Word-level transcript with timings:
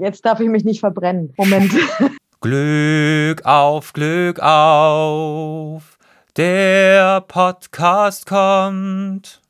jetzt 0.00 0.24
darf 0.24 0.40
ich 0.40 0.48
mich 0.48 0.64
nicht 0.64 0.80
verbrennen. 0.80 1.32
Moment. 1.36 1.72
Glück 2.40 3.44
auf, 3.44 3.92
Glück 3.92 4.40
auf. 4.40 5.98
Der 6.36 7.20
Podcast 7.22 8.26
kommt. 8.26 9.40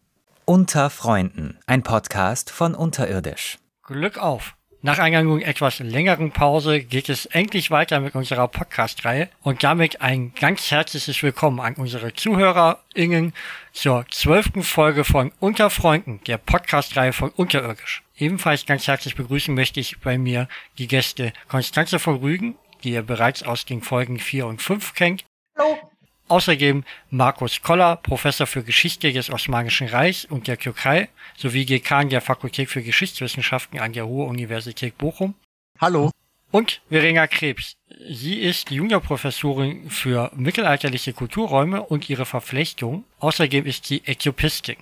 Unter 0.46 0.90
Freunden, 0.90 1.58
ein 1.66 1.82
Podcast 1.82 2.50
von 2.50 2.74
Unterirdisch. 2.74 3.58
Glück 3.82 4.18
auf. 4.18 4.54
Nach 4.84 4.98
einer 4.98 5.24
etwas 5.40 5.78
längeren 5.78 6.30
Pause 6.30 6.80
geht 6.82 7.08
es 7.08 7.24
endlich 7.24 7.70
weiter 7.70 8.00
mit 8.00 8.14
unserer 8.14 8.48
Podcast-Reihe 8.48 9.30
und 9.40 9.64
damit 9.64 10.02
ein 10.02 10.34
ganz 10.34 10.70
herzliches 10.70 11.22
Willkommen 11.22 11.60
an 11.60 11.72
unsere 11.76 12.12
ZuhörerInnen 12.12 13.32
zur 13.72 14.04
zwölften 14.10 14.62
Folge 14.62 15.04
von 15.04 15.32
Unter 15.40 15.70
Freunden, 15.70 16.20
der 16.26 16.36
Podcast-Reihe 16.36 17.14
von 17.14 17.30
Unterirdisch. 17.30 18.02
Ebenfalls 18.18 18.66
ganz 18.66 18.86
herzlich 18.86 19.16
begrüßen 19.16 19.54
möchte 19.54 19.80
ich 19.80 20.00
bei 20.00 20.18
mir 20.18 20.48
die 20.76 20.86
Gäste 20.86 21.32
Konstanze 21.48 21.98
von 21.98 22.16
Rügen, 22.16 22.54
die 22.82 22.90
ihr 22.90 23.02
bereits 23.02 23.42
aus 23.42 23.64
den 23.64 23.80
Folgen 23.80 24.18
4 24.18 24.46
und 24.46 24.60
5 24.60 24.92
kennt. 24.92 25.24
Hallo. 25.56 25.93
Außerdem 26.28 26.84
Markus 27.10 27.60
Koller, 27.62 27.96
Professor 27.96 28.46
für 28.46 28.62
Geschichte 28.62 29.12
des 29.12 29.30
Osmanischen 29.30 29.88
Reichs 29.88 30.24
und 30.24 30.46
der 30.46 30.58
Türkei 30.58 31.08
sowie 31.36 31.66
Dekan 31.66 32.08
der 32.08 32.22
Fakultät 32.22 32.70
für 32.70 32.82
Geschichtswissenschaften 32.82 33.78
an 33.78 33.92
der 33.92 34.04
Ruhr-Universität 34.04 34.96
Bochum. 34.96 35.34
Hallo. 35.80 36.10
Und 36.50 36.80
Verena 36.88 37.26
Krebs. 37.26 37.74
Sie 38.08 38.40
ist 38.40 38.70
Juniorprofessorin 38.70 39.90
für 39.90 40.30
mittelalterliche 40.34 41.12
Kulturräume 41.12 41.82
und 41.82 42.08
ihre 42.08 42.24
Verflechtung. 42.24 43.04
Außerdem 43.18 43.66
ist 43.66 43.84
sie 43.86 44.02
Äthiopistin. 44.06 44.76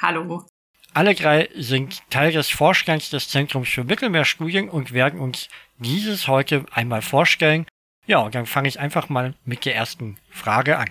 Hallo. 0.00 0.44
Alle 0.92 1.14
drei 1.16 1.48
sind 1.56 2.08
Teil 2.10 2.30
des 2.30 2.50
Vorstands 2.50 3.10
des 3.10 3.28
Zentrums 3.28 3.68
für 3.68 3.82
Mittelmeerstudien 3.82 4.68
und 4.68 4.92
werden 4.92 5.18
uns 5.18 5.48
dieses 5.78 6.28
heute 6.28 6.66
einmal 6.70 7.02
vorstellen 7.02 7.66
ja, 8.06 8.18
und 8.18 8.34
dann 8.34 8.46
fange 8.46 8.68
ich 8.68 8.78
einfach 8.78 9.08
mal 9.08 9.34
mit 9.44 9.64
der 9.64 9.74
ersten 9.74 10.18
Frage 10.30 10.78
an. 10.78 10.90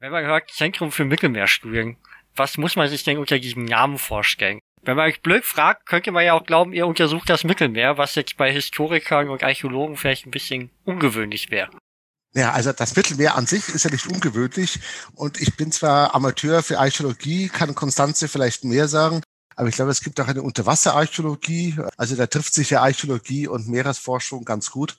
Wenn 0.00 0.12
man 0.12 0.24
hört 0.24 0.50
Zentrum 0.50 0.92
für 0.92 1.04
Mittelmeerstudien, 1.04 1.96
was 2.34 2.58
muss 2.58 2.76
man 2.76 2.88
sich 2.88 3.04
denn 3.04 3.18
unter 3.18 3.38
diesem 3.38 3.64
Namen 3.64 3.98
vorstellen? 3.98 4.60
Wenn 4.82 4.96
man 4.96 5.06
euch 5.06 5.22
blöd 5.22 5.44
fragt, 5.44 5.86
könnte 5.86 6.12
man 6.12 6.24
ja 6.24 6.34
auch 6.34 6.44
glauben, 6.44 6.72
ihr 6.72 6.86
untersucht 6.86 7.28
das 7.28 7.44
Mittelmeer, 7.44 7.98
was 7.98 8.14
jetzt 8.14 8.36
bei 8.36 8.52
Historikern 8.52 9.30
und 9.30 9.42
Archäologen 9.42 9.96
vielleicht 9.96 10.26
ein 10.26 10.30
bisschen 10.30 10.70
ungewöhnlich 10.84 11.50
wäre. 11.50 11.70
Ja, 12.34 12.52
also 12.52 12.72
das 12.72 12.94
Mittelmeer 12.94 13.34
an 13.34 13.46
sich 13.46 13.68
ist 13.70 13.84
ja 13.84 13.90
nicht 13.90 14.06
ungewöhnlich 14.06 14.78
und 15.14 15.40
ich 15.40 15.56
bin 15.56 15.72
zwar 15.72 16.14
Amateur 16.14 16.62
für 16.62 16.78
Archäologie, 16.78 17.48
kann 17.48 17.74
Konstanze 17.74 18.28
vielleicht 18.28 18.62
mehr 18.62 18.88
sagen, 18.88 19.22
aber 19.56 19.68
ich 19.68 19.74
glaube, 19.74 19.90
es 19.90 20.02
gibt 20.02 20.20
auch 20.20 20.28
eine 20.28 20.42
Unterwasserarchäologie. 20.42 21.76
Also 21.96 22.14
da 22.14 22.26
trifft 22.26 22.52
sich 22.52 22.70
ja 22.70 22.82
Archäologie 22.82 23.48
und 23.48 23.68
Meeresforschung 23.68 24.44
ganz 24.44 24.70
gut. 24.70 24.98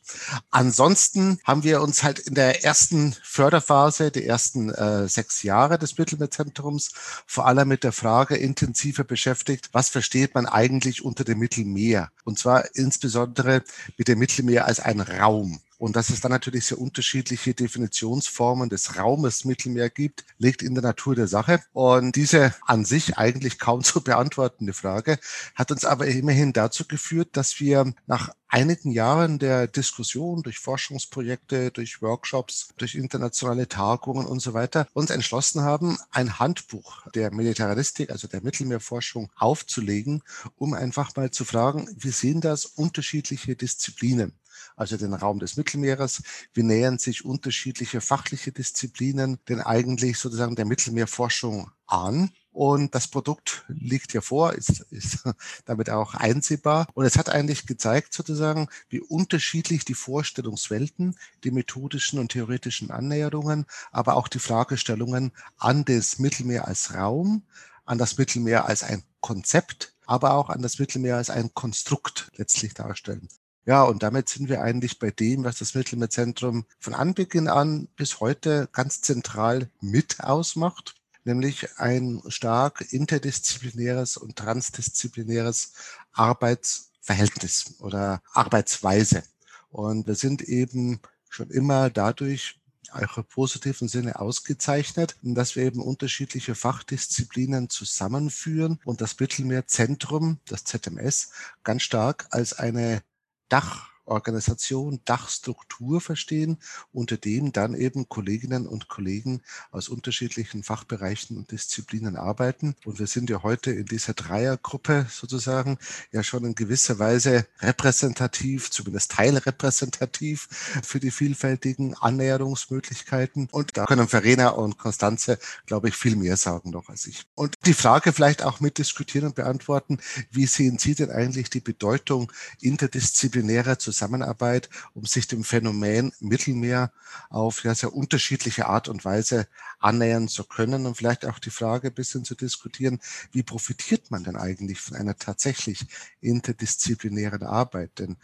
Ansonsten 0.50 1.40
haben 1.44 1.64
wir 1.64 1.82
uns 1.82 2.02
halt 2.02 2.18
in 2.18 2.34
der 2.34 2.64
ersten 2.64 3.16
Förderphase, 3.22 4.10
die 4.10 4.26
ersten 4.26 4.72
äh, 4.72 5.08
sechs 5.08 5.44
Jahre 5.44 5.78
des 5.78 5.98
Mittelmeerzentrums, 5.98 6.92
vor 7.28 7.46
allem 7.46 7.68
mit 7.68 7.84
der 7.84 7.92
Frage 7.92 8.36
intensiver 8.36 9.04
beschäftigt, 9.04 9.70
was 9.74 9.90
versteht 9.90 10.34
man 10.34 10.48
eigentlich 10.48 11.06
unter 11.06 11.24
dem 11.24 11.38
Mittelmeer? 11.38 12.12
Und 12.24 12.40
zwar 12.40 12.76
insbesondere 12.76 13.64
mit 13.96 14.08
dem 14.08 14.18
Mittelmeer 14.18 14.66
als 14.66 14.80
ein 14.80 15.02
Raum. 15.02 15.62
Und 15.78 15.96
dass 15.96 16.10
es 16.10 16.22
dann 16.22 16.32
natürlich 16.32 16.66
sehr 16.66 16.80
unterschiedliche 16.80 17.54
Definitionsformen 17.54 18.70
des 18.70 18.98
Raumes 18.98 19.46
Mittelmeer 19.46 19.90
gibt, 19.90 20.26
liegt 20.40 20.64
in 20.64 20.74
der 20.74 20.84
Natur 20.84 21.16
der 21.16 21.28
Sache. 21.28 21.62
Und 21.74 22.16
diese 22.16 22.54
an 22.66 22.84
sich 22.84 23.18
eigentlich 23.18 23.60
kaum 23.60 23.84
zu 23.84 24.02
beantwortende 24.02 24.74
Frage 24.74 25.20
hat 25.56 25.72
uns 25.72 25.86
aber 25.86 26.08
immerhin 26.08 26.54
dazu 26.54 26.86
geführt, 26.88 27.30
dass 27.34 27.60
wir 27.60 27.94
nach 28.08 28.32
einigen 28.48 28.92
Jahren 28.92 29.40
der 29.40 29.68
Diskussion 29.68 30.42
durch 30.42 30.60
Forschungsprojekte, 30.60 31.72
durch 31.72 32.02
Workshops, 32.02 32.70
durch 32.78 32.96
internationale 32.96 33.68
Tagungen 33.68 34.26
und 34.26 34.40
so 34.40 34.54
weiter 34.54 34.88
uns 34.94 35.10
entschlossen 35.10 35.62
haben, 35.62 35.98
ein 36.12 36.40
Handbuch 36.40 37.06
der 37.12 37.34
Militaristik, 37.34 38.10
also 38.10 38.28
der 38.28 38.42
Mittelmeerforschung 38.42 39.30
aufzulegen, 39.36 40.24
um 40.58 40.74
einfach 40.74 41.16
mal 41.16 41.32
zu 41.32 41.46
fragen, 41.46 41.90
wie 41.98 42.12
sehen 42.12 42.42
das 42.42 42.66
unterschiedliche 42.66 43.56
Disziplinen? 43.56 44.34
Also 44.78 44.96
den 44.96 45.14
Raum 45.14 45.40
des 45.40 45.58
Mittelmeeres. 45.58 46.22
Wie 46.54 46.64
nähern 46.64 47.00
sich 47.00 47.26
unterschiedliche 47.26 48.00
fachliche 48.00 48.54
Disziplinen 48.54 49.40
denn 49.50 49.60
eigentlich 49.60 50.20
sozusagen 50.20 50.56
der 50.56 50.66
Mittelmeerforschung 50.66 51.72
an? 51.88 52.32
Und 52.52 52.96
das 52.96 53.08
Produkt 53.08 53.66
liegt 53.68 54.14
hier 54.14 54.22
vor, 54.22 54.54
ist, 54.54 54.80
ist 54.92 55.20
damit 55.66 55.90
auch 55.90 56.14
einsehbar. 56.14 56.88
Und 56.94 57.06
es 57.06 57.18
hat 57.18 57.30
eigentlich 57.30 57.68
gezeigt 57.68 58.14
sozusagen, 58.14 58.68
wie 58.90 59.00
unterschiedlich 59.00 59.84
die 59.84 59.94
Vorstellungswelten, 59.94 61.16
die 61.44 61.52
methodischen 61.52 62.20
und 62.20 62.32
theoretischen 62.32 62.90
Annäherungen, 62.90 63.66
aber 63.92 64.16
auch 64.16 64.28
die 64.28 64.40
Fragestellungen 64.40 65.34
an 65.58 65.86
das 65.86 66.20
Mittelmeer 66.20 66.68
als 66.68 66.94
Raum, 66.94 67.44
an 67.86 67.98
das 67.98 68.18
Mittelmeer 68.18 68.66
als 68.66 68.84
ein 68.84 69.04
Konzept, 69.22 69.94
aber 70.06 70.34
auch 70.34 70.50
an 70.50 70.62
das 70.62 70.80
Mittelmeer 70.80 71.18
als 71.18 71.30
ein 71.30 71.54
Konstrukt 71.54 72.32
letztlich 72.38 72.74
darstellen. 72.74 73.28
Ja, 73.68 73.84
und 73.84 74.02
damit 74.02 74.30
sind 74.30 74.48
wir 74.48 74.62
eigentlich 74.62 74.98
bei 74.98 75.12
dem, 75.12 75.44
was 75.44 75.58
das 75.58 75.76
Mittelmeerzentrum 75.76 76.66
von 76.80 76.94
Anbeginn 76.94 77.50
an 77.50 77.90
bis 77.98 78.22
heute 78.22 78.70
ganz 78.72 79.02
zentral 79.02 79.70
mit 79.82 80.22
ausmacht, 80.22 80.96
nämlich 81.26 81.78
ein 81.78 82.22
stark 82.30 82.86
interdisziplinäres 82.94 84.16
und 84.16 84.38
transdisziplinäres 84.38 85.74
Arbeitsverhältnis 86.14 87.76
oder 87.80 88.22
Arbeitsweise. 88.32 89.24
Und 89.70 90.08
wir 90.08 90.16
sind 90.16 90.44
eben 90.44 91.02
schon 91.28 91.50
immer 91.50 91.90
dadurch 91.90 92.62
auch 92.94 93.18
im 93.18 93.26
positiven 93.26 93.90
Sinne 93.90 94.18
ausgezeichnet, 94.18 95.18
dass 95.22 95.58
wir 95.58 95.64
eben 95.64 95.82
unterschiedliche 95.82 96.56
Fachdisziplinen 96.56 97.70
zusammenführen 97.70 98.80
und 98.86 99.02
das 99.02 99.20
Mittelmeerzentrum, 99.20 100.40
das 100.46 100.64
ZMS, 100.64 101.32
ganz 101.66 101.84
stark 101.84 102.28
als 102.32 102.54
eine 102.54 103.02
Dach 103.50 103.90
Dachorganisation, 104.08 105.02
Dachstruktur 105.06 106.00
verstehen, 106.00 106.58
unter 106.94 107.18
dem 107.18 107.52
dann 107.52 107.74
eben 107.74 108.08
Kolleginnen 108.08 108.66
und 108.66 108.88
Kollegen 108.88 109.42
aus 109.72 109.90
unterschiedlichen 109.90 110.64
Fachbereichen 110.64 111.38
und 111.38 111.52
Disziplinen 111.52 112.16
arbeiten. 112.16 112.76
Und 112.86 113.00
wir 113.00 113.08
sind 113.08 113.30
ja 113.30 113.44
heute 113.44 113.72
in 113.72 113.86
dieser 113.86 114.14
Dreiergruppe 114.14 115.08
sozusagen 115.12 115.78
ja 116.12 116.24
schon 116.24 116.46
in 116.46 116.56
gewisser 116.56 117.00
Weise 117.00 117.46
repräsentativ, 117.60 118.72
zumindest 118.72 119.12
teilrepräsentativ 119.12 120.48
für 120.84 121.00
die 121.00 121.12
vielfältigen 121.12 121.94
Annäherungsmöglichkeiten. 121.96 123.50
Und 123.52 123.76
da 123.76 123.86
können 123.86 124.08
Verena 124.08 124.50
und 124.50 124.78
Konstanze, 124.78 125.38
glaube 125.66 125.90
ich, 125.90 125.96
viel 125.96 126.16
mehr 126.16 126.38
sagen 126.38 126.70
noch 126.70 126.88
als 126.88 127.08
ich. 127.08 127.26
Und 127.36 127.56
die 127.66 127.74
Frage 127.74 128.14
vielleicht 128.14 128.44
auch 128.44 128.62
mitdiskutieren 128.62 129.28
und 129.28 129.36
beantworten, 129.36 130.00
wie 130.32 130.46
sehen 130.46 130.78
Sie 130.78 130.96
denn 130.96 131.12
eigentlich 131.12 131.50
die 131.50 131.60
Bedeutung 131.60 132.32
interdisziplinärer 132.62 133.18
disziplinärer 133.18 133.80
Zusammenarbeit, 133.98 134.70
um 134.94 135.06
sich 135.06 135.28
dem 135.28 135.44
Phänomen 135.44 136.14
Mittelmeer 136.20 136.92
auf 137.30 137.64
ja, 137.64 137.74
sehr 137.74 137.94
unterschiedliche 137.94 138.68
Art 138.68 138.88
und 138.88 139.04
Weise 139.04 139.48
annähern 139.80 140.28
zu 140.28 140.44
können 140.44 140.86
und 140.86 140.96
vielleicht 140.96 141.26
auch 141.26 141.40
die 141.40 141.50
Frage 141.50 141.88
ein 141.88 141.94
bisschen 141.94 142.24
zu 142.24 142.36
diskutieren, 142.36 143.00
wie 143.32 143.44
profitiert 143.44 144.12
man 144.12 144.24
denn 144.24 144.36
eigentlich 144.36 144.80
von 144.80 144.96
einer 144.96 145.18
tatsächlich 145.18 145.86
interdisziplinären 146.22 147.44
Arbeit? 147.44 148.00
Denn 148.00 148.18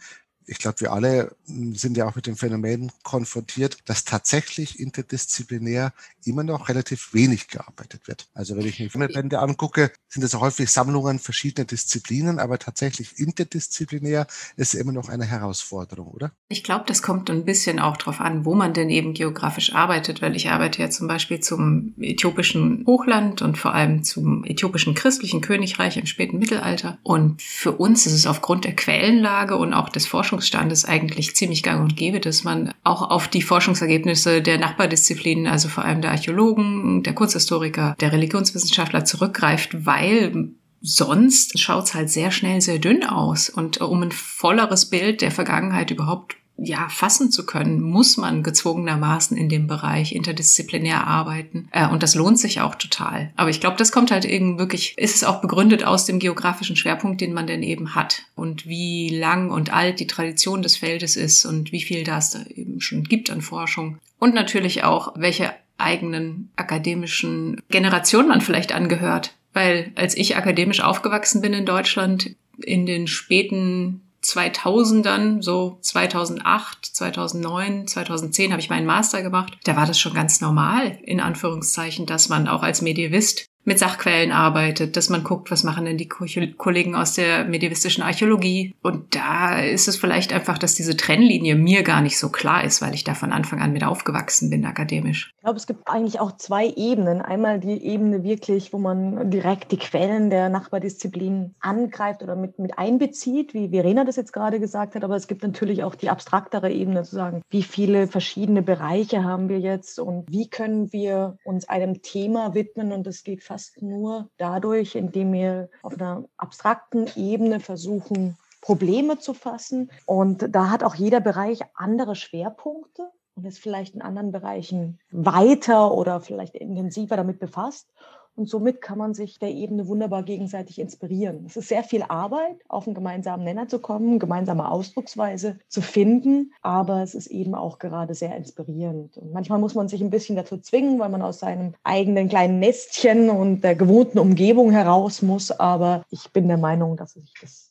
ich 0.46 0.58
glaube, 0.58 0.80
wir 0.80 0.92
alle 0.92 1.34
hm, 1.46 1.74
sind 1.74 1.96
ja 1.96 2.06
auch 2.06 2.14
mit 2.14 2.26
dem 2.26 2.36
Phänomen 2.36 2.92
konfrontiert, 3.02 3.78
dass 3.86 4.04
tatsächlich 4.04 4.80
interdisziplinär 4.80 5.92
immer 6.24 6.42
noch 6.42 6.68
relativ 6.68 7.12
wenig 7.14 7.48
gearbeitet 7.48 8.08
wird. 8.08 8.28
Also 8.34 8.56
wenn 8.56 8.66
ich 8.66 8.78
mir 8.78 8.90
Filmbände 8.90 9.38
angucke, 9.38 9.90
sind 10.08 10.22
es 10.22 10.34
häufig 10.34 10.70
Sammlungen 10.70 11.18
verschiedener 11.18 11.66
Disziplinen, 11.66 12.38
aber 12.38 12.58
tatsächlich 12.58 13.18
interdisziplinär 13.18 14.26
ist 14.56 14.74
immer 14.74 14.92
noch 14.92 15.08
eine 15.08 15.24
Herausforderung, 15.24 16.08
oder? 16.08 16.32
Ich 16.48 16.64
glaube, 16.64 16.84
das 16.86 17.02
kommt 17.02 17.30
ein 17.30 17.44
bisschen 17.44 17.78
auch 17.78 17.96
darauf 17.96 18.20
an, 18.20 18.44
wo 18.44 18.54
man 18.54 18.74
denn 18.74 18.90
eben 18.90 19.14
geografisch 19.14 19.74
arbeitet, 19.74 20.22
weil 20.22 20.36
ich 20.36 20.50
arbeite 20.50 20.82
ja 20.82 20.90
zum 20.90 21.08
Beispiel 21.08 21.40
zum 21.40 21.94
äthiopischen 21.98 22.84
Hochland 22.86 23.42
und 23.42 23.58
vor 23.58 23.74
allem 23.74 24.04
zum 24.04 24.44
äthiopischen 24.44 24.94
christlichen 24.94 25.40
Königreich 25.40 25.96
im 25.96 26.06
späten 26.06 26.38
Mittelalter. 26.38 26.98
Und 27.02 27.42
für 27.42 27.72
uns 27.72 28.06
ist 28.06 28.12
es 28.12 28.26
aufgrund 28.26 28.64
der 28.64 28.76
Quellenlage 28.76 29.56
und 29.56 29.74
auch 29.74 29.88
des 29.88 30.06
Forschungs 30.06 30.33
Forschungsstandes 30.34 30.84
eigentlich 30.84 31.36
ziemlich 31.36 31.62
gang 31.62 31.80
und 31.80 31.96
gäbe, 31.96 32.18
dass 32.18 32.42
man 32.42 32.72
auch 32.82 33.08
auf 33.08 33.28
die 33.28 33.42
Forschungsergebnisse 33.42 34.42
der 34.42 34.58
Nachbardisziplinen, 34.58 35.46
also 35.46 35.68
vor 35.68 35.84
allem 35.84 36.02
der 36.02 36.10
Archäologen, 36.10 37.04
der 37.04 37.14
Kunsthistoriker, 37.14 37.94
der 38.00 38.12
Religionswissenschaftler 38.12 39.04
zurückgreift, 39.04 39.86
weil 39.86 40.48
sonst 40.80 41.58
schaut 41.60 41.84
es 41.84 41.94
halt 41.94 42.10
sehr 42.10 42.32
schnell 42.32 42.60
sehr 42.60 42.80
dünn 42.80 43.04
aus. 43.04 43.48
Und 43.48 43.80
um 43.80 44.02
ein 44.02 44.10
volleres 44.10 44.86
Bild 44.86 45.20
der 45.20 45.30
Vergangenheit 45.30 45.92
überhaupt 45.92 46.34
ja, 46.56 46.88
fassen 46.88 47.30
zu 47.30 47.46
können, 47.46 47.80
muss 47.80 48.16
man 48.16 48.42
gezwungenermaßen 48.42 49.36
in 49.36 49.48
dem 49.48 49.66
Bereich 49.66 50.14
interdisziplinär 50.14 51.06
arbeiten. 51.06 51.68
Äh, 51.72 51.88
und 51.88 52.02
das 52.02 52.14
lohnt 52.14 52.38
sich 52.38 52.60
auch 52.60 52.76
total. 52.76 53.32
Aber 53.36 53.50
ich 53.50 53.60
glaube, 53.60 53.76
das 53.76 53.90
kommt 53.90 54.10
halt 54.10 54.24
eben 54.24 54.58
wirklich, 54.58 54.96
ist 54.96 55.16
es 55.16 55.24
auch 55.24 55.40
begründet 55.40 55.84
aus 55.84 56.06
dem 56.06 56.20
geografischen 56.20 56.76
Schwerpunkt, 56.76 57.20
den 57.20 57.32
man 57.32 57.46
denn 57.46 57.62
eben 57.62 57.94
hat. 57.94 58.22
Und 58.36 58.66
wie 58.66 59.08
lang 59.08 59.50
und 59.50 59.72
alt 59.72 59.98
die 59.98 60.06
Tradition 60.06 60.62
des 60.62 60.76
Feldes 60.76 61.16
ist 61.16 61.44
und 61.44 61.72
wie 61.72 61.82
viel 61.82 62.04
da 62.04 62.18
es 62.18 62.30
da 62.30 62.40
eben 62.54 62.80
schon 62.80 63.04
gibt 63.04 63.30
an 63.30 63.40
Forschung. 63.40 63.98
Und 64.18 64.34
natürlich 64.34 64.84
auch, 64.84 65.12
welche 65.16 65.52
eigenen 65.76 66.50
akademischen 66.54 67.60
Generationen 67.68 68.28
man 68.28 68.40
vielleicht 68.40 68.72
angehört. 68.72 69.34
Weil 69.52 69.92
als 69.96 70.16
ich 70.16 70.36
akademisch 70.36 70.80
aufgewachsen 70.80 71.40
bin 71.40 71.52
in 71.52 71.66
Deutschland, 71.66 72.36
in 72.58 72.86
den 72.86 73.08
späten 73.08 74.03
2000ern, 74.24 75.42
so 75.42 75.78
2008, 75.80 76.86
2009, 76.86 77.86
2010 77.86 78.52
habe 78.52 78.60
ich 78.60 78.70
meinen 78.70 78.86
Master 78.86 79.22
gemacht. 79.22 79.58
Da 79.64 79.76
war 79.76 79.86
das 79.86 79.98
schon 79.98 80.14
ganz 80.14 80.40
normal, 80.40 80.98
in 81.02 81.20
Anführungszeichen, 81.20 82.06
dass 82.06 82.28
man 82.28 82.48
auch 82.48 82.62
als 82.62 82.82
Medievist 82.82 83.46
mit 83.64 83.78
Sachquellen 83.78 84.32
arbeitet, 84.32 84.96
dass 84.96 85.08
man 85.08 85.24
guckt, 85.24 85.50
was 85.50 85.64
machen 85.64 85.84
denn 85.84 85.98
die 85.98 86.08
Kollegen 86.08 86.94
aus 86.94 87.14
der 87.14 87.44
medievistischen 87.44 88.02
Archäologie. 88.02 88.74
Und 88.82 89.14
da 89.14 89.60
ist 89.60 89.88
es 89.88 89.96
vielleicht 89.96 90.32
einfach, 90.32 90.58
dass 90.58 90.74
diese 90.74 90.96
Trennlinie 90.96 91.54
mir 91.54 91.82
gar 91.82 92.02
nicht 92.02 92.18
so 92.18 92.28
klar 92.28 92.64
ist, 92.64 92.82
weil 92.82 92.94
ich 92.94 93.04
da 93.04 93.14
von 93.14 93.32
Anfang 93.32 93.60
an 93.60 93.72
mit 93.72 93.84
aufgewachsen 93.84 94.50
bin, 94.50 94.64
akademisch. 94.66 95.32
Ich 95.36 95.42
glaube, 95.42 95.56
es 95.58 95.66
gibt 95.66 95.88
eigentlich 95.88 96.20
auch 96.20 96.36
zwei 96.36 96.68
Ebenen. 96.76 97.20
Einmal 97.20 97.60
die 97.60 97.84
Ebene 97.84 98.22
wirklich, 98.22 98.72
wo 98.72 98.78
man 98.78 99.30
direkt 99.30 99.72
die 99.72 99.78
Quellen 99.78 100.30
der 100.30 100.48
Nachbardisziplinen 100.48 101.54
angreift 101.60 102.22
oder 102.22 102.36
mit, 102.36 102.58
mit 102.58 102.78
einbezieht, 102.78 103.54
wie 103.54 103.70
Verena 103.70 104.04
das 104.04 104.16
jetzt 104.16 104.32
gerade 104.32 104.60
gesagt 104.60 104.94
hat. 104.94 105.04
Aber 105.04 105.16
es 105.16 105.26
gibt 105.26 105.42
natürlich 105.42 105.84
auch 105.84 105.94
die 105.94 106.10
abstraktere 106.10 106.70
Ebene, 106.70 107.02
zu 107.04 107.14
sagen, 107.14 107.42
wie 107.50 107.62
viele 107.62 108.06
verschiedene 108.06 108.62
Bereiche 108.62 109.24
haben 109.24 109.48
wir 109.48 109.60
jetzt 109.60 109.98
und 109.98 110.24
wie 110.30 110.48
können 110.48 110.92
wir 110.92 111.36
uns 111.44 111.68
einem 111.68 112.02
Thema 112.02 112.54
widmen. 112.54 112.92
Und 112.92 113.06
das 113.06 113.24
geht 113.24 113.42
fast 113.54 113.82
nur 113.82 114.28
dadurch, 114.36 114.96
indem 114.96 115.32
wir 115.32 115.68
auf 115.82 115.94
einer 115.94 116.24
abstrakten 116.36 117.08
Ebene 117.14 117.60
versuchen, 117.60 118.36
Probleme 118.60 119.20
zu 119.20 119.32
fassen. 119.32 119.92
Und 120.06 120.48
da 120.50 120.70
hat 120.70 120.82
auch 120.82 120.96
jeder 120.96 121.20
Bereich 121.20 121.60
andere 121.74 122.16
Schwerpunkte 122.16 123.10
und 123.36 123.44
ist 123.44 123.60
vielleicht 123.60 123.94
in 123.94 124.02
anderen 124.02 124.32
Bereichen 124.32 124.98
weiter 125.12 125.92
oder 125.92 126.20
vielleicht 126.20 126.56
intensiver 126.56 127.16
damit 127.16 127.38
befasst. 127.38 127.88
Und 128.36 128.48
somit 128.48 128.80
kann 128.80 128.98
man 128.98 129.14
sich 129.14 129.38
der 129.38 129.50
Ebene 129.50 129.86
wunderbar 129.86 130.24
gegenseitig 130.24 130.80
inspirieren. 130.80 131.44
Es 131.46 131.56
ist 131.56 131.68
sehr 131.68 131.84
viel 131.84 132.02
Arbeit, 132.02 132.56
auf 132.68 132.86
einen 132.86 132.94
gemeinsamen 132.94 133.44
Nenner 133.44 133.68
zu 133.68 133.78
kommen, 133.78 134.18
gemeinsame 134.18 134.68
Ausdrucksweise 134.68 135.58
zu 135.68 135.80
finden, 135.80 136.52
aber 136.60 137.02
es 137.02 137.14
ist 137.14 137.28
eben 137.28 137.54
auch 137.54 137.78
gerade 137.78 138.14
sehr 138.14 138.36
inspirierend. 138.36 139.16
Und 139.18 139.32
manchmal 139.32 139.60
muss 139.60 139.76
man 139.76 139.88
sich 139.88 140.00
ein 140.00 140.10
bisschen 140.10 140.34
dazu 140.34 140.58
zwingen, 140.58 140.98
weil 140.98 141.10
man 141.10 141.22
aus 141.22 141.38
seinem 141.38 141.74
eigenen 141.84 142.28
kleinen 142.28 142.58
Nestchen 142.58 143.30
und 143.30 143.62
der 143.62 143.76
gewohnten 143.76 144.18
Umgebung 144.18 144.72
heraus 144.72 145.22
muss. 145.22 145.52
Aber 145.52 146.02
ich 146.10 146.32
bin 146.32 146.48
der 146.48 146.58
Meinung, 146.58 146.96
dass 146.96 147.12
sich 147.12 147.32
das 147.40 147.63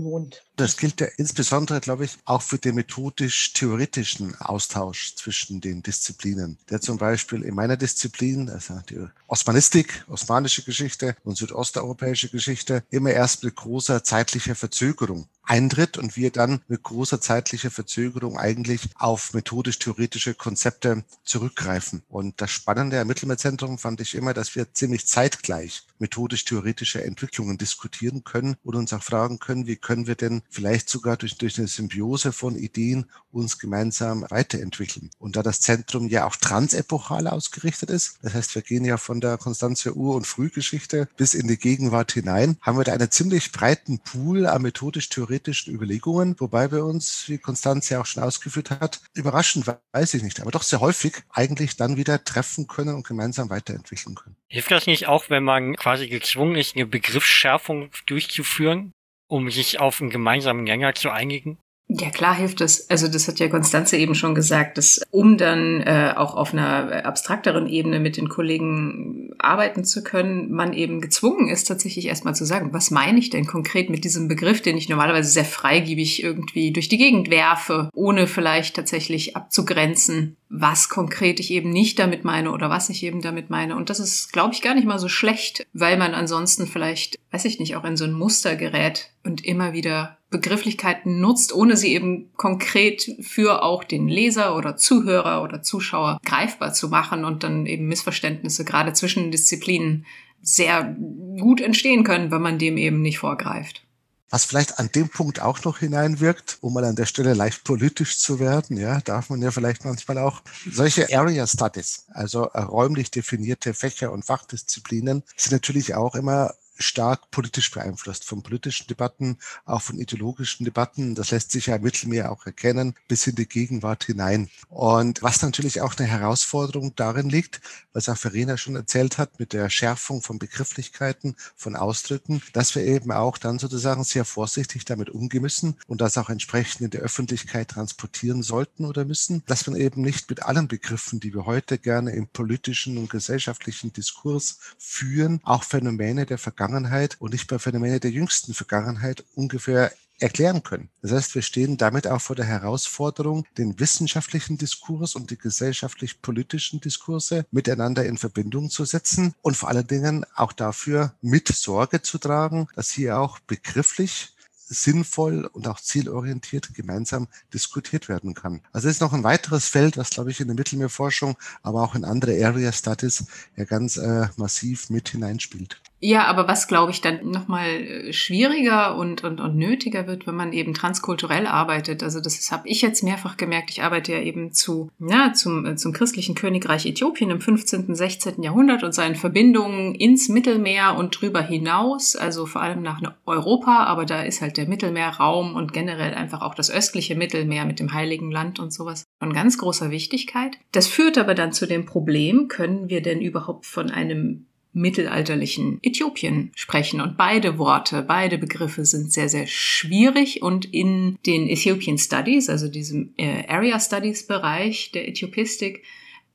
lohnt. 0.00 0.44
Das 0.56 0.76
gilt 0.76 1.00
ja 1.00 1.06
insbesondere, 1.16 1.80
glaube 1.80 2.04
ich, 2.04 2.16
auch 2.24 2.42
für 2.42 2.58
den 2.58 2.76
methodisch-theoretischen 2.76 4.34
Austausch 4.40 5.14
zwischen 5.16 5.60
den 5.60 5.82
Disziplinen. 5.82 6.58
Der 6.70 6.80
zum 6.80 6.98
Beispiel 6.98 7.42
in 7.42 7.54
meiner 7.54 7.76
Disziplin, 7.76 8.48
also 8.48 8.80
die 8.88 9.06
Osmanistik, 9.26 10.04
osmanische 10.08 10.62
Geschichte 10.62 11.16
und 11.24 11.36
südosteuropäische 11.36 12.28
Geschichte, 12.28 12.84
immer 12.90 13.10
erst 13.10 13.44
mit 13.44 13.56
großer 13.56 14.04
zeitlicher 14.04 14.54
Verzögerung 14.54 15.28
eintritt 15.46 15.96
und 15.96 16.16
wir 16.16 16.30
dann 16.30 16.60
mit 16.68 16.82
großer 16.82 17.20
zeitlicher 17.20 17.70
Verzögerung 17.70 18.36
eigentlich 18.38 18.88
auf 18.96 19.32
methodisch-theoretische 19.32 20.34
Konzepte 20.34 21.04
zurückgreifen. 21.24 22.02
Und 22.08 22.40
das 22.40 22.50
Spannende 22.50 23.00
am 23.00 23.06
Mittelmeerzentrum 23.06 23.78
fand 23.78 24.00
ich 24.00 24.14
immer, 24.14 24.34
dass 24.34 24.56
wir 24.56 24.72
ziemlich 24.72 25.06
zeitgleich 25.06 25.82
methodisch-theoretische 26.00 27.02
Entwicklungen 27.02 27.58
diskutieren 27.58 28.24
können 28.24 28.56
und 28.62 28.74
uns 28.74 28.92
auch 28.92 29.02
fragen 29.02 29.38
können, 29.38 29.66
wie 29.66 29.76
können 29.76 30.06
wir 30.06 30.14
denn 30.14 30.42
vielleicht 30.50 30.88
sogar 30.88 31.16
durch, 31.16 31.36
durch 31.38 31.58
eine 31.58 31.68
Symbiose 31.68 32.32
von 32.32 32.56
Ideen 32.56 33.06
uns 33.30 33.58
gemeinsam 33.58 34.24
weiterentwickeln. 34.28 35.10
Und 35.18 35.36
da 35.36 35.42
das 35.42 35.60
Zentrum 35.60 36.08
ja 36.08 36.26
auch 36.26 36.36
transepochal 36.36 37.26
ausgerichtet 37.28 37.90
ist, 37.90 38.18
das 38.22 38.34
heißt, 38.34 38.54
wir 38.54 38.62
gehen 38.62 38.84
ja 38.84 38.96
von 38.96 39.20
der 39.20 39.36
Konstanzer 39.38 39.94
Ur- 39.94 40.16
und 40.16 40.26
Frühgeschichte 40.26 41.08
bis 41.16 41.34
in 41.34 41.48
die 41.48 41.58
Gegenwart 41.58 42.12
hinein, 42.12 42.56
haben 42.60 42.78
wir 42.78 42.84
da 42.84 42.92
einen 42.92 43.10
ziemlich 43.10 43.52
breiten 43.52 43.98
Pool 43.98 44.46
an 44.46 44.62
methodisch-theoretischen 44.62 45.74
Überlegungen, 45.74 46.36
wobei 46.38 46.70
wir 46.72 46.84
uns, 46.84 47.24
wie 47.28 47.38
Konstanz 47.38 47.88
ja 47.88 48.00
auch 48.00 48.06
schon 48.06 48.22
ausgeführt 48.22 48.70
hat, 48.70 49.00
überraschend 49.14 49.66
weiß 49.92 50.14
ich 50.14 50.22
nicht, 50.22 50.40
aber 50.40 50.50
doch 50.50 50.62
sehr 50.62 50.80
häufig 50.80 51.22
eigentlich 51.30 51.76
dann 51.76 51.96
wieder 51.96 52.24
treffen 52.24 52.66
können 52.66 52.94
und 52.94 53.06
gemeinsam 53.06 53.50
weiterentwickeln 53.50 54.14
können. 54.14 54.36
Hilft 54.48 54.70
das 54.70 54.86
nicht 54.86 55.08
auch, 55.08 55.28
wenn 55.28 55.42
man 55.42 55.74
quasi 55.86 56.08
gezwungen 56.08 56.56
ist, 56.56 56.74
eine 56.74 56.84
Begriffsschärfung 56.84 57.90
durchzuführen? 58.06 58.92
um 59.28 59.50
sich 59.50 59.78
auf 59.78 60.00
einen 60.00 60.10
gemeinsamen 60.10 60.66
Gänger 60.66 60.94
zu 60.94 61.10
einigen? 61.10 61.58
Ja, 61.88 62.10
klar 62.10 62.34
hilft 62.34 62.60
es. 62.62 62.90
Also 62.90 63.06
das 63.06 63.28
hat 63.28 63.38
ja 63.38 63.48
Konstanze 63.48 63.96
eben 63.96 64.16
schon 64.16 64.34
gesagt, 64.34 64.76
dass 64.76 65.00
um 65.12 65.38
dann 65.38 65.82
äh, 65.82 66.14
auch 66.16 66.34
auf 66.34 66.52
einer 66.52 67.06
abstrakteren 67.06 67.68
Ebene 67.68 68.00
mit 68.00 68.16
den 68.16 68.28
Kollegen 68.28 69.30
arbeiten 69.38 69.84
zu 69.84 70.02
können, 70.02 70.50
man 70.50 70.72
eben 70.72 71.00
gezwungen 71.00 71.48
ist, 71.48 71.68
tatsächlich 71.68 72.06
erstmal 72.06 72.34
zu 72.34 72.44
sagen, 72.44 72.72
was 72.72 72.90
meine 72.90 73.20
ich 73.20 73.30
denn 73.30 73.46
konkret 73.46 73.88
mit 73.88 74.02
diesem 74.02 74.26
Begriff, 74.26 74.62
den 74.62 74.76
ich 74.76 74.88
normalerweise 74.88 75.30
sehr 75.30 75.44
freigebig 75.44 76.24
irgendwie 76.24 76.72
durch 76.72 76.88
die 76.88 76.98
Gegend 76.98 77.30
werfe, 77.30 77.88
ohne 77.94 78.26
vielleicht 78.26 78.74
tatsächlich 78.74 79.36
abzugrenzen, 79.36 80.36
was 80.48 80.88
konkret 80.88 81.38
ich 81.38 81.52
eben 81.52 81.70
nicht 81.70 82.00
damit 82.00 82.24
meine 82.24 82.50
oder 82.50 82.68
was 82.68 82.88
ich 82.88 83.04
eben 83.04 83.22
damit 83.22 83.48
meine. 83.48 83.76
Und 83.76 83.90
das 83.90 84.00
ist, 84.00 84.32
glaube 84.32 84.54
ich, 84.54 84.62
gar 84.62 84.74
nicht 84.74 84.88
mal 84.88 84.98
so 84.98 85.08
schlecht, 85.08 85.64
weil 85.72 85.96
man 85.96 86.14
ansonsten 86.14 86.66
vielleicht, 86.66 87.20
weiß 87.30 87.44
ich 87.44 87.60
nicht, 87.60 87.76
auch 87.76 87.84
in 87.84 87.96
so 87.96 88.04
ein 88.04 88.12
Muster 88.12 88.56
gerät 88.56 89.10
und 89.22 89.44
immer 89.44 89.72
wieder 89.72 90.16
Begrifflichkeiten 90.36 91.18
nutzt, 91.18 91.54
ohne 91.54 91.78
sie 91.78 91.94
eben 91.94 92.30
konkret 92.36 93.10
für 93.22 93.62
auch 93.62 93.84
den 93.84 94.06
Leser 94.06 94.54
oder 94.54 94.76
Zuhörer 94.76 95.42
oder 95.42 95.62
Zuschauer 95.62 96.18
greifbar 96.24 96.74
zu 96.74 96.88
machen 96.88 97.24
und 97.24 97.42
dann 97.42 97.64
eben 97.64 97.86
Missverständnisse 97.86 98.66
gerade 98.66 98.92
zwischen 98.92 99.30
Disziplinen 99.30 100.04
sehr 100.42 100.94
gut 101.40 101.62
entstehen 101.62 102.04
können, 102.04 102.30
wenn 102.30 102.42
man 102.42 102.58
dem 102.58 102.76
eben 102.76 103.00
nicht 103.00 103.18
vorgreift. 103.18 103.82
Was 104.28 104.44
vielleicht 104.44 104.78
an 104.78 104.90
dem 104.94 105.08
Punkt 105.08 105.40
auch 105.40 105.64
noch 105.64 105.78
hineinwirkt, 105.78 106.58
um 106.60 106.74
mal 106.74 106.84
an 106.84 106.96
der 106.96 107.06
Stelle 107.06 107.32
leicht 107.32 107.64
politisch 107.64 108.18
zu 108.18 108.38
werden, 108.38 108.76
ja, 108.76 109.00
darf 109.00 109.30
man 109.30 109.40
ja 109.40 109.50
vielleicht 109.50 109.84
manchmal 109.84 110.18
auch 110.18 110.42
solche 110.70 111.16
Area 111.16 111.46
Studies, 111.46 112.04
also 112.12 112.42
räumlich 112.42 113.10
definierte 113.10 113.72
Fächer 113.72 114.12
und 114.12 114.24
Fachdisziplinen, 114.24 115.22
sind 115.36 115.52
natürlich 115.52 115.94
auch 115.94 116.14
immer 116.14 116.52
stark 116.78 117.30
politisch 117.30 117.70
beeinflusst, 117.70 118.24
von 118.24 118.42
politischen 118.42 118.86
Debatten, 118.86 119.38
auch 119.64 119.82
von 119.82 119.98
ideologischen 119.98 120.64
Debatten. 120.64 121.14
Das 121.14 121.30
lässt 121.30 121.50
sich 121.50 121.66
ja 121.66 121.76
im 121.76 121.82
Mittelmeer 121.82 122.30
auch 122.30 122.46
erkennen, 122.46 122.94
bis 123.08 123.26
in 123.26 123.34
die 123.34 123.48
Gegenwart 123.48 124.04
hinein. 124.04 124.50
Und 124.68 125.22
was 125.22 125.42
natürlich 125.42 125.80
auch 125.80 125.96
eine 125.96 126.06
Herausforderung 126.06 126.94
darin 126.96 127.28
liegt, 127.28 127.60
was 127.92 128.08
auch 128.08 128.16
Verena 128.16 128.56
schon 128.56 128.76
erzählt 128.76 129.18
hat, 129.18 129.38
mit 129.38 129.52
der 129.52 129.70
Schärfung 129.70 130.22
von 130.22 130.38
Begrifflichkeiten, 130.38 131.36
von 131.54 131.76
Ausdrücken, 131.76 132.42
dass 132.52 132.74
wir 132.74 132.82
eben 132.82 133.12
auch 133.12 133.38
dann 133.38 133.58
sozusagen 133.58 134.04
sehr 134.04 134.24
vorsichtig 134.24 134.84
damit 134.84 135.10
umgehen 135.10 135.42
müssen 135.42 135.76
und 135.86 136.00
das 136.00 136.18
auch 136.18 136.28
entsprechend 136.28 136.82
in 136.82 136.90
der 136.90 137.00
Öffentlichkeit 137.00 137.68
transportieren 137.68 138.42
sollten 138.42 138.84
oder 138.84 139.04
müssen, 139.04 139.42
dass 139.46 139.66
man 139.66 139.76
eben 139.76 140.02
nicht 140.02 140.28
mit 140.28 140.42
allen 140.42 140.68
Begriffen, 140.68 141.20
die 141.20 141.32
wir 141.32 141.46
heute 141.46 141.78
gerne 141.78 142.12
im 142.12 142.26
politischen 142.28 142.98
und 142.98 143.10
gesellschaftlichen 143.10 143.92
Diskurs 143.92 144.58
führen, 144.78 145.40
auch 145.42 145.62
Phänomene 145.62 146.26
der 146.26 146.38
Vergangenheit 146.38 146.65
Vergangenheit 146.66 147.16
und 147.20 147.32
nicht 147.32 147.46
bei 147.46 147.60
Phänomene 147.60 148.00
der 148.00 148.10
jüngsten 148.10 148.52
Vergangenheit 148.52 149.24
ungefähr 149.36 149.92
erklären 150.18 150.64
können. 150.64 150.88
Das 151.00 151.12
heißt, 151.12 151.34
wir 151.36 151.42
stehen 151.42 151.76
damit 151.76 152.08
auch 152.08 152.20
vor 152.20 152.34
der 152.34 152.44
Herausforderung, 152.44 153.46
den 153.56 153.78
wissenschaftlichen 153.78 154.58
Diskurs 154.58 155.14
und 155.14 155.30
die 155.30 155.38
gesellschaftlich-politischen 155.38 156.80
Diskurse 156.80 157.46
miteinander 157.52 158.04
in 158.04 158.18
Verbindung 158.18 158.68
zu 158.68 158.84
setzen 158.84 159.34
und 159.42 159.56
vor 159.56 159.68
allen 159.68 159.86
Dingen 159.86 160.26
auch 160.34 160.52
dafür 160.52 161.14
mit 161.20 161.48
Sorge 161.48 162.02
zu 162.02 162.18
tragen, 162.18 162.66
dass 162.74 162.90
hier 162.90 163.20
auch 163.20 163.38
begrifflich 163.38 164.32
sinnvoll 164.68 165.48
und 165.52 165.68
auch 165.68 165.80
zielorientiert 165.80 166.74
gemeinsam 166.74 167.28
diskutiert 167.54 168.08
werden 168.08 168.34
kann. 168.34 168.62
Also 168.72 168.88
es 168.88 168.96
ist 168.96 169.00
noch 169.00 169.12
ein 169.12 169.22
weiteres 169.22 169.68
Feld, 169.68 169.96
was, 169.96 170.10
glaube 170.10 170.30
ich, 170.30 170.40
in 170.40 170.48
der 170.48 170.56
Mittelmeerforschung, 170.56 171.36
aber 171.62 171.82
auch 171.82 171.94
in 171.94 172.04
andere 172.04 172.44
Area 172.44 172.72
Studies 172.72 173.26
ja 173.56 173.64
ganz 173.64 173.96
äh, 173.96 174.26
massiv 174.36 174.90
mit 174.90 175.10
hineinspielt. 175.10 175.80
Ja, 175.98 176.26
aber 176.26 176.46
was, 176.46 176.68
glaube 176.68 176.92
ich, 176.92 177.00
dann 177.00 177.30
nochmal 177.30 177.68
äh, 177.68 178.12
schwieriger 178.12 178.96
und, 178.96 179.24
und, 179.24 179.40
und 179.40 179.56
nötiger 179.56 180.06
wird, 180.06 180.26
wenn 180.26 180.34
man 180.34 180.52
eben 180.52 180.74
transkulturell 180.74 181.46
arbeitet. 181.46 182.02
Also 182.02 182.20
das 182.20 182.52
habe 182.52 182.68
ich 182.68 182.82
jetzt 182.82 183.02
mehrfach 183.02 183.38
gemerkt. 183.38 183.70
Ich 183.70 183.82
arbeite 183.82 184.12
ja 184.12 184.20
eben 184.20 184.52
zu, 184.52 184.90
ja, 184.98 185.32
zum, 185.32 185.64
äh, 185.64 185.76
zum 185.76 185.94
christlichen 185.94 186.34
Königreich 186.34 186.84
Äthiopien 186.84 187.30
im 187.30 187.40
15., 187.40 187.94
16. 187.94 188.42
Jahrhundert 188.42 188.82
und 188.82 188.92
seinen 188.92 189.14
Verbindungen 189.14 189.94
ins 189.94 190.28
Mittelmeer 190.28 190.96
und 190.96 191.18
drüber 191.18 191.40
hinaus, 191.40 192.14
also 192.14 192.44
vor 192.44 192.60
allem 192.60 192.82
nach 192.82 193.00
Europa, 193.24 193.84
aber 193.84 194.04
da 194.04 194.22
ist 194.22 194.42
halt 194.42 194.58
der 194.58 194.68
Mittelmeerraum 194.68 195.54
und 195.54 195.72
generell 195.72 196.12
einfach 196.12 196.42
auch 196.42 196.54
das 196.54 196.70
östliche 196.70 197.14
Mittelmeer 197.14 197.64
mit 197.64 197.80
dem 197.80 197.94
Heiligen 197.94 198.30
Land 198.30 198.58
und 198.58 198.72
sowas 198.72 199.04
von 199.18 199.32
ganz 199.32 199.56
großer 199.56 199.90
Wichtigkeit. 199.90 200.58
Das 200.72 200.88
führt 200.88 201.16
aber 201.16 201.34
dann 201.34 201.52
zu 201.52 201.66
dem 201.66 201.86
Problem, 201.86 202.48
können 202.48 202.90
wir 202.90 203.00
denn 203.00 203.22
überhaupt 203.22 203.64
von 203.64 203.90
einem 203.90 204.46
mittelalterlichen 204.76 205.78
Äthiopien 205.82 206.52
sprechen. 206.54 207.00
Und 207.00 207.16
beide 207.16 207.58
Worte, 207.58 208.02
beide 208.02 208.36
Begriffe 208.36 208.84
sind 208.84 209.10
sehr, 209.10 209.28
sehr 209.28 209.46
schwierig 209.46 210.42
und 210.42 210.66
in 210.66 211.18
den 211.24 211.48
Ethiopian 211.48 211.96
Studies, 211.98 212.50
also 212.50 212.68
diesem 212.68 213.14
äh, 213.16 213.46
Area 213.48 213.80
Studies 213.80 214.26
Bereich 214.26 214.92
der 214.92 215.08
Äthiopistik, 215.08 215.82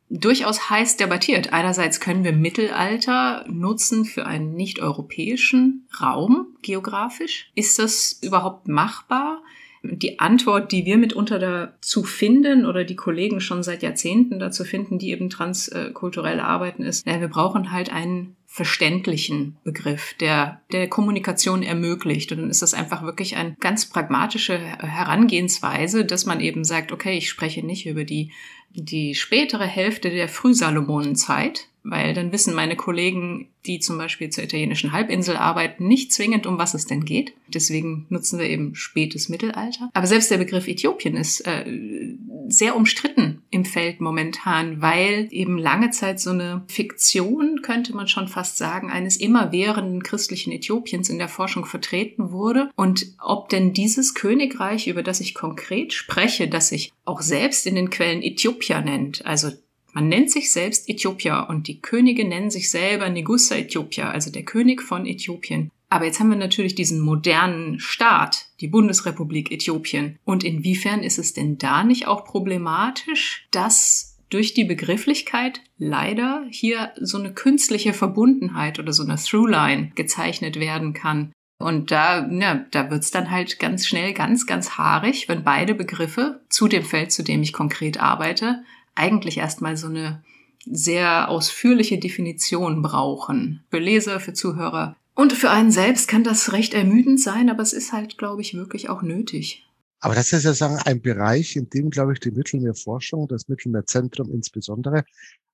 durchaus 0.10 0.70
heiß 0.70 0.98
debattiert. 0.98 1.54
Einerseits 1.54 2.00
können 2.00 2.24
wir 2.24 2.34
Mittelalter 2.34 3.46
nutzen 3.48 4.06
für 4.06 4.26
einen 4.26 4.56
nicht-europäischen 4.56 5.88
Raum 6.02 6.48
geografisch. 6.64 7.52
Ist 7.56 7.80
das 7.80 8.20
überhaupt 8.22 8.68
machbar? 8.68 9.42
Die 9.84 10.20
Antwort, 10.20 10.72
die 10.72 10.86
wir 10.86 10.98
mitunter 10.98 11.40
dazu 11.40 12.04
finden 12.04 12.66
oder 12.66 12.84
die 12.84 12.96
Kollegen 12.96 13.42
schon 13.42 13.64
seit 13.64 13.82
Jahrzehnten 13.82 14.38
dazu 14.38 14.64
finden, 14.64 15.00
die 15.00 15.10
eben 15.10 15.30
transkulturell 15.30 16.40
arbeiten, 16.40 16.84
ist, 16.84 17.06
naja, 17.08 17.22
wir 17.22 17.30
brauchen 17.30 17.72
halt 17.72 17.92
einen 17.92 18.36
verständlichen 18.46 19.56
Begriff, 19.64 20.14
der 20.20 20.62
der 20.72 20.90
Kommunikation 20.90 21.64
ermöglicht. 21.64 22.32
Und 22.32 22.40
dann 22.40 22.50
ist 22.50 22.62
das 22.62 22.74
einfach 22.74 23.02
wirklich 23.02 23.38
eine 23.38 23.56
ganz 23.60 23.88
pragmatische 23.88 24.60
Herangehensweise, 24.60 26.04
dass 26.04 26.26
man 26.26 26.42
eben 26.42 26.66
sagt, 26.66 26.92
okay, 26.92 27.18
ich 27.18 27.30
spreche 27.30 27.66
nicht 27.66 27.88
über 27.88 28.04
die, 28.04 28.32
die 28.74 29.16
spätere 29.16 29.66
Hälfte 29.66 30.10
der 30.10 30.28
Frühsalomonenzeit, 30.28 31.70
weil 31.84 32.14
dann 32.14 32.32
wissen 32.32 32.54
meine 32.54 32.76
Kollegen, 32.76 33.48
die 33.66 33.80
zum 33.80 33.98
Beispiel 33.98 34.30
zur 34.30 34.44
italienischen 34.44 34.92
Halbinsel 34.92 35.36
arbeiten, 35.36 35.88
nicht 35.88 36.12
zwingend, 36.12 36.46
um 36.46 36.58
was 36.58 36.74
es 36.74 36.86
denn 36.86 37.06
geht. 37.06 37.34
Deswegen 37.48 38.06
nutzen 38.10 38.40
wir 38.40 38.50
eben 38.50 38.76
spätes 38.76 39.30
Mittelalter. 39.30 39.90
Aber 39.94 40.08
selbst 40.08 40.32
der 40.32 40.38
Begriff 40.38 40.68
Äthiopien 40.68 41.16
ist 41.16 41.42
äh, 41.42 41.66
sehr 42.48 42.76
umstritten 42.76 43.44
im 43.50 43.66
Feld 43.66 44.02
momentan, 44.02 44.82
weil 44.82 45.28
eben 45.32 45.58
lange 45.58 45.92
Zeit 45.92 46.20
so 46.20 46.32
eine 46.32 46.64
Fiktion, 46.68 47.62
könnte 47.62 47.96
man 47.96 48.08
schon 48.08 48.28
fast 48.28 48.58
sagen, 48.58 48.90
eines 48.90 49.18
immerwährenden 49.18 50.04
christlichen 50.04 50.52
Äthiopiens 50.52 51.10
in 51.10 51.18
der 51.18 51.30
Forschung 51.30 51.66
vertreten 51.66 52.32
wurde. 52.32 52.70
Und 52.76 53.06
ob 53.20 53.50
denn 53.50 53.74
dieses 53.74 54.14
Königreich, 54.14 54.88
über 54.88 55.04
das 55.04 55.20
ich 55.20 55.34
konkret 55.34 55.94
spreche, 55.94 56.48
das 56.48 56.70
sich 56.70 56.94
auch 57.06 57.22
selbst 57.22 57.68
in 57.68 57.76
den 57.76 57.90
Quellen 57.90 58.24
Äthiopia 58.24 58.82
nennt, 58.82 59.26
also 59.26 59.52
man 59.94 60.08
nennt 60.08 60.32
sich 60.32 60.52
selbst 60.52 60.90
Äthiopier 60.90 61.48
und 61.50 61.68
die 61.68 61.82
Könige 61.82 62.28
nennen 62.28 62.50
sich 62.50 62.70
selber 62.70 63.10
Negusa 63.10 63.56
Äthiopier, 63.56 64.10
also 64.10 64.32
der 64.32 64.44
König 64.44 64.82
von 64.82 65.06
Äthiopien. 65.06 65.72
Aber 65.90 66.06
jetzt 66.06 66.22
haben 66.22 66.30
wir 66.30 66.38
natürlich 66.38 66.74
diesen 66.74 67.02
modernen 67.02 67.80
Staat, 67.80 68.48
die 68.62 68.70
Bundesrepublik 68.70 69.52
Äthiopien. 69.52 70.18
Und 70.24 70.46
inwiefern 70.46 71.04
ist 71.04 71.18
es 71.18 71.34
denn 71.34 71.58
da 71.58 71.84
nicht 71.84 72.08
auch 72.08 72.24
problematisch, 72.24 73.48
dass 73.52 74.18
durch 74.30 74.54
die 74.54 74.64
Begrifflichkeit 74.64 75.60
leider 75.78 76.46
hier 76.50 76.94
so 76.96 77.18
eine 77.18 77.34
künstliche 77.34 77.92
Verbundenheit 77.92 78.80
oder 78.80 78.94
so 78.94 79.04
eine 79.04 79.18
Throughline 79.18 79.92
gezeichnet 79.96 80.60
werden 80.60 80.94
kann. 80.94 81.34
Und 81.60 81.92
da, 81.92 82.28
ja, 82.30 82.66
da 82.72 82.90
wird's 82.90 83.12
dann 83.12 83.30
halt 83.30 83.60
ganz 83.60 83.86
schnell 83.86 84.14
ganz, 84.14 84.48
ganz 84.48 84.78
haarig, 84.78 85.28
wenn 85.28 85.44
beide 85.44 85.76
Begriffe 85.76 86.42
zu 86.50 86.70
dem 86.70 86.84
Feld, 86.84 87.12
zu 87.12 87.24
dem 87.24 87.44
ich 87.44 87.54
konkret 87.54 88.00
arbeite, 88.00 88.64
eigentlich 88.96 89.38
erstmal 89.38 89.78
so 89.78 89.88
eine 89.88 90.24
sehr 90.66 91.30
ausführliche 91.30 91.98
Definition 91.98 92.82
brauchen. 92.82 93.64
Für 93.70 93.80
Leser, 93.80 94.20
für 94.20 94.34
Zuhörer. 94.34 94.96
Und 95.16 95.34
für 95.34 95.50
einen 95.50 95.72
selbst 95.72 96.08
kann 96.08 96.24
das 96.24 96.54
recht 96.54 96.74
ermüdend 96.74 97.20
sein, 97.20 97.50
aber 97.50 97.64
es 97.64 97.74
ist 97.74 97.92
halt, 97.92 98.18
glaube 98.18 98.42
ich, 98.42 98.54
wirklich 98.54 98.90
auch 98.90 99.02
nötig. 99.02 99.68
Aber 100.00 100.16
das 100.16 100.34
ist 100.34 100.46
ja 100.46 100.54
sagen 100.54 100.80
ein 100.84 101.02
Bereich, 101.02 101.56
in 101.56 101.70
dem, 101.70 101.90
glaube 101.90 102.14
ich, 102.14 102.20
die 102.20 102.32
Mittelmeerforschung, 102.32 103.28
das 103.28 103.48
Mittelmeerzentrum 103.48 104.32
insbesondere, 104.32 105.04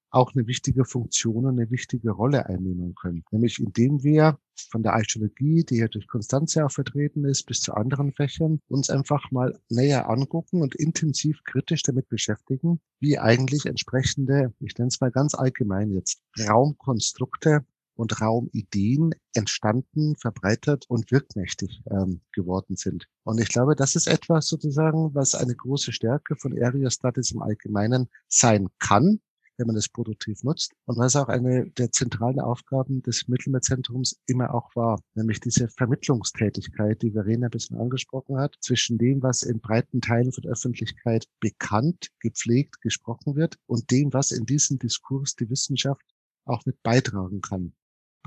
auch 0.09 0.33
eine 0.33 0.47
wichtige 0.47 0.85
Funktion 0.85 1.45
und 1.45 1.59
eine 1.59 1.69
wichtige 1.69 2.11
Rolle 2.11 2.47
einnehmen 2.47 2.95
können. 2.95 3.23
Nämlich 3.31 3.59
indem 3.59 4.03
wir 4.03 4.39
von 4.71 4.83
der 4.83 4.93
Archäologie, 4.93 5.63
die 5.63 5.77
ja 5.77 5.87
durch 5.87 6.07
Konstanze 6.07 6.65
auch 6.65 6.71
vertreten 6.71 7.25
ist, 7.25 7.45
bis 7.45 7.59
zu 7.59 7.73
anderen 7.73 8.13
Fächern, 8.13 8.59
uns 8.67 8.89
einfach 8.89 9.31
mal 9.31 9.59
näher 9.69 10.09
angucken 10.09 10.61
und 10.61 10.75
intensiv 10.75 11.43
kritisch 11.43 11.83
damit 11.83 12.09
beschäftigen, 12.09 12.79
wie 12.99 13.19
eigentlich 13.19 13.65
entsprechende, 13.65 14.53
ich 14.59 14.77
nenne 14.77 14.87
es 14.87 15.01
mal 15.01 15.11
ganz 15.11 15.35
allgemein 15.35 15.91
jetzt, 15.91 16.21
Raumkonstrukte 16.39 17.65
und 17.97 18.21
Raumideen 18.21 19.13
entstanden, 19.33 20.15
verbreitet 20.15 20.85
und 20.87 21.11
wirkmächtig 21.11 21.81
ähm, 21.89 22.21
geworden 22.31 22.75
sind. 22.75 23.07
Und 23.23 23.39
ich 23.41 23.49
glaube, 23.49 23.75
das 23.75 23.95
ist 23.95 24.07
etwas 24.07 24.47
sozusagen, 24.47 25.13
was 25.13 25.35
eine 25.35 25.55
große 25.55 25.91
Stärke 25.91 26.35
von 26.35 26.57
Area 26.61 26.89
Studies 26.89 27.31
im 27.31 27.41
Allgemeinen 27.41 28.07
sein 28.27 28.67
kann, 28.79 29.19
wenn 29.57 29.67
man 29.67 29.75
es 29.75 29.89
produktiv 29.89 30.43
nutzt. 30.43 30.73
Und 30.85 30.97
was 30.97 31.15
auch 31.15 31.27
eine 31.27 31.69
der 31.71 31.91
zentralen 31.91 32.39
Aufgaben 32.39 33.01
des 33.01 33.27
Mittelmeerzentrums 33.27 34.19
immer 34.27 34.53
auch 34.53 34.75
war, 34.75 34.99
nämlich 35.15 35.39
diese 35.39 35.67
Vermittlungstätigkeit, 35.67 37.01
die 37.01 37.11
Verena 37.11 37.47
ein 37.47 37.51
bisschen 37.51 37.77
angesprochen 37.77 38.37
hat, 38.37 38.55
zwischen 38.61 38.97
dem, 38.97 39.21
was 39.23 39.43
in 39.43 39.59
breiten 39.59 40.01
Teilen 40.01 40.31
von 40.31 40.45
Öffentlichkeit 40.45 41.25
bekannt, 41.39 42.09
gepflegt, 42.19 42.81
gesprochen 42.81 43.35
wird 43.35 43.57
und 43.65 43.89
dem, 43.91 44.13
was 44.13 44.31
in 44.31 44.45
diesem 44.45 44.79
Diskurs 44.79 45.35
die 45.35 45.49
Wissenschaft 45.49 46.05
auch 46.45 46.65
mit 46.65 46.81
beitragen 46.83 47.41
kann. 47.41 47.73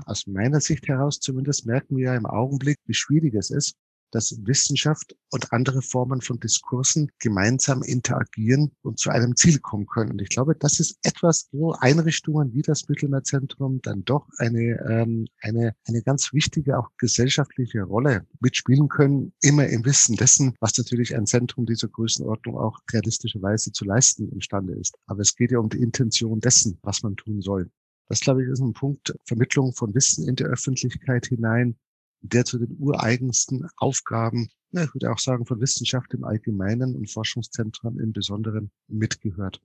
Aus 0.05 0.27
meiner 0.27 0.61
Sicht 0.61 0.87
heraus 0.87 1.19
zumindest 1.19 1.65
merken 1.65 1.97
wir 1.97 2.05
ja 2.05 2.15
im 2.15 2.25
Augenblick, 2.25 2.77
wie 2.85 2.93
schwierig 2.93 3.35
es 3.35 3.51
ist, 3.51 3.75
dass 4.11 4.37
Wissenschaft 4.45 5.15
und 5.31 5.51
andere 5.53 5.81
Formen 5.81 6.21
von 6.21 6.39
Diskursen 6.39 7.11
gemeinsam 7.19 7.81
interagieren 7.83 8.71
und 8.81 8.99
zu 8.99 9.09
einem 9.09 9.35
Ziel 9.35 9.59
kommen 9.59 9.85
können. 9.85 10.11
Und 10.11 10.21
ich 10.21 10.29
glaube, 10.29 10.55
das 10.55 10.79
ist 10.79 10.97
etwas, 11.03 11.47
wo 11.51 11.71
Einrichtungen 11.71 12.53
wie 12.53 12.61
das 12.61 12.87
Mittelmeerzentrum 12.87 13.81
dann 13.81 14.03
doch 14.03 14.27
eine, 14.37 14.79
ähm, 14.89 15.27
eine, 15.41 15.75
eine 15.87 16.01
ganz 16.03 16.33
wichtige, 16.33 16.77
auch 16.77 16.89
gesellschaftliche 16.97 17.83
Rolle 17.83 18.27
mitspielen 18.39 18.89
können, 18.89 19.33
immer 19.41 19.67
im 19.67 19.85
Wissen 19.85 20.15
dessen, 20.15 20.55
was 20.59 20.77
natürlich 20.77 21.15
ein 21.15 21.25
Zentrum 21.25 21.65
dieser 21.65 21.87
Größenordnung 21.87 22.57
auch 22.57 22.79
realistischerweise 22.91 23.71
zu 23.71 23.85
leisten 23.85 24.29
imstande 24.29 24.73
ist. 24.73 24.95
Aber 25.07 25.21
es 25.21 25.35
geht 25.35 25.51
ja 25.51 25.59
um 25.59 25.69
die 25.69 25.81
Intention 25.81 26.39
dessen, 26.39 26.77
was 26.83 27.03
man 27.03 27.15
tun 27.15 27.41
soll. 27.41 27.69
Das, 28.11 28.19
glaube 28.19 28.43
ich, 28.43 28.49
ist 28.49 28.59
ein 28.59 28.73
Punkt, 28.73 29.15
Vermittlung 29.25 29.73
von 29.73 29.93
Wissen 29.95 30.27
in 30.27 30.35
die 30.35 30.43
Öffentlichkeit 30.43 31.27
hinein, 31.27 31.77
der 32.21 32.45
zu 32.45 32.59
den 32.59 32.77
ureigensten 32.79 33.67
Aufgaben, 33.77 34.49
na, 34.71 34.83
ich 34.83 34.93
würde 34.93 35.11
auch 35.11 35.19
sagen, 35.19 35.45
von 35.45 35.59
Wissenschaft 35.59 36.13
im 36.13 36.23
Allgemeinen 36.23 36.95
und 36.95 37.11
Forschungszentren 37.11 37.99
im 37.99 38.13
Besonderen 38.13 38.71
mitgehört 38.87 39.61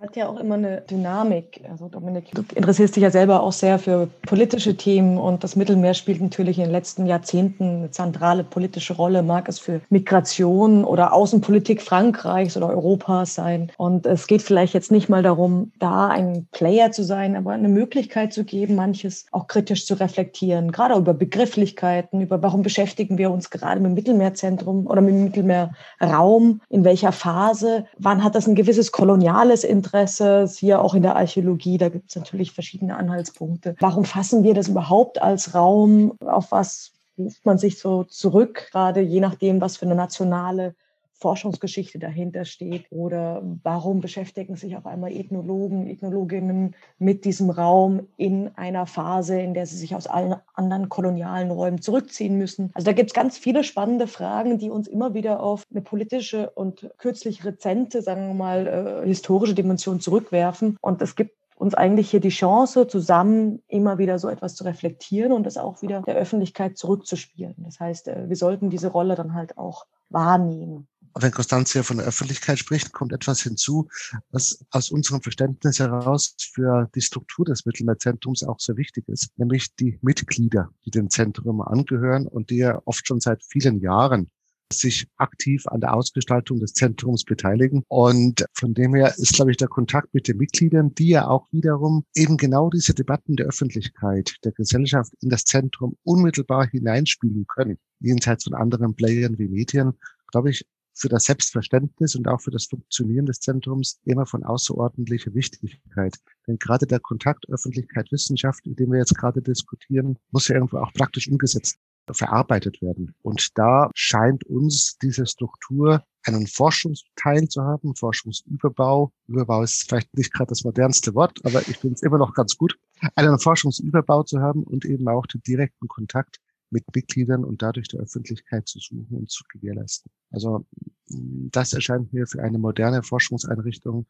hat 0.00 0.16
ja 0.16 0.28
auch 0.28 0.40
immer 0.40 0.54
eine 0.54 0.80
Dynamik. 0.80 1.60
Also 1.70 1.88
Dominik, 1.88 2.30
du 2.32 2.42
interessierst 2.54 2.96
dich 2.96 3.02
ja 3.02 3.10
selber 3.10 3.42
auch 3.42 3.52
sehr 3.52 3.78
für 3.78 4.08
politische 4.22 4.74
Themen 4.74 5.18
und 5.18 5.44
das 5.44 5.56
Mittelmeer 5.56 5.92
spielt 5.92 6.22
natürlich 6.22 6.56
in 6.56 6.64
den 6.64 6.72
letzten 6.72 7.04
Jahrzehnten 7.04 7.64
eine 7.64 7.90
zentrale 7.90 8.42
politische 8.42 8.94
Rolle, 8.94 9.22
mag 9.22 9.46
es 9.48 9.58
für 9.58 9.82
Migration 9.90 10.84
oder 10.84 11.12
Außenpolitik 11.12 11.82
Frankreichs 11.82 12.56
oder 12.56 12.70
Europas 12.70 13.34
sein. 13.34 13.70
Und 13.76 14.06
es 14.06 14.26
geht 14.26 14.40
vielleicht 14.40 14.72
jetzt 14.72 14.90
nicht 14.90 15.10
mal 15.10 15.22
darum, 15.22 15.70
da 15.78 16.08
ein 16.08 16.46
Player 16.50 16.92
zu 16.92 17.04
sein, 17.04 17.36
aber 17.36 17.52
eine 17.52 17.68
Möglichkeit 17.68 18.32
zu 18.32 18.44
geben, 18.44 18.76
manches 18.76 19.26
auch 19.32 19.48
kritisch 19.48 19.84
zu 19.84 19.94
reflektieren, 20.00 20.72
gerade 20.72 20.94
über 20.94 21.12
Begrifflichkeiten, 21.12 22.22
über 22.22 22.42
warum 22.42 22.62
beschäftigen 22.62 23.18
wir 23.18 23.30
uns 23.30 23.50
gerade 23.50 23.80
mit 23.80 23.90
dem 23.90 23.94
Mittelmeerzentrum 23.96 24.86
oder 24.86 25.02
mit 25.02 25.12
dem 25.12 25.24
Mittelmeerraum, 25.24 26.62
in 26.70 26.84
welcher 26.84 27.12
Phase, 27.12 27.84
wann 27.98 28.24
hat 28.24 28.34
das 28.34 28.46
ein 28.46 28.54
gewisses 28.54 28.92
koloniales 28.92 29.62
Interesse, 29.62 29.89
Interesse, 29.90 30.48
hier 30.56 30.80
auch 30.82 30.94
in 30.94 31.02
der 31.02 31.16
Archäologie, 31.16 31.76
da 31.76 31.88
gibt 31.88 32.10
es 32.10 32.16
natürlich 32.16 32.52
verschiedene 32.52 32.96
Anhaltspunkte. 32.96 33.74
Warum 33.80 34.04
fassen 34.04 34.44
wir 34.44 34.54
das 34.54 34.68
überhaupt 34.68 35.20
als 35.20 35.54
Raum? 35.54 36.16
Auf 36.24 36.52
was 36.52 36.92
ruft 37.18 37.44
man 37.44 37.58
sich 37.58 37.80
so 37.80 38.04
zurück, 38.04 38.68
gerade 38.70 39.00
je 39.00 39.20
nachdem, 39.20 39.60
was 39.60 39.76
für 39.76 39.86
eine 39.86 39.96
nationale 39.96 40.74
Forschungsgeschichte 41.20 41.98
dahinter 41.98 42.44
steht 42.44 42.86
oder 42.90 43.42
warum 43.62 44.00
beschäftigen 44.00 44.56
sich 44.56 44.76
auf 44.76 44.86
einmal 44.86 45.12
Ethnologen, 45.12 45.86
Ethnologinnen 45.86 46.74
mit 46.98 47.24
diesem 47.24 47.50
Raum 47.50 48.08
in 48.16 48.50
einer 48.56 48.86
Phase, 48.86 49.40
in 49.40 49.54
der 49.54 49.66
sie 49.66 49.76
sich 49.76 49.94
aus 49.94 50.06
allen 50.06 50.36
anderen 50.54 50.88
kolonialen 50.88 51.50
Räumen 51.50 51.82
zurückziehen 51.82 52.38
müssen. 52.38 52.70
Also 52.74 52.86
da 52.86 52.92
gibt 52.92 53.10
es 53.10 53.14
ganz 53.14 53.36
viele 53.36 53.64
spannende 53.64 54.06
Fragen, 54.06 54.58
die 54.58 54.70
uns 54.70 54.88
immer 54.88 55.14
wieder 55.14 55.42
auf 55.42 55.64
eine 55.70 55.82
politische 55.82 56.50
und 56.50 56.90
kürzlich 56.98 57.44
rezente, 57.44 58.02
sagen 58.02 58.28
wir 58.28 58.34
mal, 58.34 58.66
äh, 58.66 59.06
historische 59.06 59.54
Dimension 59.54 60.00
zurückwerfen. 60.00 60.76
Und 60.80 61.02
es 61.02 61.16
gibt 61.16 61.34
uns 61.60 61.74
eigentlich 61.74 62.10
hier 62.10 62.20
die 62.20 62.30
Chance, 62.30 62.86
zusammen 62.86 63.62
immer 63.68 63.98
wieder 63.98 64.18
so 64.18 64.28
etwas 64.30 64.54
zu 64.54 64.64
reflektieren 64.64 65.32
und 65.32 65.44
das 65.44 65.58
auch 65.58 65.82
wieder 65.82 66.00
der 66.00 66.14
Öffentlichkeit 66.14 66.78
zurückzuspielen. 66.78 67.54
Das 67.58 67.78
heißt, 67.78 68.08
äh, 68.08 68.28
wir 68.28 68.36
sollten 68.36 68.70
diese 68.70 68.88
Rolle 68.88 69.14
dann 69.14 69.34
halt 69.34 69.58
auch 69.58 69.84
wahrnehmen. 70.08 70.88
Wenn 71.18 71.32
Konstanze 71.32 71.82
von 71.82 71.96
der 71.96 72.06
Öffentlichkeit 72.06 72.58
spricht, 72.58 72.92
kommt 72.92 73.12
etwas 73.12 73.42
hinzu, 73.42 73.88
was 74.30 74.64
aus 74.70 74.90
unserem 74.90 75.22
Verständnis 75.22 75.80
heraus 75.80 76.36
für 76.52 76.88
die 76.94 77.00
Struktur 77.00 77.44
des 77.44 77.66
Mittelmeerzentrums 77.66 78.44
auch 78.44 78.60
sehr 78.60 78.76
wichtig 78.76 79.08
ist, 79.08 79.30
nämlich 79.36 79.74
die 79.76 79.98
Mitglieder, 80.02 80.70
die 80.84 80.90
dem 80.90 81.10
Zentrum 81.10 81.60
angehören 81.60 82.26
und 82.26 82.50
die 82.50 82.58
ja 82.58 82.80
oft 82.84 83.06
schon 83.06 83.20
seit 83.20 83.42
vielen 83.44 83.80
Jahren 83.80 84.30
sich 84.72 85.08
aktiv 85.16 85.66
an 85.66 85.80
der 85.80 85.94
Ausgestaltung 85.94 86.60
des 86.60 86.74
Zentrums 86.74 87.24
beteiligen. 87.24 87.82
Und 87.88 88.44
von 88.52 88.74
dem 88.74 88.94
her 88.94 89.14
ist, 89.16 89.34
glaube 89.34 89.50
ich, 89.50 89.56
der 89.56 89.68
Kontakt 89.68 90.14
mit 90.14 90.28
den 90.28 90.36
Mitgliedern, 90.36 90.94
die 90.94 91.08
ja 91.08 91.26
auch 91.26 91.46
wiederum 91.50 92.04
eben 92.14 92.36
genau 92.36 92.70
diese 92.70 92.94
Debatten 92.94 93.36
der 93.36 93.46
Öffentlichkeit, 93.46 94.36
der 94.44 94.52
Gesellschaft 94.52 95.12
in 95.20 95.28
das 95.28 95.44
Zentrum 95.44 95.96
unmittelbar 96.04 96.68
hineinspielen 96.68 97.46
können, 97.48 97.78
jenseits 97.98 98.44
von 98.44 98.54
anderen 98.54 98.94
Playern 98.94 99.38
wie 99.38 99.48
Medien, 99.48 99.94
glaube 100.30 100.50
ich, 100.50 100.64
für 100.94 101.08
das 101.08 101.24
Selbstverständnis 101.24 102.14
und 102.14 102.28
auch 102.28 102.40
für 102.40 102.50
das 102.50 102.66
Funktionieren 102.66 103.26
des 103.26 103.40
Zentrums 103.40 104.00
immer 104.04 104.26
von 104.26 104.44
außerordentlicher 104.44 105.34
Wichtigkeit. 105.34 106.16
Denn 106.46 106.58
gerade 106.58 106.86
der 106.86 107.00
Kontakt 107.00 107.48
Öffentlichkeit-Wissenschaft, 107.48 108.66
in 108.66 108.76
dem 108.76 108.92
wir 108.92 108.98
jetzt 108.98 109.16
gerade 109.16 109.42
diskutieren, 109.42 110.18
muss 110.30 110.48
ja 110.48 110.56
irgendwo 110.56 110.78
auch 110.78 110.92
praktisch 110.92 111.28
umgesetzt 111.28 111.78
verarbeitet 112.12 112.80
werden. 112.82 113.14
Und 113.22 113.56
da 113.56 113.90
scheint 113.94 114.44
uns 114.44 114.98
diese 114.98 115.26
Struktur 115.26 116.02
einen 116.24 116.46
Forschungsteil 116.46 117.48
zu 117.48 117.62
haben, 117.62 117.94
Forschungsüberbau. 117.94 119.12
Überbau 119.26 119.62
ist 119.62 119.88
vielleicht 119.88 120.14
nicht 120.16 120.32
gerade 120.32 120.48
das 120.48 120.64
modernste 120.64 121.14
Wort, 121.14 121.38
aber 121.44 121.60
ich 121.60 121.78
finde 121.78 121.94
es 121.94 122.02
immer 122.02 122.18
noch 122.18 122.34
ganz 122.34 122.56
gut, 122.56 122.76
einen 123.14 123.38
Forschungsüberbau 123.38 124.22
zu 124.24 124.40
haben 124.40 124.62
und 124.64 124.84
eben 124.84 125.08
auch 125.08 125.26
den 125.26 125.42
direkten 125.42 125.88
Kontakt 125.88 126.40
mit 126.70 126.84
Mitgliedern 126.94 127.44
und 127.44 127.62
dadurch 127.62 127.88
der 127.88 128.00
Öffentlichkeit 128.00 128.68
zu 128.68 128.78
suchen 128.78 129.16
und 129.16 129.30
zu 129.30 129.44
gewährleisten. 129.52 130.10
Also 130.30 130.66
das 131.06 131.72
erscheint 131.72 132.12
mir 132.12 132.26
für 132.26 132.42
eine 132.42 132.58
moderne 132.58 133.02
Forschungseinrichtung 133.02 134.06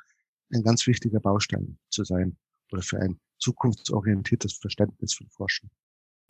ein 0.52 0.62
ganz 0.62 0.86
wichtiger 0.86 1.20
Baustein 1.20 1.78
zu 1.88 2.04
sein 2.04 2.36
oder 2.72 2.82
für 2.82 3.00
ein 3.00 3.18
zukunftsorientiertes 3.38 4.54
Verständnis 4.54 5.14
von 5.14 5.28
Forschung. 5.30 5.70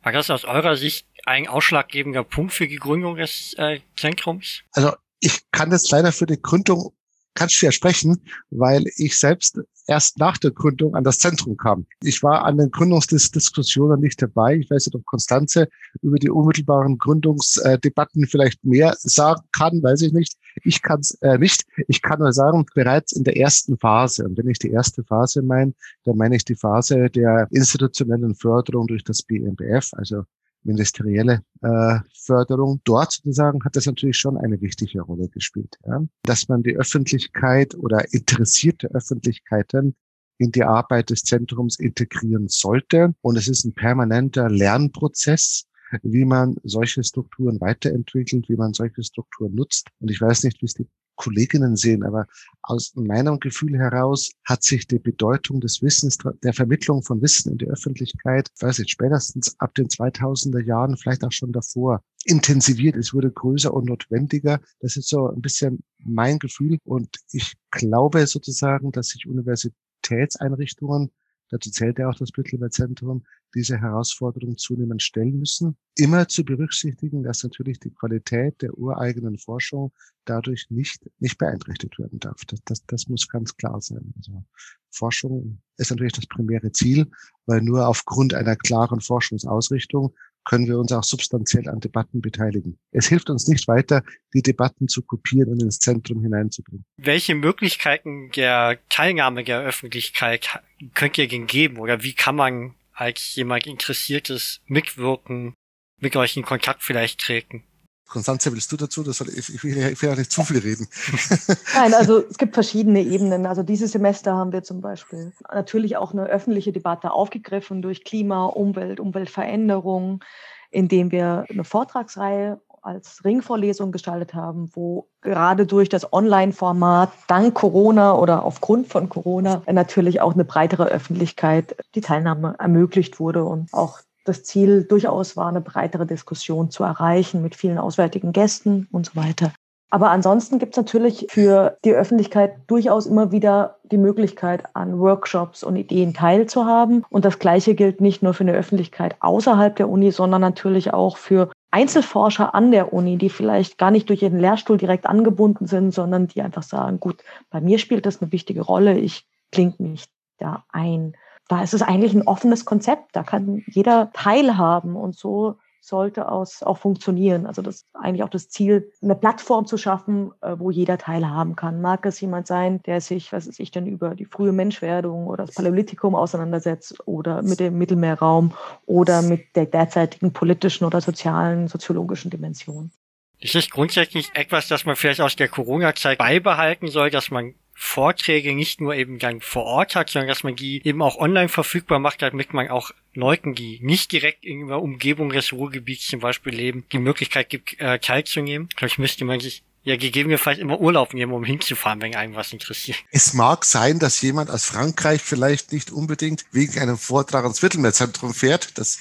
War 0.02 0.12
das 0.12 0.30
aus 0.30 0.44
eurer 0.44 0.76
Sicht 0.76 1.06
ein 1.26 1.46
ausschlaggebender 1.48 2.24
Punkt 2.24 2.52
für 2.52 2.66
die 2.66 2.76
Gründung 2.76 3.16
des 3.16 3.54
äh, 3.58 3.80
Zentrums? 3.96 4.62
Also 4.72 4.92
ich 5.20 5.50
kann 5.50 5.70
jetzt 5.72 5.90
leider 5.90 6.12
für 6.12 6.26
die 6.26 6.40
Gründung 6.40 6.94
ganz 7.34 7.52
schwer 7.52 7.72
sprechen, 7.72 8.22
weil 8.50 8.84
ich 8.96 9.18
selbst 9.18 9.60
erst 9.86 10.18
nach 10.18 10.38
der 10.38 10.52
Gründung 10.52 10.94
an 10.94 11.04
das 11.04 11.18
Zentrum 11.18 11.56
kam. 11.56 11.86
Ich 12.02 12.22
war 12.22 12.44
an 12.44 12.58
den 12.58 12.70
Gründungsdiskussionen 12.70 14.00
nicht 14.00 14.22
dabei. 14.22 14.56
Ich 14.56 14.70
weiß 14.70 14.86
nicht, 14.86 14.94
ob 14.94 15.04
Konstanze 15.04 15.68
über 16.00 16.18
die 16.18 16.30
unmittelbaren 16.30 16.96
Gründungsdebatten 16.98 18.26
vielleicht 18.26 18.64
mehr 18.64 18.94
sagen 18.98 19.42
kann, 19.52 19.82
weiß 19.82 20.02
ich 20.02 20.12
nicht. 20.12 20.36
Ich 20.62 20.82
kann 20.82 21.00
es 21.00 21.12
äh, 21.22 21.38
nicht. 21.38 21.64
Ich 21.88 22.02
kann 22.02 22.20
nur 22.20 22.32
sagen, 22.32 22.66
bereits 22.74 23.12
in 23.12 23.24
der 23.24 23.36
ersten 23.36 23.78
Phase, 23.78 24.24
und 24.24 24.38
wenn 24.38 24.48
ich 24.48 24.58
die 24.58 24.70
erste 24.70 25.02
Phase 25.04 25.42
meine, 25.42 25.74
dann 26.04 26.16
meine 26.16 26.36
ich 26.36 26.44
die 26.44 26.56
Phase 26.56 27.10
der 27.10 27.48
institutionellen 27.50 28.34
Förderung 28.34 28.86
durch 28.86 29.02
das 29.02 29.22
BMBF, 29.22 29.88
also 29.92 30.24
ministerielle 30.62 31.42
äh, 31.62 31.98
Förderung. 32.14 32.80
Dort 32.84 33.12
sozusagen 33.12 33.64
hat 33.64 33.76
das 33.76 33.86
natürlich 33.86 34.16
schon 34.16 34.36
eine 34.36 34.60
wichtige 34.60 35.00
Rolle 35.02 35.28
gespielt, 35.28 35.76
ja? 35.86 36.02
dass 36.22 36.48
man 36.48 36.62
die 36.62 36.76
Öffentlichkeit 36.76 37.74
oder 37.74 38.12
interessierte 38.12 38.88
Öffentlichkeiten 38.88 39.94
in 40.38 40.52
die 40.52 40.64
Arbeit 40.64 41.10
des 41.10 41.22
Zentrums 41.22 41.78
integrieren 41.78 42.48
sollte. 42.48 43.14
Und 43.20 43.36
es 43.36 43.46
ist 43.48 43.64
ein 43.64 43.74
permanenter 43.74 44.48
Lernprozess, 44.48 45.66
wie 46.02 46.24
man 46.24 46.56
solche 46.62 47.04
Strukturen 47.04 47.60
weiterentwickelt, 47.60 48.48
wie 48.48 48.56
man 48.56 48.72
solche 48.72 49.02
Strukturen 49.02 49.54
nutzt. 49.54 49.88
Und 50.00 50.10
ich 50.10 50.20
weiß 50.20 50.44
nicht, 50.44 50.62
wie 50.62 50.66
es 50.66 50.74
die 50.74 50.86
Kolleginnen 51.20 51.76
sehen, 51.76 52.02
aber 52.02 52.26
aus 52.62 52.94
meinem 52.94 53.38
Gefühl 53.40 53.78
heraus 53.78 54.30
hat 54.46 54.62
sich 54.62 54.86
die 54.86 54.98
Bedeutung 54.98 55.60
des 55.60 55.82
Wissens, 55.82 56.16
der 56.42 56.54
Vermittlung 56.54 57.02
von 57.02 57.20
Wissen 57.20 57.52
in 57.52 57.58
die 57.58 57.68
Öffentlichkeit, 57.68 58.48
ich 58.56 58.62
weiß 58.62 58.78
nicht, 58.78 58.90
spätestens 58.90 59.54
ab 59.60 59.74
den 59.74 59.88
2000er 59.88 60.64
Jahren, 60.64 60.96
vielleicht 60.96 61.22
auch 61.22 61.32
schon 61.32 61.52
davor, 61.52 62.02
intensiviert. 62.24 62.96
Es 62.96 63.12
wurde 63.12 63.30
größer 63.30 63.72
und 63.74 63.84
notwendiger. 63.84 64.60
Das 64.80 64.96
ist 64.96 65.08
so 65.08 65.28
ein 65.28 65.42
bisschen 65.42 65.84
mein 65.98 66.38
Gefühl. 66.38 66.78
Und 66.84 67.14
ich 67.32 67.54
glaube 67.70 68.26
sozusagen, 68.26 68.90
dass 68.90 69.08
sich 69.08 69.26
Universitätseinrichtungen 69.26 71.10
dazu 71.50 71.70
zählt 71.70 71.98
ja 71.98 72.08
auch 72.08 72.14
das 72.14 72.30
Mittelmeerzentrum, 72.36 73.24
diese 73.54 73.78
Herausforderung 73.78 74.56
zunehmend 74.56 75.02
stellen 75.02 75.38
müssen. 75.38 75.76
Immer 75.96 76.28
zu 76.28 76.44
berücksichtigen, 76.44 77.22
dass 77.22 77.42
natürlich 77.42 77.78
die 77.80 77.90
Qualität 77.90 78.62
der 78.62 78.76
ureigenen 78.78 79.38
Forschung 79.38 79.92
dadurch 80.24 80.66
nicht, 80.70 81.08
nicht 81.18 81.38
beeinträchtigt 81.38 81.98
werden 81.98 82.20
darf. 82.20 82.44
Das, 82.46 82.60
das, 82.64 82.86
das 82.86 83.08
muss 83.08 83.28
ganz 83.28 83.56
klar 83.56 83.80
sein. 83.80 84.14
Also 84.16 84.44
Forschung 84.90 85.60
ist 85.76 85.90
natürlich 85.90 86.12
das 86.12 86.26
primäre 86.26 86.72
Ziel, 86.72 87.10
weil 87.46 87.60
nur 87.62 87.86
aufgrund 87.86 88.34
einer 88.34 88.56
klaren 88.56 89.00
Forschungsausrichtung 89.00 90.14
können 90.44 90.66
wir 90.66 90.78
uns 90.78 90.92
auch 90.92 91.04
substanziell 91.04 91.68
an 91.68 91.80
Debatten 91.80 92.20
beteiligen. 92.20 92.78
Es 92.92 93.08
hilft 93.08 93.30
uns 93.30 93.46
nicht 93.46 93.68
weiter, 93.68 94.02
die 94.34 94.42
Debatten 94.42 94.88
zu 94.88 95.02
kopieren 95.02 95.52
und 95.52 95.62
ins 95.62 95.78
Zentrum 95.78 96.22
hineinzubringen. 96.22 96.84
Welche 96.96 97.34
Möglichkeiten 97.34 98.30
der 98.32 98.78
Teilnahme 98.88 99.44
der 99.44 99.60
Öffentlichkeit 99.60 100.60
könnt 100.94 101.18
ihr 101.18 101.28
denn 101.28 101.46
geben 101.46 101.78
oder 101.78 102.02
wie 102.02 102.14
kann 102.14 102.36
man 102.36 102.74
als 102.92 103.34
jemand 103.34 103.66
Interessiertes 103.66 104.60
mitwirken, 104.66 105.54
mit 105.98 106.16
euch 106.16 106.36
in 106.36 106.42
Kontakt 106.42 106.82
vielleicht 106.82 107.20
treten? 107.20 107.64
Konstanze, 108.10 108.52
willst 108.52 108.70
du 108.72 108.76
dazu? 108.76 109.02
Das 109.02 109.18
soll, 109.18 109.28
ich, 109.30 109.62
will, 109.62 109.76
ich 109.76 110.02
will 110.02 110.10
ja 110.10 110.16
nicht 110.16 110.32
zu 110.32 110.42
viel 110.42 110.58
reden. 110.58 110.88
Nein, 111.74 111.94
also 111.94 112.18
es 112.28 112.36
gibt 112.36 112.54
verschiedene 112.54 113.00
Ebenen. 113.00 113.46
Also 113.46 113.62
dieses 113.62 113.92
Semester 113.92 114.34
haben 114.34 114.52
wir 114.52 114.62
zum 114.62 114.80
Beispiel 114.80 115.32
natürlich 115.52 115.96
auch 115.96 116.12
eine 116.12 116.24
öffentliche 116.24 116.72
Debatte 116.72 117.12
aufgegriffen 117.12 117.82
durch 117.82 118.04
Klima, 118.04 118.46
Umwelt, 118.46 119.00
Umweltveränderung, 119.00 120.22
indem 120.70 121.12
wir 121.12 121.46
eine 121.48 121.64
Vortragsreihe 121.64 122.60
als 122.82 123.24
Ringvorlesung 123.24 123.92
gestaltet 123.92 124.34
haben, 124.34 124.70
wo 124.74 125.08
gerade 125.20 125.66
durch 125.66 125.88
das 125.88 126.12
Online-Format 126.12 127.10
dank 127.28 127.54
Corona 127.54 128.14
oder 128.14 128.44
aufgrund 128.44 128.88
von 128.88 129.08
Corona 129.08 129.62
natürlich 129.70 130.20
auch 130.20 130.34
eine 130.34 130.44
breitere 130.44 130.86
Öffentlichkeit 130.86 131.76
die 131.94 132.00
Teilnahme 132.00 132.56
ermöglicht 132.58 133.20
wurde 133.20 133.44
und 133.44 133.72
auch 133.72 134.00
das 134.24 134.44
Ziel 134.44 134.84
durchaus 134.84 135.36
war, 135.36 135.48
eine 135.48 135.60
breitere 135.60 136.06
Diskussion 136.06 136.70
zu 136.70 136.84
erreichen 136.84 137.42
mit 137.42 137.54
vielen 137.54 137.78
auswärtigen 137.78 138.32
Gästen 138.32 138.88
und 138.92 139.06
so 139.06 139.16
weiter. 139.16 139.52
Aber 139.92 140.10
ansonsten 140.10 140.60
gibt 140.60 140.74
es 140.74 140.76
natürlich 140.76 141.26
für 141.30 141.76
die 141.84 141.92
Öffentlichkeit 141.92 142.54
durchaus 142.68 143.06
immer 143.06 143.32
wieder 143.32 143.78
die 143.82 143.98
Möglichkeit, 143.98 144.64
an 144.74 145.00
Workshops 145.00 145.64
und 145.64 145.74
Ideen 145.74 146.14
teilzuhaben. 146.14 147.04
Und 147.10 147.24
das 147.24 147.40
Gleiche 147.40 147.74
gilt 147.74 148.00
nicht 148.00 148.22
nur 148.22 148.32
für 148.32 148.44
eine 148.44 148.52
Öffentlichkeit 148.52 149.16
außerhalb 149.18 149.74
der 149.74 149.88
Uni, 149.88 150.12
sondern 150.12 150.40
natürlich 150.40 150.94
auch 150.94 151.16
für 151.16 151.50
Einzelforscher 151.72 152.54
an 152.54 152.70
der 152.70 152.92
Uni, 152.92 153.18
die 153.18 153.30
vielleicht 153.30 153.78
gar 153.78 153.90
nicht 153.90 154.08
durch 154.08 154.22
ihren 154.22 154.38
Lehrstuhl 154.38 154.76
direkt 154.76 155.06
angebunden 155.06 155.66
sind, 155.66 155.92
sondern 155.92 156.28
die 156.28 156.42
einfach 156.42 156.62
sagen, 156.62 157.00
gut, 157.00 157.22
bei 157.50 157.60
mir 157.60 157.78
spielt 157.78 158.06
das 158.06 158.22
eine 158.22 158.30
wichtige 158.30 158.62
Rolle, 158.62 158.96
ich 158.96 159.26
klinge 159.50 159.74
mich 159.78 160.06
da 160.38 160.64
ein 160.70 161.14
da 161.50 161.64
ist 161.64 161.74
es 161.74 161.82
eigentlich 161.82 162.14
ein 162.14 162.28
offenes 162.28 162.64
Konzept. 162.64 163.16
Da 163.16 163.24
kann 163.24 163.64
jeder 163.66 164.12
teilhaben 164.12 164.94
und 164.94 165.16
so 165.16 165.56
sollte 165.80 166.30
aus, 166.30 166.62
auch 166.62 166.78
funktionieren. 166.78 167.44
Also 167.44 167.60
das 167.60 167.76
ist 167.76 167.86
eigentlich 167.92 168.22
auch 168.22 168.28
das 168.28 168.48
Ziel, 168.50 168.92
eine 169.02 169.16
Plattform 169.16 169.66
zu 169.66 169.76
schaffen, 169.76 170.30
äh, 170.42 170.54
wo 170.58 170.70
jeder 170.70 170.96
teilhaben 170.96 171.56
kann. 171.56 171.80
Mag 171.80 172.06
es 172.06 172.20
jemand 172.20 172.46
sein, 172.46 172.80
der 172.84 173.00
sich, 173.00 173.32
was 173.32 173.48
weiß 173.48 173.58
ich, 173.58 173.72
denn 173.72 173.86
über 173.86 174.14
die 174.14 174.26
frühe 174.26 174.52
Menschwerdung 174.52 175.26
oder 175.26 175.46
das 175.46 175.56
Paläolithikum 175.56 176.14
auseinandersetzt 176.14 177.02
oder 177.08 177.42
mit 177.42 177.58
dem 177.58 177.78
Mittelmeerraum 177.78 178.52
oder 178.86 179.22
mit 179.22 179.56
der 179.56 179.66
derzeitigen 179.66 180.32
politischen 180.32 180.84
oder 180.84 181.00
sozialen, 181.00 181.66
soziologischen 181.66 182.30
Dimension. 182.30 182.92
Ist 183.40 183.56
es 183.56 183.70
grundsätzlich 183.70 184.30
etwas, 184.34 184.68
das 184.68 184.84
man 184.84 184.94
vielleicht 184.94 185.22
aus 185.22 185.34
der 185.34 185.48
Corona-Zeit 185.48 186.18
beibehalten 186.18 186.88
soll, 186.88 187.10
dass 187.10 187.32
man 187.32 187.54
Vorträge 187.82 188.54
nicht 188.54 188.82
nur 188.82 188.94
eben 188.94 189.18
dann 189.18 189.40
vor 189.40 189.64
Ort 189.64 189.96
hat, 189.96 190.10
sondern 190.10 190.28
dass 190.28 190.44
man 190.44 190.54
die 190.54 190.86
eben 190.86 191.00
auch 191.00 191.16
online 191.16 191.48
verfügbar 191.48 191.98
macht, 191.98 192.20
damit 192.20 192.52
man 192.52 192.68
auch 192.68 192.90
Leuten, 193.14 193.54
die 193.54 193.80
nicht 193.82 194.12
direkt 194.12 194.44
in 194.44 194.68
der 194.68 194.82
Umgebung 194.82 195.30
des 195.30 195.54
Ruhrgebiets 195.54 196.06
zum 196.06 196.20
Beispiel 196.20 196.54
leben, 196.54 196.84
die 196.92 196.98
Möglichkeit 196.98 197.48
gibt, 197.48 197.80
äh, 197.80 197.98
teilzunehmen. 197.98 198.68
Vielleicht 198.76 198.98
müsste 198.98 199.24
man 199.24 199.40
sich 199.40 199.62
ja 199.82 199.96
gegebenenfalls 199.96 200.58
immer 200.58 200.78
Urlaub 200.78 201.14
nehmen, 201.14 201.32
um 201.32 201.42
hinzufahren, 201.42 202.02
wenn 202.02 202.14
einem 202.14 202.34
was 202.34 202.52
interessiert. 202.52 202.98
Es 203.12 203.32
mag 203.32 203.64
sein, 203.64 203.98
dass 203.98 204.20
jemand 204.20 204.50
aus 204.50 204.66
Frankreich 204.66 205.22
vielleicht 205.22 205.72
nicht 205.72 205.90
unbedingt 205.90 206.44
wegen 206.52 206.78
einem 206.78 206.98
Vortrag 206.98 207.44
ans 207.44 207.62
Mittelmeerzentrum 207.62 208.34
fährt. 208.34 208.76
Das 208.78 208.98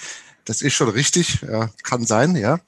Das 0.50 0.64
ist 0.64 0.74
schon 0.74 0.90
richtig, 0.90 1.44
ja, 1.44 1.70
kann 1.84 2.08
sein, 2.08 2.36
ja. 2.36 2.60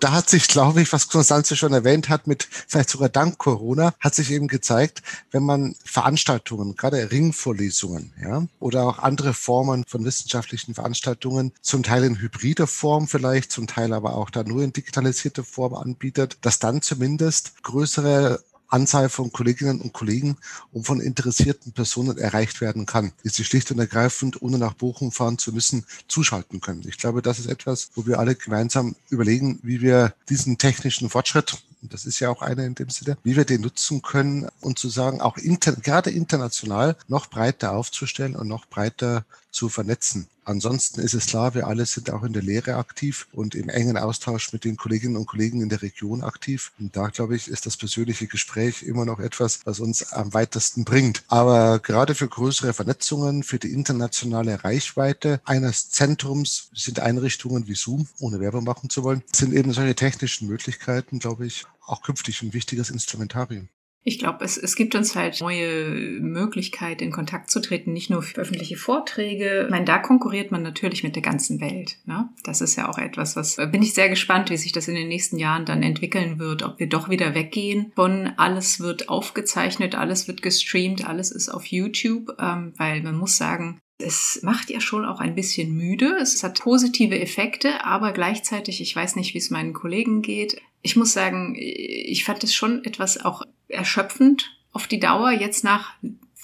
Da 0.00 0.12
hat 0.12 0.30
sich, 0.30 0.48
glaube 0.48 0.80
ich, 0.80 0.90
was 0.94 1.08
Konstanze 1.08 1.54
schon 1.54 1.74
erwähnt 1.74 2.08
hat, 2.08 2.26
mit 2.26 2.48
vielleicht 2.66 2.88
sogar 2.88 3.10
dank 3.10 3.36
Corona, 3.36 3.92
hat 4.00 4.14
sich 4.14 4.30
eben 4.30 4.48
gezeigt, 4.48 5.02
wenn 5.32 5.42
man 5.42 5.74
Veranstaltungen, 5.84 6.76
gerade 6.76 7.10
Ringvorlesungen, 7.10 8.14
ja, 8.22 8.46
oder 8.58 8.84
auch 8.84 9.00
andere 9.00 9.34
Formen 9.34 9.84
von 9.86 10.06
wissenschaftlichen 10.06 10.72
Veranstaltungen, 10.72 11.52
zum 11.60 11.82
Teil 11.82 12.04
in 12.04 12.18
hybrider 12.18 12.66
Form 12.66 13.06
vielleicht, 13.06 13.52
zum 13.52 13.66
Teil 13.66 13.92
aber 13.92 14.14
auch 14.16 14.30
da 14.30 14.42
nur 14.42 14.62
in 14.62 14.72
digitalisierter 14.72 15.44
Form 15.44 15.74
anbietet, 15.74 16.38
dass 16.40 16.58
dann 16.58 16.80
zumindest 16.80 17.62
größere 17.62 18.42
Anzahl 18.68 19.08
von 19.08 19.32
Kolleginnen 19.32 19.80
und 19.80 19.92
Kollegen 19.92 20.36
und 20.72 20.86
von 20.86 21.00
interessierten 21.00 21.72
Personen 21.72 22.18
erreicht 22.18 22.60
werden 22.60 22.86
kann, 22.86 23.12
die 23.24 23.28
sie 23.28 23.44
schlicht 23.44 23.70
und 23.70 23.78
ergreifend, 23.78 24.42
ohne 24.42 24.58
nach 24.58 24.74
Bochum 24.74 25.12
fahren 25.12 25.38
zu 25.38 25.52
müssen, 25.52 25.84
zuschalten 26.08 26.60
können. 26.60 26.84
Ich 26.88 26.98
glaube, 26.98 27.22
das 27.22 27.38
ist 27.38 27.46
etwas, 27.46 27.90
wo 27.94 28.06
wir 28.06 28.18
alle 28.18 28.34
gemeinsam 28.34 28.96
überlegen, 29.10 29.58
wie 29.62 29.80
wir 29.80 30.14
diesen 30.28 30.58
technischen 30.58 31.10
Fortschritt 31.10 31.58
das 31.82 32.06
ist 32.06 32.20
ja 32.20 32.30
auch 32.30 32.42
einer 32.42 32.64
in 32.64 32.74
dem 32.74 32.90
Sinne, 32.90 33.16
wie 33.22 33.36
wir 33.36 33.44
den 33.44 33.60
nutzen 33.60 34.02
können 34.02 34.48
und 34.60 34.78
zu 34.78 34.88
sagen, 34.88 35.20
auch 35.20 35.36
inter, 35.36 35.72
gerade 35.72 36.10
international 36.10 36.96
noch 37.08 37.26
breiter 37.26 37.72
aufzustellen 37.72 38.36
und 38.36 38.48
noch 38.48 38.66
breiter 38.66 39.24
zu 39.50 39.68
vernetzen. 39.68 40.28
Ansonsten 40.44 41.00
ist 41.00 41.14
es 41.14 41.26
klar, 41.26 41.54
wir 41.54 41.66
alle 41.66 41.86
sind 41.86 42.10
auch 42.10 42.22
in 42.22 42.32
der 42.32 42.42
Lehre 42.42 42.76
aktiv 42.76 43.26
und 43.32 43.56
im 43.56 43.68
engen 43.68 43.96
Austausch 43.96 44.52
mit 44.52 44.64
den 44.64 44.76
Kolleginnen 44.76 45.16
und 45.16 45.26
Kollegen 45.26 45.60
in 45.60 45.68
der 45.68 45.82
Region 45.82 46.22
aktiv. 46.22 46.72
Und 46.78 46.96
da, 46.96 47.08
glaube 47.08 47.34
ich, 47.34 47.48
ist 47.48 47.66
das 47.66 47.76
persönliche 47.76 48.28
Gespräch 48.28 48.84
immer 48.84 49.04
noch 49.04 49.18
etwas, 49.18 49.60
was 49.64 49.80
uns 49.80 50.12
am 50.12 50.34
weitesten 50.34 50.84
bringt. 50.84 51.24
Aber 51.26 51.80
gerade 51.80 52.14
für 52.14 52.28
größere 52.28 52.74
Vernetzungen, 52.74 53.42
für 53.42 53.58
die 53.58 53.72
internationale 53.72 54.62
Reichweite 54.62 55.40
eines 55.44 55.90
Zentrums 55.90 56.70
sind 56.74 57.00
Einrichtungen 57.00 57.66
wie 57.66 57.74
Zoom, 57.74 58.06
ohne 58.20 58.38
Werbung 58.38 58.64
machen 58.64 58.88
zu 58.88 59.02
wollen, 59.02 59.22
sind 59.34 59.52
eben 59.52 59.72
solche 59.72 59.96
technischen 59.96 60.46
Möglichkeiten, 60.46 61.18
glaube 61.18 61.46
ich, 61.46 61.64
auch 61.86 62.02
künftig 62.02 62.42
ein 62.42 62.52
wichtiges 62.52 62.90
Instrumentarium. 62.90 63.68
Ich 64.08 64.20
glaube, 64.20 64.44
es, 64.44 64.56
es 64.56 64.76
gibt 64.76 64.94
uns 64.94 65.16
halt 65.16 65.40
neue 65.40 66.20
Möglichkeiten, 66.20 67.02
in 67.02 67.10
Kontakt 67.10 67.50
zu 67.50 67.60
treten, 67.60 67.92
nicht 67.92 68.08
nur 68.08 68.22
für 68.22 68.40
öffentliche 68.40 68.76
Vorträge. 68.76 69.64
Ich 69.64 69.70
meine, 69.70 69.84
da 69.84 69.98
konkurriert 69.98 70.52
man 70.52 70.62
natürlich 70.62 71.02
mit 71.02 71.16
der 71.16 71.24
ganzen 71.24 71.60
Welt. 71.60 71.96
Ne? 72.06 72.28
Das 72.44 72.60
ist 72.60 72.76
ja 72.76 72.88
auch 72.88 72.98
etwas, 72.98 73.34
was 73.34 73.56
bin 73.56 73.82
ich 73.82 73.94
sehr 73.94 74.08
gespannt, 74.08 74.48
wie 74.48 74.58
sich 74.58 74.70
das 74.70 74.86
in 74.86 74.94
den 74.94 75.08
nächsten 75.08 75.38
Jahren 75.38 75.64
dann 75.64 75.82
entwickeln 75.82 76.38
wird, 76.38 76.62
ob 76.62 76.78
wir 76.78 76.88
doch 76.88 77.08
wieder 77.10 77.34
weggehen 77.34 77.90
von 77.96 78.30
alles 78.36 78.78
wird 78.78 79.08
aufgezeichnet, 79.08 79.96
alles 79.96 80.28
wird 80.28 80.40
gestreamt, 80.40 81.04
alles 81.04 81.32
ist 81.32 81.48
auf 81.48 81.66
YouTube, 81.66 82.36
ähm, 82.38 82.74
weil 82.76 83.02
man 83.02 83.16
muss 83.16 83.36
sagen, 83.36 83.80
es 83.98 84.38
macht 84.44 84.70
ja 84.70 84.80
schon 84.80 85.04
auch 85.04 85.18
ein 85.18 85.34
bisschen 85.34 85.76
müde. 85.76 86.16
Es 86.22 86.44
hat 86.44 86.60
positive 86.60 87.18
Effekte, 87.18 87.84
aber 87.84 88.12
gleichzeitig, 88.12 88.80
ich 88.80 88.94
weiß 88.94 89.16
nicht, 89.16 89.34
wie 89.34 89.38
es 89.38 89.50
meinen 89.50 89.72
Kollegen 89.72 90.22
geht. 90.22 90.60
Ich 90.82 90.94
muss 90.94 91.12
sagen, 91.12 91.56
ich 91.58 92.22
fand 92.22 92.44
es 92.44 92.54
schon 92.54 92.84
etwas 92.84 93.24
auch 93.24 93.42
erschöpfend 93.68 94.56
auf 94.72 94.86
die 94.86 95.00
Dauer, 95.00 95.30
jetzt 95.30 95.64
nach 95.64 95.94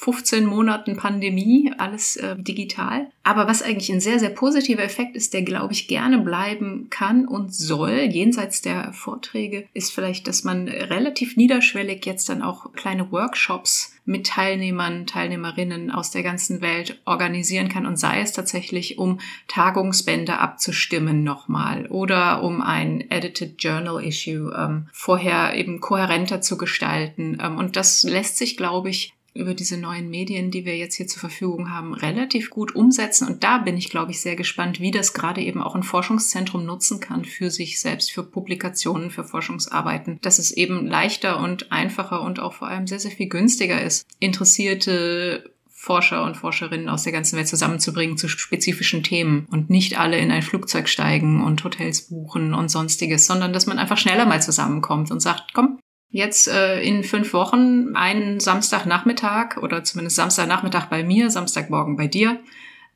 15 0.02 0.44
Monaten 0.44 0.96
Pandemie, 0.96 1.72
alles 1.78 2.16
äh, 2.16 2.34
digital. 2.36 3.06
Aber 3.22 3.46
was 3.46 3.62
eigentlich 3.62 3.92
ein 3.92 4.00
sehr, 4.00 4.18
sehr 4.18 4.30
positiver 4.30 4.82
Effekt 4.82 5.14
ist, 5.14 5.32
der, 5.32 5.42
glaube 5.42 5.72
ich, 5.72 5.86
gerne 5.86 6.18
bleiben 6.18 6.88
kann 6.90 7.28
und 7.28 7.54
soll, 7.54 8.08
jenseits 8.10 8.62
der 8.62 8.92
Vorträge, 8.92 9.68
ist 9.74 9.92
vielleicht, 9.92 10.26
dass 10.26 10.42
man 10.42 10.66
relativ 10.66 11.36
niederschwellig 11.36 12.04
jetzt 12.04 12.28
dann 12.28 12.42
auch 12.42 12.72
kleine 12.72 13.12
Workshops 13.12 13.94
mit 14.04 14.26
Teilnehmern, 14.26 15.06
Teilnehmerinnen 15.06 15.92
aus 15.92 16.10
der 16.10 16.24
ganzen 16.24 16.60
Welt 16.60 17.00
organisieren 17.04 17.68
kann 17.68 17.86
und 17.86 17.96
sei 17.96 18.22
es 18.22 18.32
tatsächlich, 18.32 18.98
um 18.98 19.20
Tagungsbände 19.46 20.38
abzustimmen 20.38 21.22
nochmal 21.22 21.86
oder 21.86 22.42
um 22.42 22.60
ein 22.60 23.08
Edited 23.08 23.62
Journal 23.62 24.04
Issue 24.04 24.52
ähm, 24.58 24.88
vorher 24.92 25.54
eben 25.54 25.80
kohärenter 25.80 26.40
zu 26.40 26.58
gestalten. 26.58 27.38
Ähm, 27.40 27.58
und 27.58 27.76
das 27.76 28.02
lässt 28.02 28.38
sich, 28.38 28.56
glaube 28.56 28.90
ich, 28.90 29.14
über 29.34 29.54
diese 29.54 29.78
neuen 29.78 30.10
Medien, 30.10 30.50
die 30.50 30.64
wir 30.64 30.76
jetzt 30.76 30.96
hier 30.96 31.06
zur 31.06 31.20
Verfügung 31.20 31.70
haben, 31.70 31.94
relativ 31.94 32.50
gut 32.50 32.74
umsetzen. 32.74 33.26
Und 33.26 33.42
da 33.42 33.58
bin 33.58 33.76
ich, 33.76 33.88
glaube 33.88 34.10
ich, 34.10 34.20
sehr 34.20 34.36
gespannt, 34.36 34.80
wie 34.80 34.90
das 34.90 35.14
gerade 35.14 35.40
eben 35.40 35.62
auch 35.62 35.74
ein 35.74 35.82
Forschungszentrum 35.82 36.66
nutzen 36.66 37.00
kann 37.00 37.24
für 37.24 37.50
sich 37.50 37.80
selbst, 37.80 38.12
für 38.12 38.24
Publikationen, 38.24 39.10
für 39.10 39.24
Forschungsarbeiten, 39.24 40.18
dass 40.20 40.38
es 40.38 40.52
eben 40.52 40.86
leichter 40.86 41.40
und 41.40 41.72
einfacher 41.72 42.20
und 42.22 42.40
auch 42.40 42.52
vor 42.52 42.68
allem 42.68 42.86
sehr, 42.86 43.00
sehr 43.00 43.10
viel 43.10 43.28
günstiger 43.28 43.80
ist, 43.80 44.06
interessierte 44.18 45.50
Forscher 45.82 46.22
und 46.22 46.36
Forscherinnen 46.36 46.88
aus 46.88 47.02
der 47.02 47.12
ganzen 47.12 47.36
Welt 47.36 47.48
zusammenzubringen 47.48 48.16
zu 48.16 48.28
spezifischen 48.28 49.02
Themen 49.02 49.48
und 49.50 49.68
nicht 49.68 49.98
alle 49.98 50.16
in 50.16 50.30
ein 50.30 50.42
Flugzeug 50.42 50.88
steigen 50.88 51.42
und 51.42 51.64
Hotels 51.64 52.02
buchen 52.02 52.54
und 52.54 52.70
sonstiges, 52.70 53.26
sondern 53.26 53.52
dass 53.52 53.66
man 53.66 53.80
einfach 53.80 53.98
schneller 53.98 54.24
mal 54.24 54.40
zusammenkommt 54.40 55.10
und 55.10 55.18
sagt, 55.18 55.54
komm, 55.54 55.80
jetzt 56.12 56.46
äh, 56.46 56.81
in 56.83 57.03
fünf 57.03 57.33
Wochen 57.33 57.96
einen 57.96 58.38
Samstagnachmittag 58.38 59.57
oder 59.57 59.83
zumindest 59.83 60.16
Samstagnachmittag 60.16 60.87
bei 60.87 61.03
mir, 61.03 61.31
Samstagmorgen 61.31 61.96
bei 61.96 62.07
dir 62.07 62.38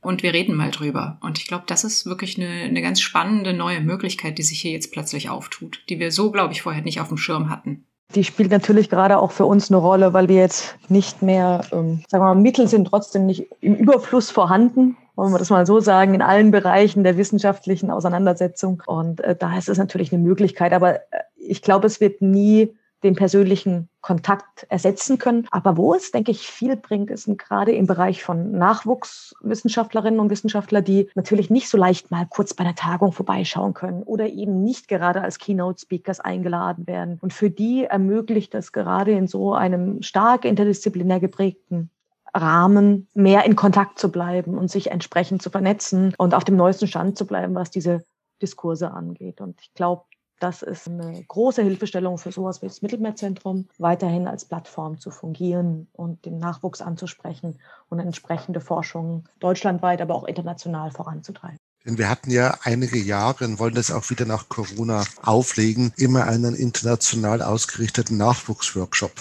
und 0.02 0.22
wir 0.22 0.32
reden 0.32 0.54
mal 0.54 0.70
drüber. 0.70 1.18
Und 1.22 1.38
ich 1.38 1.46
glaube, 1.46 1.64
das 1.66 1.82
ist 1.82 2.06
wirklich 2.06 2.38
eine, 2.38 2.48
eine 2.48 2.82
ganz 2.82 3.00
spannende 3.00 3.54
neue 3.54 3.80
Möglichkeit, 3.80 4.38
die 4.38 4.42
sich 4.42 4.60
hier 4.60 4.70
jetzt 4.70 4.92
plötzlich 4.92 5.30
auftut, 5.30 5.82
die 5.88 5.98
wir 5.98 6.12
so, 6.12 6.30
glaube 6.30 6.52
ich, 6.52 6.62
vorher 6.62 6.82
nicht 6.82 7.00
auf 7.00 7.08
dem 7.08 7.16
Schirm 7.16 7.50
hatten. 7.50 7.84
Die 8.14 8.22
spielt 8.22 8.52
natürlich 8.52 8.88
gerade 8.88 9.18
auch 9.18 9.32
für 9.32 9.46
uns 9.46 9.68
eine 9.68 9.78
Rolle, 9.78 10.12
weil 10.12 10.28
wir 10.28 10.36
jetzt 10.36 10.76
nicht 10.88 11.22
mehr, 11.22 11.62
ähm, 11.72 12.04
sagen 12.08 12.22
wir 12.22 12.34
mal, 12.34 12.40
Mittel 12.40 12.68
sind 12.68 12.86
trotzdem 12.86 13.26
nicht 13.26 13.48
im 13.60 13.74
Überfluss 13.74 14.30
vorhanden, 14.30 14.96
wollen 15.16 15.32
wir 15.32 15.38
das 15.38 15.50
mal 15.50 15.66
so 15.66 15.80
sagen, 15.80 16.14
in 16.14 16.22
allen 16.22 16.50
Bereichen 16.50 17.02
der 17.02 17.16
wissenschaftlichen 17.16 17.90
Auseinandersetzung. 17.90 18.82
Und 18.86 19.22
äh, 19.22 19.34
da 19.34 19.56
ist 19.56 19.68
es 19.68 19.78
natürlich 19.78 20.12
eine 20.12 20.22
Möglichkeit. 20.22 20.72
Aber 20.72 20.96
äh, 20.96 21.00
ich 21.36 21.62
glaube, 21.62 21.86
es 21.86 22.00
wird 22.00 22.20
nie 22.22 22.76
den 23.06 23.14
persönlichen 23.14 23.88
Kontakt 24.00 24.66
ersetzen 24.68 25.18
können. 25.18 25.46
Aber 25.50 25.76
wo 25.76 25.94
es, 25.94 26.10
denke 26.10 26.30
ich, 26.30 26.48
viel 26.48 26.76
bringt, 26.76 27.10
ist 27.10 27.26
gerade 27.38 27.72
im 27.72 27.86
Bereich 27.86 28.22
von 28.22 28.52
Nachwuchswissenschaftlerinnen 28.52 30.20
und 30.20 30.30
Wissenschaftler, 30.30 30.82
die 30.82 31.08
natürlich 31.14 31.48
nicht 31.48 31.68
so 31.68 31.78
leicht 31.78 32.10
mal 32.10 32.26
kurz 32.28 32.52
bei 32.52 32.64
einer 32.64 32.74
Tagung 32.74 33.12
vorbeischauen 33.12 33.74
können 33.74 34.02
oder 34.02 34.28
eben 34.28 34.62
nicht 34.62 34.88
gerade 34.88 35.22
als 35.22 35.38
Keynote-Speakers 35.38 36.20
eingeladen 36.20 36.86
werden. 36.86 37.18
Und 37.20 37.32
für 37.32 37.50
die 37.50 37.84
ermöglicht 37.84 38.54
es 38.54 38.72
gerade 38.72 39.12
in 39.12 39.26
so 39.26 39.54
einem 39.54 40.02
stark 40.02 40.44
interdisziplinär 40.44 41.20
geprägten 41.20 41.90
Rahmen 42.34 43.08
mehr 43.14 43.44
in 43.44 43.56
Kontakt 43.56 43.98
zu 43.98 44.10
bleiben 44.10 44.58
und 44.58 44.70
sich 44.70 44.90
entsprechend 44.90 45.42
zu 45.42 45.50
vernetzen 45.50 46.14
und 46.18 46.34
auf 46.34 46.44
dem 46.44 46.56
neuesten 46.56 46.86
Stand 46.86 47.16
zu 47.16 47.26
bleiben, 47.26 47.54
was 47.54 47.70
diese 47.70 48.04
Diskurse 48.42 48.90
angeht. 48.90 49.40
Und 49.40 49.60
ich 49.60 49.72
glaube, 49.74 50.02
das 50.40 50.62
ist 50.62 50.88
eine 50.88 51.24
große 51.26 51.62
Hilfestellung 51.62 52.18
für 52.18 52.32
sowas 52.32 52.62
wie 52.62 52.66
das 52.66 52.82
Mittelmeerzentrum, 52.82 53.68
weiterhin 53.78 54.28
als 54.28 54.44
Plattform 54.44 54.98
zu 55.00 55.10
fungieren 55.10 55.88
und 55.92 56.24
den 56.24 56.38
Nachwuchs 56.38 56.82
anzusprechen 56.82 57.58
und 57.88 57.98
entsprechende 57.98 58.60
Forschung 58.60 59.24
deutschlandweit, 59.40 60.00
aber 60.00 60.14
auch 60.14 60.24
international 60.24 60.90
voranzutreiben. 60.90 61.58
Denn 61.86 61.98
wir 61.98 62.10
hatten 62.10 62.32
ja 62.32 62.58
einige 62.64 62.98
Jahre 62.98 63.44
und 63.44 63.60
wollen 63.60 63.74
das 63.74 63.92
auch 63.92 64.10
wieder 64.10 64.24
nach 64.24 64.48
Corona 64.48 65.04
auflegen, 65.22 65.92
immer 65.96 66.24
einen 66.24 66.56
international 66.56 67.42
ausgerichteten 67.42 68.16
Nachwuchsworkshop 68.16 69.12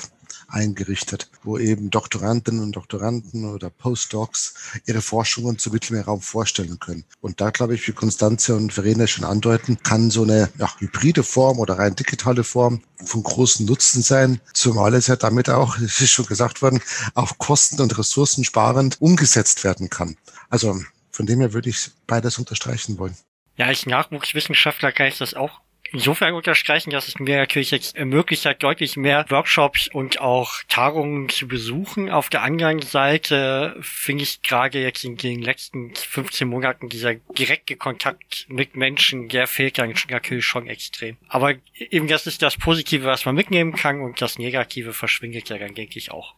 eingerichtet, 0.56 1.30
wo 1.44 1.58
eben 1.58 1.90
Doktorandinnen 1.90 2.64
und 2.64 2.76
Doktoranden 2.76 3.54
oder 3.54 3.70
Postdocs 3.70 4.56
ihre 4.86 5.02
Forschungen 5.02 5.60
zum 5.60 5.74
Mittelmeerraum 5.74 6.22
vorstellen 6.22 6.80
können. 6.80 7.04
Und 7.20 7.42
da 7.42 7.50
glaube 7.50 7.76
ich, 7.76 7.88
wie 7.88 7.92
Konstanze 7.92 8.56
und 8.56 8.72
Verena 8.72 9.06
schon 9.06 9.26
andeuten, 9.26 9.78
kann 9.84 10.10
so 10.10 10.24
eine 10.24 10.50
ja, 10.58 10.72
hybride 10.80 11.24
Form 11.24 11.60
oder 11.60 11.78
rein 11.78 11.96
digitale 11.96 12.44
Form 12.44 12.82
von 13.04 13.22
großem 13.22 13.66
Nutzen 13.66 14.02
sein, 14.02 14.40
zumal 14.54 14.94
es 14.94 15.08
ja 15.08 15.18
damit 15.18 15.50
auch, 15.50 15.78
es 15.80 16.00
ist 16.00 16.12
schon 16.12 16.26
gesagt 16.26 16.62
worden, 16.62 16.82
auch 17.14 17.38
kosten- 17.38 17.82
und 17.82 17.98
ressourcensparend 17.98 19.02
umgesetzt 19.02 19.64
werden 19.64 19.90
kann. 19.90 20.16
Also 20.50 20.80
von 21.12 21.26
dem 21.26 21.42
her 21.42 21.54
würde 21.54 21.70
ich 21.70 21.92
beides 22.08 22.40
unterstreichen 22.40 22.98
wollen. 22.98 23.16
Ja, 23.58 23.68
als 23.68 23.86
Nachwuchswissenschaftler 23.86 24.92
kann 24.92 25.08
ich 25.08 25.18
das 25.18 25.34
auch 25.34 25.62
insofern 25.92 26.34
unterstreichen, 26.34 26.90
dass 26.90 27.08
es 27.08 27.20
mir 27.20 27.38
natürlich 27.38 27.72
jetzt 27.72 27.96
ermöglicht 27.96 28.46
hat, 28.46 28.64
deutlich 28.64 28.98
mehr 28.98 29.26
Workshops 29.30 29.88
und 29.88 30.20
auch 30.20 30.54
Tagungen 30.68 31.30
zu 31.30 31.48
besuchen. 31.48 32.10
Auf 32.10 32.30
der 32.30 32.42
anderen 32.42 32.82
Seite 32.82 33.78
finde 33.82 34.24
ich 34.24 34.42
gerade 34.42 34.82
jetzt 34.82 35.04
in 35.04 35.18
den 35.18 35.42
letzten 35.42 35.94
15 35.96 36.48
Monaten 36.48 36.90
dieser 36.90 37.16
direkte 37.16 37.76
Kontakt 37.76 38.46
mit 38.50 38.76
Menschen, 38.76 39.30
der 39.30 39.48
fehlt 39.48 39.78
dann 39.78 39.94
natürlich 40.10 40.46
schon 40.46 40.68
extrem. 40.68 41.18
Aber 41.28 41.54
eben 41.76 42.08
das 42.08 42.28
ist 42.28 42.42
das 42.42 42.58
Positive, 42.58 43.06
was 43.06 43.26
man 43.26 43.36
mitnehmen 43.36 43.74
kann 43.74 44.02
und 44.02 44.22
das 44.22 44.38
Negative 44.38 44.94
verschwindet 44.94 45.50
ja 45.50 45.58
dann, 45.58 45.76
denke 45.76 45.98
ich, 45.98 46.12
auch. 46.12 46.36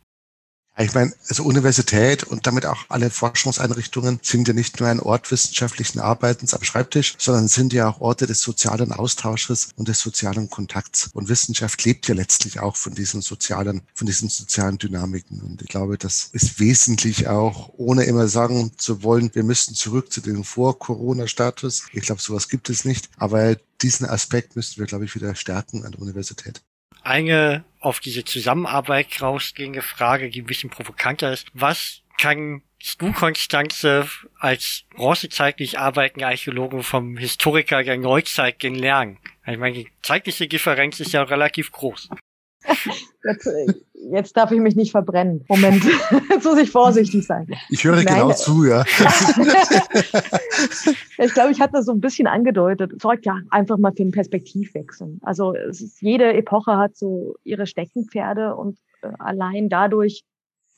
Ich 0.80 0.94
meine, 0.94 1.12
also 1.28 1.44
Universität 1.44 2.24
und 2.24 2.46
damit 2.46 2.68
auch 2.68 2.86
alle 2.90 3.10
Forschungseinrichtungen 3.10 4.20
sind 4.22 4.48
ja 4.48 4.54
nicht 4.54 4.80
nur 4.80 4.88
ein 4.88 5.00
Ort 5.00 5.32
wissenschaftlichen 5.32 6.00
Arbeitens 6.00 6.54
am 6.54 6.62
Schreibtisch, 6.62 7.16
sondern 7.18 7.48
sind 7.48 7.74
ja 7.74 7.90
auch 7.90 8.00
Orte 8.00 8.28
des 8.28 8.42
sozialen 8.42 8.92
Austausches 8.92 9.70
und 9.76 9.88
des 9.88 10.00
sozialen 10.00 10.52
Kontakts. 10.52 11.10
Und 11.14 11.30
Wissenschaft 11.30 11.84
lebt 11.84 12.08
ja 12.08 12.14
letztlich 12.14 12.60
auch 12.60 12.76
von 12.76 12.94
diesen 12.94 13.24
sozialen, 13.24 13.82
von 13.96 14.06
diesen 14.06 14.30
sozialen 14.30 14.78
Dynamiken. 14.78 15.42
Und 15.42 15.64
ich 15.64 15.68
glaube, 15.68 15.98
das 15.98 16.30
ist 16.32 16.60
wesentlich 16.60 17.28
auch, 17.28 17.72
ohne 17.78 18.04
immer 18.04 18.28
sagen 18.28 18.72
zu 18.78 19.02
wollen, 19.02 19.34
wir 19.34 19.44
müssen 19.44 19.74
zurück 19.74 20.14
zu 20.14 20.22
dem 20.22 20.44
Vor-Corona-Status. 20.44 21.88
Ich 21.92 22.04
glaube, 22.04 22.22
sowas 22.22 22.50
gibt 22.50 22.70
es 22.70 22.86
nicht. 22.86 23.10
Aber 23.18 23.56
diesen 23.82 24.06
Aspekt 24.06 24.56
müssten 24.56 24.80
wir, 24.80 24.86
glaube 24.86 25.06
ich, 25.06 25.16
wieder 25.16 25.34
stärken 25.34 25.86
an 25.86 25.94
der 25.94 26.02
Universität 26.02 26.62
eine 27.08 27.64
auf 27.80 28.00
diese 28.00 28.26
Zusammenarbeit 28.26 29.22
rausgehende 29.22 29.82
Frage, 29.82 30.30
die 30.30 30.42
ein 30.42 30.46
bisschen 30.46 30.70
provokanter 30.70 31.32
ist. 31.32 31.48
Was 31.54 32.02
kann 32.18 32.62
du, 32.98 33.12
Konstanze, 33.14 34.08
als 34.40 34.84
bronzezeitlich 34.96 35.80
arbeitende 35.80 36.28
Archäologe 36.28 36.84
vom 36.84 37.18
Historiker 37.18 37.84
der 37.84 37.98
Neuzeit 37.98 38.62
lernen? 38.64 39.20
Ich 39.46 39.58
meine, 39.58 39.76
die 39.76 39.90
zeitliche 40.02 40.48
Differenz 40.48 41.00
ist 41.00 41.14
ja 41.14 41.24
relativ 41.24 41.72
groß. 41.72 42.10
Jetzt, 43.24 43.50
jetzt 44.12 44.38
darf 44.38 44.52
ich 44.52 44.60
mich 44.60 44.76
nicht 44.76 44.92
verbrennen. 44.92 45.44
Moment, 45.48 45.84
jetzt 46.30 46.46
muss 46.46 46.58
ich 46.58 46.72
vorsichtig 46.72 47.26
sein. 47.26 47.48
Ich 47.70 47.84
höre 47.84 47.96
Nein. 47.96 48.06
genau 48.06 48.32
zu, 48.32 48.66
ja. 48.66 48.82
ich 51.18 51.34
glaube, 51.34 51.52
ich 51.52 51.60
hatte 51.60 51.74
das 51.74 51.86
so 51.86 51.92
ein 51.92 52.00
bisschen 52.00 52.28
angedeutet. 52.28 53.02
Sorgt 53.02 53.26
ja 53.26 53.40
einfach 53.50 53.78
mal 53.78 53.92
für 53.92 54.04
einen 54.04 54.12
Perspektivwechsel. 54.12 55.18
Also 55.22 55.54
ist, 55.54 56.02
jede 56.02 56.34
Epoche 56.34 56.78
hat 56.78 56.96
so 56.96 57.36
ihre 57.44 57.68
Steckenpferde 57.68 58.56
und 58.56 58.78
äh, 59.02 59.10
allein 59.20 59.70
dadurch, 59.70 60.24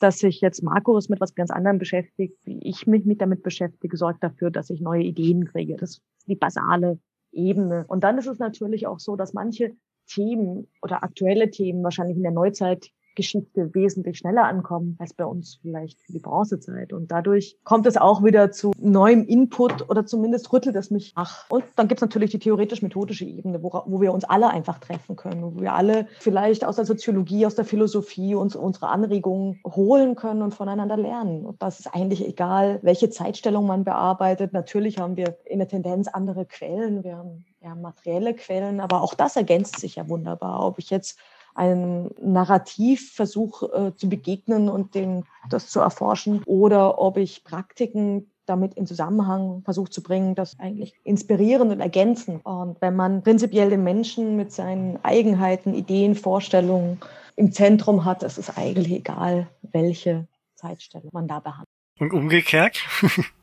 dass 0.00 0.18
sich 0.18 0.40
jetzt 0.40 0.62
Markus 0.62 1.08
mit 1.08 1.20
was 1.20 1.34
ganz 1.34 1.50
anderem 1.50 1.78
beschäftigt, 1.78 2.36
wie 2.44 2.58
ich 2.62 2.86
mich 2.86 3.04
mit 3.04 3.20
damit 3.20 3.42
beschäftige, 3.42 3.96
sorgt 3.96 4.24
dafür, 4.24 4.50
dass 4.50 4.70
ich 4.70 4.80
neue 4.80 5.02
Ideen 5.02 5.44
kriege. 5.44 5.76
Das 5.76 5.90
ist 5.90 6.02
die 6.26 6.36
basale 6.36 6.98
Ebene. 7.32 7.84
Und 7.86 8.02
dann 8.02 8.18
ist 8.18 8.26
es 8.26 8.38
natürlich 8.38 8.86
auch 8.86 8.98
so, 8.98 9.14
dass 9.14 9.34
manche 9.34 9.76
Themen 10.10 10.68
oder 10.82 11.02
aktuelle 11.02 11.50
Themen 11.50 11.82
wahrscheinlich 11.84 12.16
in 12.16 12.22
der 12.22 12.32
Neuzeit 12.32 12.90
Geschichte 13.14 13.74
wesentlich 13.74 14.18
schneller 14.18 14.44
ankommen 14.44 14.96
als 14.98 15.14
bei 15.14 15.24
uns 15.24 15.58
vielleicht 15.62 16.00
für 16.00 16.12
die 16.12 16.18
Bronzezeit. 16.18 16.92
Und 16.92 17.10
dadurch 17.10 17.56
kommt 17.64 17.86
es 17.86 17.96
auch 17.96 18.22
wieder 18.24 18.50
zu 18.50 18.72
neuem 18.78 19.24
Input 19.26 19.88
oder 19.88 20.06
zumindest 20.06 20.52
rüttelt 20.52 20.76
es 20.76 20.90
mich 20.90 21.12
ach. 21.14 21.48
Und 21.50 21.64
dann 21.76 21.88
gibt 21.88 21.98
es 21.98 22.02
natürlich 22.02 22.30
die 22.30 22.38
theoretisch-methodische 22.38 23.24
Ebene, 23.24 23.62
wo, 23.62 23.70
wo 23.86 24.00
wir 24.00 24.12
uns 24.12 24.24
alle 24.24 24.48
einfach 24.50 24.78
treffen 24.78 25.16
können, 25.16 25.42
wo 25.42 25.60
wir 25.60 25.74
alle 25.74 26.06
vielleicht 26.18 26.64
aus 26.64 26.76
der 26.76 26.84
Soziologie, 26.84 27.46
aus 27.46 27.54
der 27.54 27.64
Philosophie 27.64 28.34
uns 28.34 28.56
unsere 28.56 28.88
Anregungen 28.88 29.60
holen 29.66 30.14
können 30.14 30.42
und 30.42 30.54
voneinander 30.54 30.96
lernen. 30.96 31.44
Und 31.44 31.62
das 31.62 31.80
ist 31.80 31.94
eigentlich 31.94 32.26
egal, 32.26 32.78
welche 32.82 33.10
Zeitstellung 33.10 33.66
man 33.66 33.84
bearbeitet. 33.84 34.52
Natürlich 34.52 34.98
haben 34.98 35.16
wir 35.16 35.36
in 35.44 35.58
der 35.58 35.68
Tendenz 35.68 36.08
andere 36.08 36.46
Quellen, 36.46 37.04
wir 37.04 37.16
haben 37.16 37.44
ja, 37.62 37.74
materielle 37.74 38.34
Quellen, 38.34 38.80
aber 38.80 39.02
auch 39.02 39.14
das 39.14 39.36
ergänzt 39.36 39.80
sich 39.80 39.96
ja 39.96 40.08
wunderbar. 40.08 40.64
Ob 40.64 40.78
ich 40.78 40.90
jetzt 40.90 41.18
einem 41.54 42.10
Narrativ 42.20 43.12
versuche 43.14 43.66
äh, 43.66 43.96
zu 43.96 44.08
begegnen 44.08 44.68
und 44.68 44.94
den, 44.94 45.24
das 45.48 45.68
zu 45.68 45.80
erforschen 45.80 46.42
oder 46.44 47.00
ob 47.00 47.16
ich 47.16 47.44
Praktiken 47.44 48.30
damit 48.46 48.74
in 48.74 48.86
Zusammenhang 48.86 49.62
versucht 49.64 49.92
zu 49.92 50.02
bringen, 50.02 50.34
das 50.34 50.58
eigentlich 50.58 50.94
inspirieren 51.04 51.70
und 51.70 51.80
ergänzen. 51.80 52.40
Und 52.40 52.80
wenn 52.80 52.96
man 52.96 53.22
prinzipiell 53.22 53.70
den 53.70 53.84
Menschen 53.84 54.36
mit 54.36 54.52
seinen 54.52 54.98
Eigenheiten, 55.04 55.72
Ideen, 55.72 56.16
Vorstellungen 56.16 57.00
im 57.36 57.52
Zentrum 57.52 58.04
hat, 58.04 58.22
ist 58.24 58.38
es 58.38 58.56
eigentlich 58.56 58.90
egal, 58.90 59.48
welche 59.62 60.26
Zeitstelle 60.56 61.08
man 61.12 61.28
da 61.28 61.38
behandelt. 61.38 61.68
Und 62.00 62.12
umgekehrt? 62.12 62.84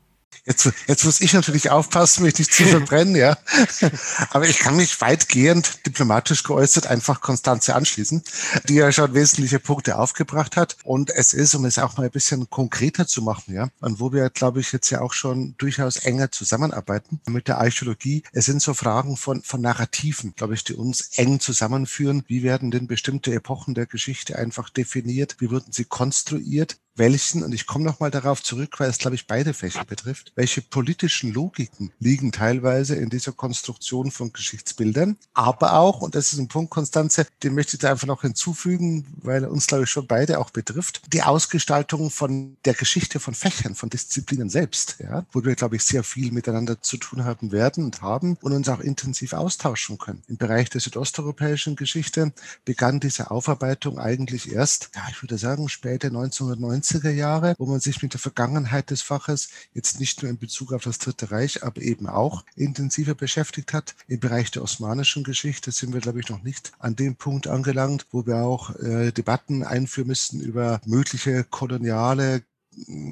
Jetzt, 0.47 0.71
jetzt 0.87 1.03
muss 1.03 1.19
ich 1.19 1.33
natürlich 1.33 1.71
aufpassen, 1.71 2.23
mich 2.23 2.39
nicht 2.39 2.53
zu 2.53 2.63
verbrennen, 2.63 3.17
ja. 3.17 3.37
Aber 4.29 4.47
ich 4.47 4.59
kann 4.59 4.77
mich 4.77 5.01
weitgehend 5.01 5.85
diplomatisch 5.85 6.43
geäußert 6.43 6.87
einfach 6.87 7.19
Konstanze 7.19 7.75
anschließen, 7.75 8.23
die 8.69 8.75
ja 8.75 8.91
schon 8.93 9.13
wesentliche 9.13 9.59
Punkte 9.59 9.97
aufgebracht 9.97 10.55
hat. 10.55 10.77
Und 10.85 11.11
es 11.11 11.33
ist, 11.33 11.53
um 11.53 11.65
es 11.65 11.77
auch 11.79 11.97
mal 11.97 12.05
ein 12.05 12.11
bisschen 12.11 12.49
konkreter 12.49 13.07
zu 13.07 13.21
machen, 13.21 13.53
ja, 13.53 13.69
und 13.81 13.99
wo 13.99 14.13
wir, 14.13 14.29
glaube 14.29 14.61
ich, 14.61 14.71
jetzt 14.71 14.89
ja 14.89 15.01
auch 15.01 15.11
schon 15.11 15.55
durchaus 15.57 15.97
enger 15.97 16.31
zusammenarbeiten 16.31 17.19
mit 17.27 17.49
der 17.49 17.57
Archäologie. 17.57 18.23
Es 18.31 18.45
sind 18.45 18.61
so 18.61 18.73
Fragen 18.73 19.17
von, 19.17 19.43
von 19.43 19.59
Narrativen, 19.59 20.33
glaube 20.35 20.53
ich, 20.53 20.63
die 20.63 20.75
uns 20.75 21.09
eng 21.17 21.41
zusammenführen. 21.41 22.23
Wie 22.27 22.43
werden 22.43 22.71
denn 22.71 22.87
bestimmte 22.87 23.33
Epochen 23.33 23.75
der 23.75 23.85
Geschichte 23.85 24.37
einfach 24.37 24.69
definiert? 24.69 25.35
Wie 25.39 25.51
wurden 25.51 25.73
sie 25.73 25.85
konstruiert? 25.85 26.77
Welchen, 26.97 27.43
und 27.43 27.53
ich 27.53 27.65
komme 27.65 27.85
nochmal 27.85 28.11
darauf 28.11 28.41
zurück, 28.43 28.79
weil 28.79 28.89
es, 28.89 28.97
glaube 28.97 29.15
ich, 29.15 29.27
beide 29.27 29.53
Fächer 29.53 29.85
betrifft, 29.85 30.31
welche 30.35 30.61
politischen 30.61 31.33
Logiken 31.33 31.91
liegen 31.99 32.31
teilweise 32.31 32.95
in 32.95 33.09
dieser 33.09 33.31
Konstruktion 33.31 34.11
von 34.11 34.33
Geschichtsbildern, 34.33 35.17
aber 35.33 35.73
auch, 35.73 36.01
und 36.01 36.15
das 36.15 36.33
ist 36.33 36.39
ein 36.39 36.47
Punkt, 36.47 36.71
Konstanze, 36.71 37.27
den 37.43 37.55
möchte 37.55 37.75
ich 37.75 37.81
da 37.81 37.91
einfach 37.91 38.07
noch 38.07 38.21
hinzufügen, 38.21 39.05
weil 39.21 39.43
er 39.43 39.51
uns, 39.51 39.67
glaube 39.67 39.83
ich, 39.83 39.89
schon 39.89 40.07
beide 40.07 40.39
auch 40.39 40.49
betrifft, 40.49 41.01
die 41.13 41.23
Ausgestaltung 41.23 42.09
von 42.09 42.57
der 42.65 42.73
Geschichte 42.73 43.19
von 43.19 43.33
Fächern, 43.33 43.75
von 43.75 43.89
Disziplinen 43.89 44.49
selbst, 44.49 44.97
ja, 44.99 45.25
wo 45.31 45.43
wir, 45.43 45.55
glaube 45.55 45.75
ich, 45.75 45.83
sehr 45.83 46.03
viel 46.03 46.31
miteinander 46.31 46.81
zu 46.81 46.97
tun 46.97 47.25
haben 47.25 47.51
werden 47.51 47.85
und 47.85 48.01
haben 48.01 48.37
und 48.41 48.53
uns 48.53 48.69
auch 48.69 48.79
intensiv 48.79 49.33
austauschen 49.33 49.97
können. 49.97 50.23
Im 50.27 50.37
Bereich 50.37 50.69
der 50.69 50.81
südosteuropäischen 50.81 51.75
Geschichte 51.75 52.33
begann 52.65 52.99
diese 52.99 53.31
Aufarbeitung 53.31 53.99
eigentlich 53.99 54.51
erst, 54.51 54.89
ja, 54.95 55.03
ich 55.09 55.21
würde 55.21 55.37
sagen, 55.37 55.69
später 55.69 56.07
1990 56.07 56.86
90er 56.87 57.09
Jahre, 57.09 57.55
wo 57.57 57.65
man 57.65 57.79
sich 57.79 58.01
mit 58.01 58.13
der 58.13 58.19
Vergangenheit 58.19 58.89
des 58.89 59.01
Faches 59.01 59.49
jetzt 59.73 59.99
nicht 59.99 60.21
nur 60.21 60.31
in 60.31 60.37
Bezug 60.37 60.73
auf 60.73 60.83
das 60.83 60.99
Dritte 60.99 61.31
Reich, 61.31 61.63
aber 61.63 61.81
eben 61.81 62.07
auch 62.07 62.43
intensiver 62.55 63.15
beschäftigt 63.15 63.73
hat. 63.73 63.95
Im 64.07 64.19
Bereich 64.19 64.51
der 64.51 64.63
osmanischen 64.63 65.23
Geschichte 65.23 65.71
sind 65.71 65.93
wir, 65.93 66.01
glaube 66.01 66.19
ich, 66.19 66.29
noch 66.29 66.43
nicht 66.43 66.71
an 66.79 66.95
dem 66.95 67.15
Punkt 67.15 67.47
angelangt, 67.47 68.07
wo 68.11 68.25
wir 68.25 68.37
auch 68.37 68.75
äh, 68.75 69.11
Debatten 69.11 69.63
einführen 69.63 70.07
müssten 70.07 70.39
über 70.39 70.81
mögliche 70.85 71.43
koloniale 71.43 72.43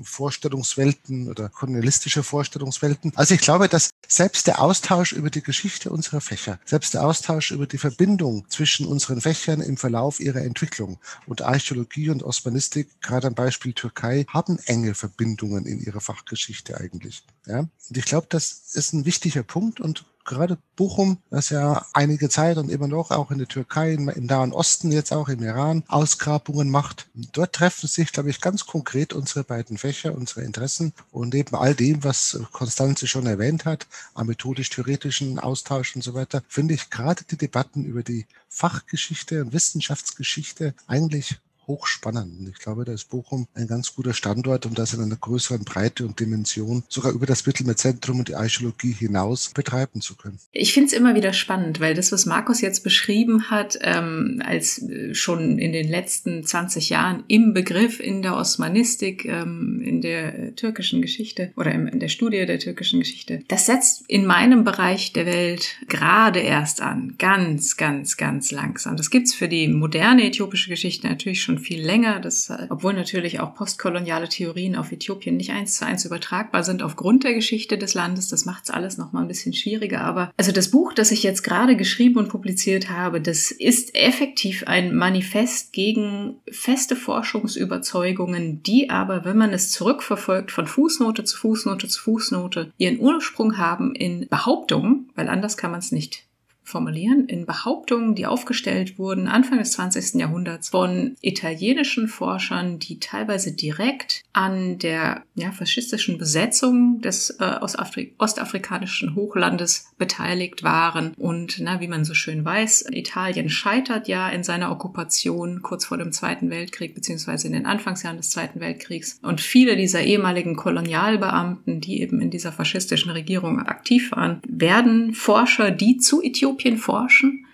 Vorstellungswelten 0.04 1.30
oder 1.30 1.50
kolonialistische 1.50 2.24
Vorstellungswelten. 2.24 3.12
Also 3.16 3.34
ich 3.34 3.42
glaube, 3.42 3.68
dass 3.68 3.90
selbst 4.08 4.48
der 4.48 4.62
Austausch 4.62 5.14
über 5.14 5.30
die 5.30 5.42
Geschichte 5.42 5.90
unserer 5.90 6.22
Fächer, 6.22 6.60
selbst 6.66 6.94
der 6.94 7.06
Austausch 7.06 7.52
über 7.52 7.66
die 7.68 7.78
Verbindung 7.78 8.46
zwischen 8.50 8.86
unseren 8.86 9.22
Fächern 9.22 9.62
im 9.62 9.78
Verlauf 9.78 10.20
ihrer 10.20 10.42
Entwicklung 10.42 11.00
und 11.26 11.42
Archäologie 11.42 12.10
und 12.10 12.24
Osmanistik, 12.24 13.02
gerade 13.02 13.28
am 13.28 13.36
Beispiel 13.36 13.74
Türkei, 13.74 14.26
haben 14.30 14.60
enge 14.66 14.94
Verbindungen 14.94 15.66
in 15.66 15.80
ihrer 15.80 16.02
Fachgeschichte 16.02 16.78
eigentlich. 16.78 17.24
Ja? 17.46 17.60
Und 17.60 17.98
ich 17.98 18.06
glaube, 18.06 18.28
das 18.30 18.62
ist 18.74 18.94
ein 18.94 19.06
wichtiger 19.06 19.44
Punkt 19.44 19.80
und 19.80 20.06
gerade 20.26 20.58
Bochum, 20.76 21.20
das 21.30 21.50
ja 21.50 21.86
einige 21.94 22.30
Zeit 22.30 22.58
und 22.58 22.70
immer 22.70 22.88
noch 22.88 23.12
auch 23.12 23.32
in 23.32 23.38
der 23.38 23.48
Türkei, 23.48 23.94
im, 23.94 24.12
Nahen 24.26 24.52
Osten, 24.52 24.92
jetzt 24.92 25.14
auch 25.14 25.30
im 25.30 25.42
Iran, 25.44 25.84
Ausgrabungen 25.88 26.70
macht. 26.70 27.08
dort 27.32 27.54
treffen 27.54 27.88
sich, 27.88 28.12
glaube 28.12 28.30
ich, 28.30 28.42
ganz 28.42 28.66
konkret 28.66 29.14
unsere 29.14 29.44
beiden 29.44 29.78
Fächer, 29.78 30.14
unsere 30.14 30.42
Interessen 30.42 30.94
und 31.12 31.34
neben 31.34 31.56
all 31.56 31.76
dem, 31.76 32.04
was 32.04 32.40
Konstanze 32.52 33.08
schon 33.08 33.28
erwähnt 33.28 33.66
hat, 33.66 33.88
am 34.14 34.28
methodisch-theoretischen 34.28 35.40
Austausch 35.40 35.96
und 35.96 36.02
so 36.02 36.14
weiter, 36.14 36.44
finde 36.48 36.74
ich 36.74 36.90
gerade 36.90 37.24
die 37.24 37.38
Debatten 37.38 37.86
über 37.86 38.04
die 38.04 38.26
Fachgeschichte 38.50 39.42
und 39.42 39.54
Wissenschaftsgeschichte 39.54 40.74
eigentlich 40.88 41.40
hochspannend. 41.68 42.40
Und 42.40 42.50
ich 42.50 42.60
glaube, 42.60 42.86
da 42.86 42.94
ist 42.94 43.10
Bochum 43.10 43.48
ein 43.54 43.68
ganz 43.68 43.94
guter 43.96 44.14
Standort, 44.14 44.66
um 44.66 44.74
das 44.74 44.94
in 44.94 45.02
einer 45.02 45.16
größeren 45.16 45.64
Breite 45.64 46.06
und 46.06 46.20
Dimension 46.20 46.84
sogar 46.90 47.12
über 47.12 47.26
das 47.26 47.46
Mittelmeerzentrum 47.46 48.20
und 48.20 48.28
die 48.28 48.36
Archäologie 48.36 48.92
hinaus 48.92 49.52
betreiben 49.54 50.02
zu 50.02 50.16
können. 50.16 50.40
Ich 50.52 50.74
finde 50.74 50.88
es 50.88 50.94
immer 50.94 51.16
wieder 51.16 51.34
spannend, 51.34 51.80
weil 51.80 51.94
das, 51.94 52.12
was 52.12 52.26
Markus 52.26 52.62
jetzt 52.62 52.84
beschrieben 52.84 53.50
hat, 53.50 53.78
ähm, 53.82 54.42
als 54.46 54.82
äh, 54.82 55.14
schon 55.14 55.60
in 55.60 55.72
den 55.72 55.88
letzten 55.88 56.44
20 56.44 56.90
Jahren 56.90 57.24
im 57.28 57.54
Begriff 57.54 58.00
in 58.00 58.22
der 58.22 58.36
Osmanistik, 58.36 59.26
ähm, 59.26 59.82
in 59.82 60.02
der 60.02 60.56
türkischen 60.56 61.02
Geschichte 61.02 61.52
oder 61.56 61.72
in 61.72 62.00
der 62.00 62.10
Studie 62.10 62.46
der 62.46 62.60
türkischen 62.60 63.00
Geschichte, 63.00 63.44
das 63.48 63.66
setzt 63.66 64.04
in 64.08 64.26
meinem 64.26 64.64
Bereich 64.64 65.14
der 65.14 65.26
Welt 65.26 65.78
gerade 65.88 66.40
erst 66.40 66.82
an. 66.82 67.16
Ganz, 67.18 67.78
ganz, 67.78 68.18
ganz 68.18 68.52
langsam. 68.52 68.98
Das 68.98 69.10
gibt's 69.10 69.34
für 69.34 69.48
die 69.48 69.68
moderne 69.68 70.26
äthiopische 70.26 70.70
Geschichte 70.70 71.08
natürlich 71.08 71.42
schon 71.42 71.55
schon 71.56 71.64
viel 71.64 71.84
länger, 71.84 72.20
das, 72.20 72.50
äh, 72.50 72.68
obwohl 72.70 72.94
natürlich 72.94 73.40
auch 73.40 73.56
postkoloniale 73.56 74.30
Theorien 74.30 74.76
auf 74.76 74.92
Äthiopien 74.92 75.38
nicht 75.38 75.52
eins 75.52 75.78
zu 75.78 75.86
eins 75.86 76.06
übertragbar 76.06 76.64
sind 76.64 76.84
aufgrund 76.84 77.24
der 77.24 77.34
Geschichte 77.34 77.78
des 77.78 77.94
Landes. 77.94 78.28
Das 78.28 78.46
macht 78.46 78.66
es 78.66 78.70
alles 78.70 78.98
noch 78.98 79.12
mal 79.12 79.22
ein 79.22 79.28
bisschen 79.28 79.54
schwieriger. 79.54 80.02
Aber 80.02 80.32
also 80.38 80.52
das 80.52 80.72
Buch, 80.72 80.94
das 80.94 81.12
ich 81.12 81.24
jetzt 81.24 81.44
gerade 81.44 81.76
geschrieben 81.76 82.18
und 82.18 82.30
publiziert 82.30 82.90
habe, 82.90 83.22
das 83.22 83.52
ist 83.52 83.96
effektiv 83.96 84.64
ein 84.68 84.96
Manifest 84.96 85.74
gegen 85.74 86.36
feste 86.50 86.96
Forschungsüberzeugungen, 86.96 88.64
die 88.64 88.90
aber, 88.90 89.26
wenn 89.26 89.38
man 89.38 89.54
es 89.54 89.72
zurückverfolgt, 89.72 90.52
von 90.52 90.68
Fußnote 90.68 91.24
zu 91.24 91.38
Fußnote 91.38 91.88
zu 91.88 92.02
Fußnote, 92.02 92.72
ihren 92.78 93.00
Ursprung 93.00 93.58
haben 93.58 93.96
in 93.96 94.28
Behauptungen, 94.30 95.10
weil 95.16 95.30
anders 95.30 95.58
kann 95.58 95.72
man 95.72 95.80
es 95.80 95.92
nicht 95.92 96.25
formulieren, 96.66 97.26
in 97.28 97.46
Behauptungen, 97.46 98.16
die 98.16 98.26
aufgestellt 98.26 98.98
wurden 98.98 99.28
Anfang 99.28 99.60
des 99.60 99.72
20. 99.74 100.16
Jahrhunderts 100.16 100.70
von 100.70 101.16
italienischen 101.22 102.08
Forschern, 102.08 102.80
die 102.80 103.00
teilweise 103.00 103.54
direkt 103.54 104.24
an 104.34 104.80
der 104.80 105.24
ja, 105.36 105.52
faschistischen 105.52 106.18
Besetzung 106.18 107.02
des 107.02 107.30
äh, 107.40 107.58
Ostafri 107.62 108.16
ostafrikanischen 108.18 109.16
Hochlandes 109.16 109.92
beteiligt 109.98 110.64
waren. 110.64 111.14
Und 111.18 111.60
na, 111.60 111.80
wie 111.82 111.88
man 111.88 112.04
so 112.04 112.16
schön 112.16 112.44
weiß, 112.44 112.88
Italien 112.92 113.50
scheitert 113.50 114.08
ja 114.08 114.28
in 114.30 114.44
seiner 114.44 114.72
Okkupation 114.72 115.62
kurz 115.62 115.86
vor 115.86 115.98
dem 115.98 116.12
Zweiten 116.12 116.50
Weltkrieg 116.50 116.96
beziehungsweise 116.96 117.48
in 117.48 117.54
den 117.54 117.66
Anfangsjahren 117.66 118.18
des 118.18 118.32
Zweiten 118.32 118.60
Weltkriegs. 118.60 119.20
Und 119.22 119.40
viele 119.40 119.78
dieser 119.78 120.02
ehemaligen 120.02 120.56
Kolonialbeamten, 120.56 121.80
die 121.80 122.02
eben 122.02 122.22
in 122.22 122.32
dieser 122.32 122.52
faschistischen 122.52 123.12
Regierung 123.12 123.60
aktiv 123.60 124.12
waren, 124.12 124.42
werden 124.48 125.14
Forscher, 125.14 125.70
die 125.70 125.98
zu 125.98 126.24
Äthiopien 126.24 126.55
forschen 126.78 127.46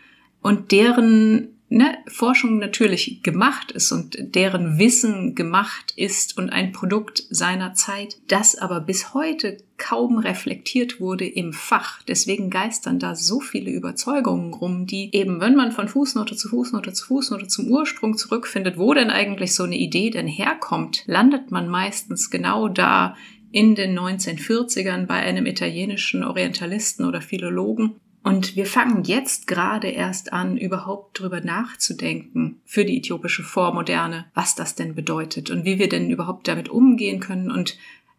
und 0.42 0.72
deren 0.72 1.50
ne, 1.72 1.98
Forschung 2.08 2.60
natürlich 2.60 3.24
gemacht 3.24 3.72
ist 3.72 3.92
und 3.92 4.18
deren 4.36 4.78
Wissen 4.78 5.34
gemacht 5.36 5.94
ist 5.96 6.38
und 6.38 6.50
ein 6.50 6.72
Produkt 6.74 7.24
seiner 7.30 7.74
Zeit, 7.74 8.18
das 8.28 8.56
aber 8.58 8.82
bis 8.82 9.14
heute 9.14 9.58
kaum 9.78 10.20
reflektiert 10.20 11.00
wurde 11.00 11.26
im 11.26 11.54
Fach. 11.54 12.04
Deswegen 12.04 12.50
geistern 12.50 13.00
da 13.00 13.16
so 13.16 13.40
viele 13.40 13.72
Überzeugungen 13.72 14.54
rum, 14.54 14.86
die 14.86 15.16
eben, 15.16 15.40
wenn 15.40 15.56
man 15.56 15.72
von 15.72 15.88
Fußnote 15.88 16.36
zu 16.36 16.50
Fußnote 16.50 16.94
zu 16.94 17.08
Fußnote 17.08 17.48
zum 17.48 17.68
Ursprung 17.68 18.18
zurückfindet, 18.18 18.78
wo 18.78 18.94
denn 18.94 19.10
eigentlich 19.10 19.56
so 19.56 19.64
eine 19.64 19.78
Idee 19.78 20.12
denn 20.12 20.28
herkommt, 20.28 21.04
landet 21.08 21.52
man 21.52 21.68
meistens 21.68 22.30
genau 22.30 22.68
da 22.68 23.16
in 23.52 23.76
den 23.76 23.98
1940ern 23.98 25.08
bei 25.08 25.16
einem 25.16 25.46
italienischen 25.46 26.24
Orientalisten 26.24 27.06
oder 27.06 27.22
Philologen, 27.22 27.96
und 28.24 28.56
wir 28.56 28.68
fangen 28.68 29.04
jetzt 29.04 29.48
gerade 29.48 29.88
erst 29.88 30.32
an, 30.32 30.58
überhaupt 30.58 31.20
drüber 31.20 31.42
nachzudenken 31.42 32.62
für 32.66 32.86
die 32.86 32.98
äthiopische 32.98 33.44
Vormoderne, 33.44 34.26
was 34.36 34.54
das 34.56 34.76
denn 34.76 34.94
bedeutet 34.94 35.50
und 35.50 35.66
wie 35.66 35.80
wir 35.80 35.90
denn 35.90 36.10
überhaupt 36.12 36.48
damit 36.48 36.70
umgehen 36.70 37.20
können 37.20 37.50
und 37.50 37.78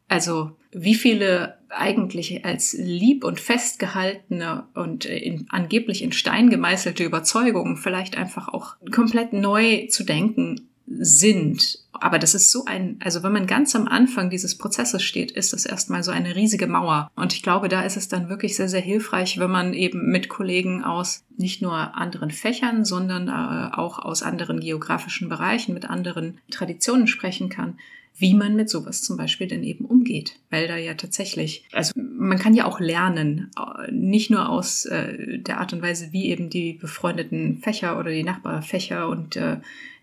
also 0.09 0.53
wie 0.73 0.95
viele 0.95 1.59
eigentlich 1.69 2.45
als 2.45 2.75
lieb 2.79 3.25
und 3.25 3.41
festgehaltene 3.41 4.67
und 4.75 5.05
in, 5.05 5.47
angeblich 5.51 6.03
in 6.03 6.13
Stein 6.13 6.51
gemeißelte 6.51 7.05
Überzeugungen 7.05 7.77
vielleicht 7.77 8.17
einfach 8.17 8.49
auch 8.49 8.77
komplett 8.91 9.33
neu 9.33 9.87
zu 9.87 10.05
denken 10.05 10.69
sind. 10.87 11.79
Aber 11.93 12.19
das 12.19 12.35
ist 12.35 12.51
so 12.51 12.65
ein, 12.65 12.97
also 13.03 13.23
wenn 13.23 13.33
man 13.33 13.47
ganz 13.47 13.77
am 13.77 13.87
Anfang 13.87 14.31
dieses 14.31 14.57
Prozesses 14.57 15.03
steht, 15.03 15.31
ist 15.31 15.53
das 15.53 15.67
erstmal 15.67 16.03
so 16.03 16.11
eine 16.11 16.35
riesige 16.35 16.67
Mauer. 16.67 17.11
Und 17.15 17.33
ich 17.33 17.43
glaube, 17.43 17.69
da 17.69 17.83
ist 17.83 17.97
es 17.97 18.09
dann 18.09 18.29
wirklich 18.29 18.57
sehr, 18.57 18.69
sehr 18.69 18.81
hilfreich, 18.81 19.39
wenn 19.39 19.51
man 19.51 19.75
eben 19.75 20.11
mit 20.11 20.29
Kollegen 20.29 20.83
aus 20.83 21.25
nicht 21.37 21.63
nur 21.63 21.97
anderen 21.97 22.31
Fächern, 22.31 22.85
sondern 22.85 23.29
äh, 23.29 23.77
auch 23.77 23.99
aus 23.99 24.23
anderen 24.23 24.61
geografischen 24.61 25.29
Bereichen, 25.29 25.75
mit 25.75 25.89
anderen 25.89 26.39
Traditionen 26.51 27.07
sprechen 27.07 27.49
kann, 27.49 27.79
wie 28.17 28.35
man 28.35 28.55
mit 28.55 28.71
sowas 28.71 29.03
zum 29.03 29.17
Beispiel 29.17 29.49
denn 29.49 29.65
eben 29.65 29.85
umgeht. 29.85 30.37
Weil 30.51 30.69
da 30.69 30.77
ja 30.77 30.95
tatsächlich, 30.95 31.65
also 31.73 31.93
man 31.97 32.39
kann 32.39 32.55
ja 32.55 32.67
auch 32.67 32.81
lernen, 32.81 33.51
äh, 33.59 33.91
nicht 33.91 34.31
nur 34.31 34.49
aus 34.49 34.85
äh, 34.85 35.39
der 35.39 35.59
Art 35.59 35.73
und 35.73 35.83
Weise, 35.83 36.13
wie 36.13 36.29
eben 36.29 36.51
die 36.51 36.75
befreundeten 36.75 37.59
Fächer 37.59 37.99
oder 37.99 38.11
die 38.11 38.25
Nachbarfächer 38.25 39.09
und 39.09 39.37
äh, 39.37 39.57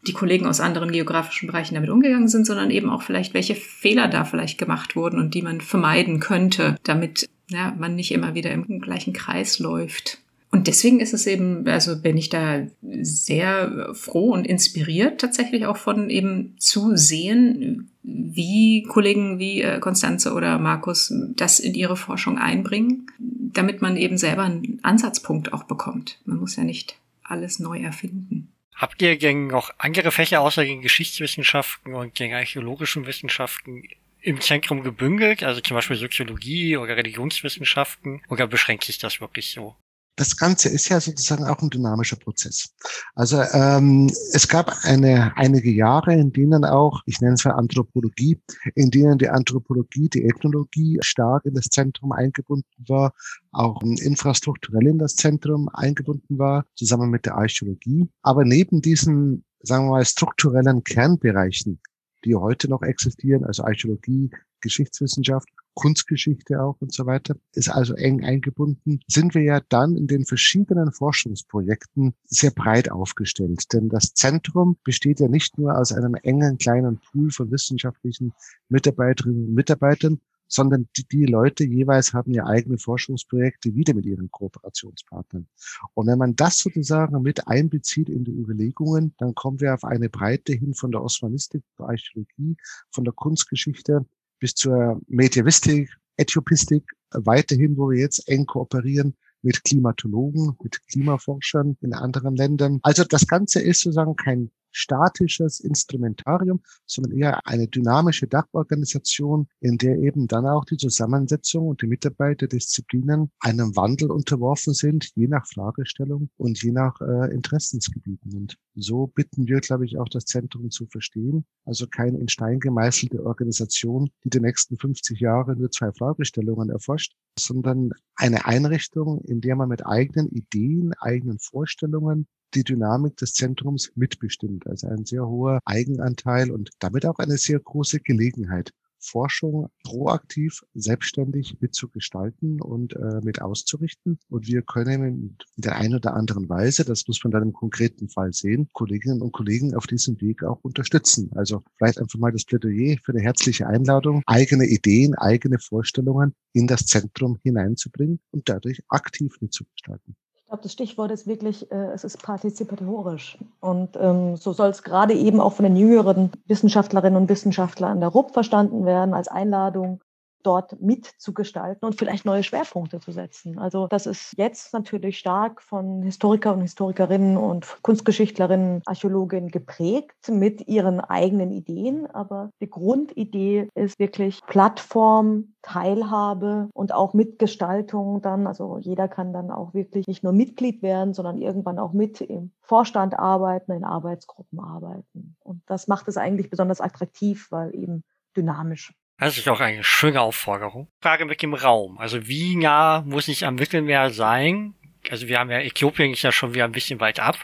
die 0.08 0.14
Kollegen 0.14 0.48
aus 0.48 0.60
anderen 0.60 0.92
geografischen 0.92 1.48
Bereichen 1.48 1.76
damit 1.76 1.90
umgegangen 1.90 2.30
sind, 2.30 2.46
sondern 2.46 2.72
eben 2.72 2.90
auch 2.90 3.02
vielleicht, 3.02 3.34
welche 3.34 3.56
Fehler 3.56 4.08
da 4.08 4.24
vielleicht 4.24 4.58
gemacht 4.58 4.96
wurden 4.96 5.20
und 5.20 5.34
die 5.34 5.42
man 5.42 5.62
vermeiden 5.62 6.20
könnte, 6.20 6.78
damit 6.84 7.30
ja, 7.50 7.76
man 7.78 7.96
nicht 7.96 8.12
immer 8.12 8.34
wieder 8.34 8.52
im 8.52 8.80
gleichen 8.80 9.14
Kreis 9.14 9.60
läuft. 9.60 10.20
Und 10.52 10.68
deswegen 10.68 11.00
ist 11.00 11.14
es 11.14 11.28
eben, 11.28 11.68
also 11.68 12.02
bin 12.02 12.18
ich 12.18 12.30
da 12.30 12.66
sehr 12.82 13.92
froh 13.94 14.32
und 14.34 14.48
inspiriert 14.48 15.22
tatsächlich 15.22 15.66
auch 15.68 15.78
von 15.78 16.10
eben 16.10 16.56
zu 16.58 16.96
sehen, 16.96 17.92
wie 18.12 18.84
Kollegen 18.84 19.40
wie 19.40 19.64
Konstanze 19.80 20.30
äh, 20.30 20.34
oder 20.34 20.58
Markus 20.60 21.14
das 21.36 21.60
in 21.60 21.74
ihre 21.74 21.98
Forschung 21.98 22.38
einbringen, 22.38 23.08
damit 23.18 23.82
man 23.82 23.98
eben 23.98 24.18
selber 24.18 24.44
einen 24.44 24.80
Ansatzpunkt 24.84 25.54
auch 25.54 25.64
bekommt. 25.64 26.20
Man 26.26 26.40
muss 26.40 26.56
ja 26.56 26.64
nicht 26.64 26.98
alles 27.24 27.60
neu 27.60 27.80
erfinden. 27.80 28.52
Habt 28.76 29.02
ihr 29.02 29.18
gegen 29.18 29.48
noch 29.48 29.72
andere 29.78 30.12
Fächer 30.12 30.42
außer 30.42 30.64
gegen 30.64 30.82
Geschichtswissenschaften 30.82 31.94
und 31.94 32.16
gegen 32.16 32.34
archäologischen 32.34 33.06
Wissenschaften 33.06 33.84
im 34.22 34.42
Zentrum 34.42 34.84
gebündelt, 34.84 35.44
also 35.44 35.62
zum 35.62 35.76
Beispiel 35.76 35.98
Soziologie 35.98 36.78
oder 36.78 36.96
Religionswissenschaften, 36.96 38.22
oder 38.30 38.48
beschränkt 38.48 38.84
sich 38.84 38.98
das 38.98 39.22
wirklich 39.22 39.52
so? 39.52 39.76
Das 40.20 40.36
Ganze 40.36 40.68
ist 40.68 40.90
ja 40.90 41.00
sozusagen 41.00 41.46
auch 41.46 41.62
ein 41.62 41.70
dynamischer 41.70 42.18
Prozess. 42.18 42.76
Also 43.16 43.42
ähm, 43.54 44.12
es 44.34 44.50
gab 44.50 44.74
eine, 44.84 45.32
einige 45.38 45.72
Jahre, 45.72 46.14
in 46.14 46.34
denen 46.34 46.66
auch, 46.66 47.02
ich 47.06 47.22
nenne 47.22 47.36
es 47.36 47.46
mal 47.46 47.54
Anthropologie, 47.54 48.38
in 48.76 48.92
denen 48.92 49.18
die 49.18 49.30
Anthropologie, 49.30 50.10
die 50.10 50.26
Ethnologie 50.26 50.98
stark 51.02 51.46
in 51.46 51.54
das 51.54 51.68
Zentrum 51.68 52.12
eingebunden 52.12 52.68
war, 52.88 53.14
auch 53.52 53.82
infrastrukturell 53.82 54.88
in 54.88 54.98
das 55.00 55.16
Zentrum 55.16 55.70
eingebunden 55.70 56.38
war, 56.38 56.66
zusammen 56.76 57.10
mit 57.10 57.26
der 57.26 57.36
Archäologie. 57.36 58.10
Aber 58.22 58.44
neben 58.44 58.82
diesen, 58.82 59.46
sagen 59.62 59.86
wir 59.86 59.92
mal, 59.92 60.06
strukturellen 60.06 60.84
Kernbereichen, 60.84 61.80
die 62.26 62.36
heute 62.36 62.70
noch 62.70 62.82
existieren, 62.82 63.46
also 63.46 63.64
Archäologie, 63.64 64.32
Geschichtswissenschaft 64.60 65.48
Kunstgeschichte 65.74 66.62
auch 66.62 66.76
und 66.80 66.94
so 66.94 67.06
weiter, 67.06 67.36
ist 67.54 67.70
also 67.70 67.94
eng 67.94 68.24
eingebunden, 68.24 69.00
sind 69.08 69.34
wir 69.34 69.44
ja 69.44 69.62
dann 69.70 69.96
in 69.96 70.08
den 70.08 70.26
verschiedenen 70.26 70.92
Forschungsprojekten 70.92 72.14
sehr 72.26 72.52
breit 72.52 72.92
aufgestellt. 72.92 73.72
Denn 73.74 73.90
das 73.90 74.14
Zentrum 74.14 74.78
besteht 74.84 75.20
ja 75.20 75.28
nicht 75.28 75.58
nur 75.58 75.78
aus 75.78 75.92
einem 75.92 76.16
engen 76.16 76.58
kleinen 76.58 77.00
Pool 77.00 77.32
von 77.32 77.52
wissenschaftlichen 77.52 78.34
Mitarbeiterinnen 78.68 79.48
und 79.48 79.54
Mitarbeitern, 79.54 80.20
sondern 80.50 80.90
die, 80.98 81.08
die 81.08 81.26
Leute 81.26 81.64
jeweils 81.64 82.14
haben 82.14 82.34
ja 82.34 82.46
eigene 82.46 82.78
Forschungsprojekte 82.78 83.74
wieder 83.76 83.94
mit 83.94 84.06
ihren 84.06 84.30
Kooperationspartnern. 84.32 85.48
Und 85.94 86.08
wenn 86.08 86.18
man 86.18 86.36
das 86.36 86.58
sozusagen 86.58 87.22
mit 87.22 87.48
einbezieht 87.48 88.10
in 88.10 88.24
die 88.24 88.32
Überlegungen, 88.32 89.14
dann 89.20 89.36
kommen 89.36 89.62
wir 89.62 89.74
auf 89.74 89.84
eine 89.84 90.10
Breite 90.10 90.54
hin 90.54 90.74
von 90.74 90.92
der 90.92 91.04
Osmanistik, 91.04 91.64
der 91.78 91.88
Archäologie, 91.88 92.58
von 92.92 93.04
der 93.04 93.14
Kunstgeschichte 93.14 94.06
bis 94.40 94.54
zur 94.54 95.02
Medievistik, 95.08 95.90
Äthiopistik, 96.18 96.84
weiterhin, 97.12 97.78
wo 97.78 97.90
wir 97.90 98.00
jetzt 98.00 98.28
eng 98.28 98.46
kooperieren 98.46 99.16
mit 99.42 99.64
Klimatologen, 99.64 100.58
mit 100.62 100.86
Klimaforschern 100.88 101.78
in 101.82 101.94
anderen 101.94 102.36
Ländern. 102.36 102.80
Also 102.84 103.04
das 103.04 103.28
Ganze 103.28 103.62
ist 103.62 103.82
sozusagen 103.82 104.16
kein 104.16 104.52
statisches 104.72 105.60
Instrumentarium, 105.60 106.62
sondern 106.86 107.18
eher 107.18 107.48
eine 107.48 107.68
dynamische 107.68 108.28
Dachorganisation, 108.28 109.48
in 109.60 109.78
der 109.78 109.98
eben 110.00 110.28
dann 110.28 110.46
auch 110.46 110.66
die 110.66 110.78
Zusammensetzung 110.78 111.68
und 111.68 111.82
die 111.82 111.88
Mitarbeiterdisziplinen 111.88 113.32
einem 113.40 113.76
Wandel 113.76 114.12
unterworfen 114.12 114.74
sind, 114.74 115.12
je 115.16 115.28
nach 115.28 115.46
Fragestellung 115.48 116.30
und 116.38 116.62
je 116.62 116.72
nach 116.72 117.00
äh, 117.02 117.34
Interessensgebieten. 117.34 118.36
Und 118.36 118.58
so 118.76 119.08
bitten 119.08 119.48
wir, 119.48 119.60
glaube 119.60 119.86
ich, 119.86 119.98
auch 119.98 120.10
das 120.10 120.26
Zentrum 120.26 120.72
zu 120.72 120.86
verstehen. 120.88 121.46
Also 121.66 121.88
keine 121.88 122.20
in 122.20 122.30
Stein 122.30 122.60
gemeißelte 122.60 123.26
Organisation, 123.26 124.10
die 124.24 124.30
die 124.30 124.40
nächsten 124.40 124.78
50 124.78 125.20
Jahre 125.20 125.56
nur 125.56 125.72
zwei 125.72 125.92
Fragestellungen 125.92 126.70
erforscht, 126.70 127.16
sondern 127.38 127.92
eine 128.16 128.46
Einrichtung, 128.46 129.22
in 129.26 129.42
der 129.42 129.56
man 129.56 129.70
mit 129.70 129.86
eigenen 129.86 130.30
Ideen, 130.30 130.94
eigenen 131.00 131.40
Vorstellungen 131.40 132.28
die 132.54 132.64
Dynamik 132.64 133.18
des 133.18 133.34
Zentrums 133.34 133.92
mitbestimmt. 133.96 134.68
Also 134.68 134.88
ein 134.88 135.06
sehr 135.06 135.28
hoher 135.28 135.60
Eigenanteil 135.66 136.52
und 136.52 136.72
damit 136.80 137.06
auch 137.06 137.20
eine 137.20 137.38
sehr 137.38 137.60
große 137.60 138.00
Gelegenheit, 138.00 138.72
Forschung 139.00 139.70
proaktiv, 139.84 140.62
selbstständig 140.74 141.58
mitzugestalten 141.60 142.62
und 142.62 142.96
äh, 142.96 143.22
mit 143.24 143.42
auszurichten. 143.42 144.20
Und 144.30 144.48
wir 144.48 144.62
können 144.62 145.04
in 145.04 145.38
der 145.58 145.78
einen 145.78 145.96
oder 145.96 146.14
anderen 146.14 146.50
Weise, 146.50 146.86
das 146.86 147.08
muss 147.08 147.24
man 147.24 147.32
dann 147.32 147.44
im 147.44 147.54
konkreten 147.54 148.10
Fall 148.10 148.34
sehen, 148.34 148.70
Kolleginnen 148.74 149.22
und 149.22 149.32
Kollegen 149.32 149.74
auf 149.76 149.88
diesem 149.88 150.20
Weg 150.22 150.44
auch 150.44 150.60
unterstützen. 150.64 151.32
Also 151.36 151.64
vielleicht 151.78 152.00
einfach 152.00 152.20
mal 152.20 152.32
das 152.32 152.46
Plädoyer 152.46 152.98
für 153.04 153.14
eine 153.14 153.22
herzliche 153.22 153.68
Einladung, 153.68 154.22
eigene 154.26 154.66
Ideen, 154.66 155.16
eigene 155.16 155.60
Vorstellungen 155.60 156.36
in 156.54 156.68
das 156.68 156.86
Zentrum 156.86 157.40
hineinzubringen 157.44 158.20
und 158.32 158.50
dadurch 158.50 158.84
aktiv 158.90 159.38
mitzugestalten. 159.40 160.16
Ich 160.50 160.52
glaube, 160.52 160.64
das 160.64 160.74
Stichwort 160.74 161.12
ist 161.12 161.28
wirklich, 161.28 161.72
äh, 161.72 161.92
es 161.94 162.04
ist 162.04 162.24
partizipatorisch. 162.24 163.38
Und 163.60 163.96
ähm, 164.02 164.36
so 164.36 164.52
soll 164.52 164.70
es 164.70 164.82
gerade 164.82 165.14
eben 165.14 165.40
auch 165.40 165.54
von 165.54 165.62
den 165.62 165.76
jüngeren 165.76 166.32
Wissenschaftlerinnen 166.48 167.22
und 167.22 167.30
Wissenschaftlern 167.30 167.92
an 167.92 168.00
der 168.00 168.10
RUP 168.10 168.34
verstanden 168.34 168.84
werden, 168.84 169.14
als 169.14 169.28
Einladung, 169.28 170.02
dort 170.44 170.82
mitzugestalten 170.82 171.86
und 171.86 171.96
vielleicht 171.96 172.26
neue 172.26 172.44
Schwerpunkte 172.44 173.00
zu 173.00 173.12
setzen. 173.12 173.60
Also 173.60 173.88
das 173.88 174.06
ist 174.06 174.34
jetzt 174.38 174.74
natürlich 174.74 175.20
stark 175.20 175.62
von 175.62 176.02
Historiker 176.04 176.54
und 176.54 176.62
Historikerinnen 176.62 177.38
und 177.38 177.78
Kunstgeschichtlerinnen, 177.82 178.82
Archäologinnen 178.86 179.50
geprägt 179.50 180.30
mit 180.30 180.68
ihren 180.68 181.00
eigenen 181.00 181.52
Ideen. 181.52 182.08
Aber 182.08 182.52
die 182.62 182.70
Grundidee 182.70 183.70
ist 183.76 184.00
wirklich 184.00 184.40
Plattform, 184.48 185.54
Teilhabe 185.62 186.70
und 186.74 186.94
auch 186.94 187.14
Mitgestaltung 187.14 188.22
dann. 188.22 188.48
Also 188.48 188.78
jeder 188.80 189.08
kann 189.08 189.34
dann 189.34 189.52
auch 189.52 189.74
wirklich 189.74 190.08
nicht 190.08 190.24
nur 190.24 190.34
Mitglied 190.34 190.82
werden, 190.82 191.14
sondern 191.14 191.38
irgendwann 191.38 191.80
auch 191.80 191.94
mit 191.94 192.22
im 192.22 192.52
Vorstand 192.62 193.18
arbeiten, 193.18 193.72
in 193.72 193.84
Arbeitsgruppen 193.84 194.60
arbeiten. 194.60 195.36
Und 195.44 195.62
das 195.66 195.88
macht 195.88 196.08
es 196.08 196.18
eigentlich 196.18 196.50
besonders 196.50 196.82
attraktiv, 196.82 197.48
weil 197.52 197.76
eben 197.76 198.04
dynamisch. 198.36 198.94
Das 199.20 199.38
ist 199.38 199.50
auch 199.50 199.60
eine 199.60 199.84
schöne 199.84 200.22
Aufforderung. 200.22 200.88
Frage 201.02 201.26
mit 201.26 201.42
dem 201.42 201.54
Raum. 201.54 201.98
Also 201.98 202.28
wie 202.28 202.56
nah 202.56 203.02
muss 203.02 203.28
ich 203.28 203.46
am 203.46 203.56
Mittelmeer 203.56 204.12
sein? 204.12 204.74
Also 205.10 205.28
wir 205.28 205.40
haben 205.40 205.52
ja, 205.52 205.60
Äthiopien 205.60 206.14
ist 206.14 206.22
ja 206.22 206.32
schon 206.32 206.54
wieder 206.54 206.66
ein 206.66 206.72
bisschen 206.72 207.00
weit 207.00 207.20
ab. 207.20 207.38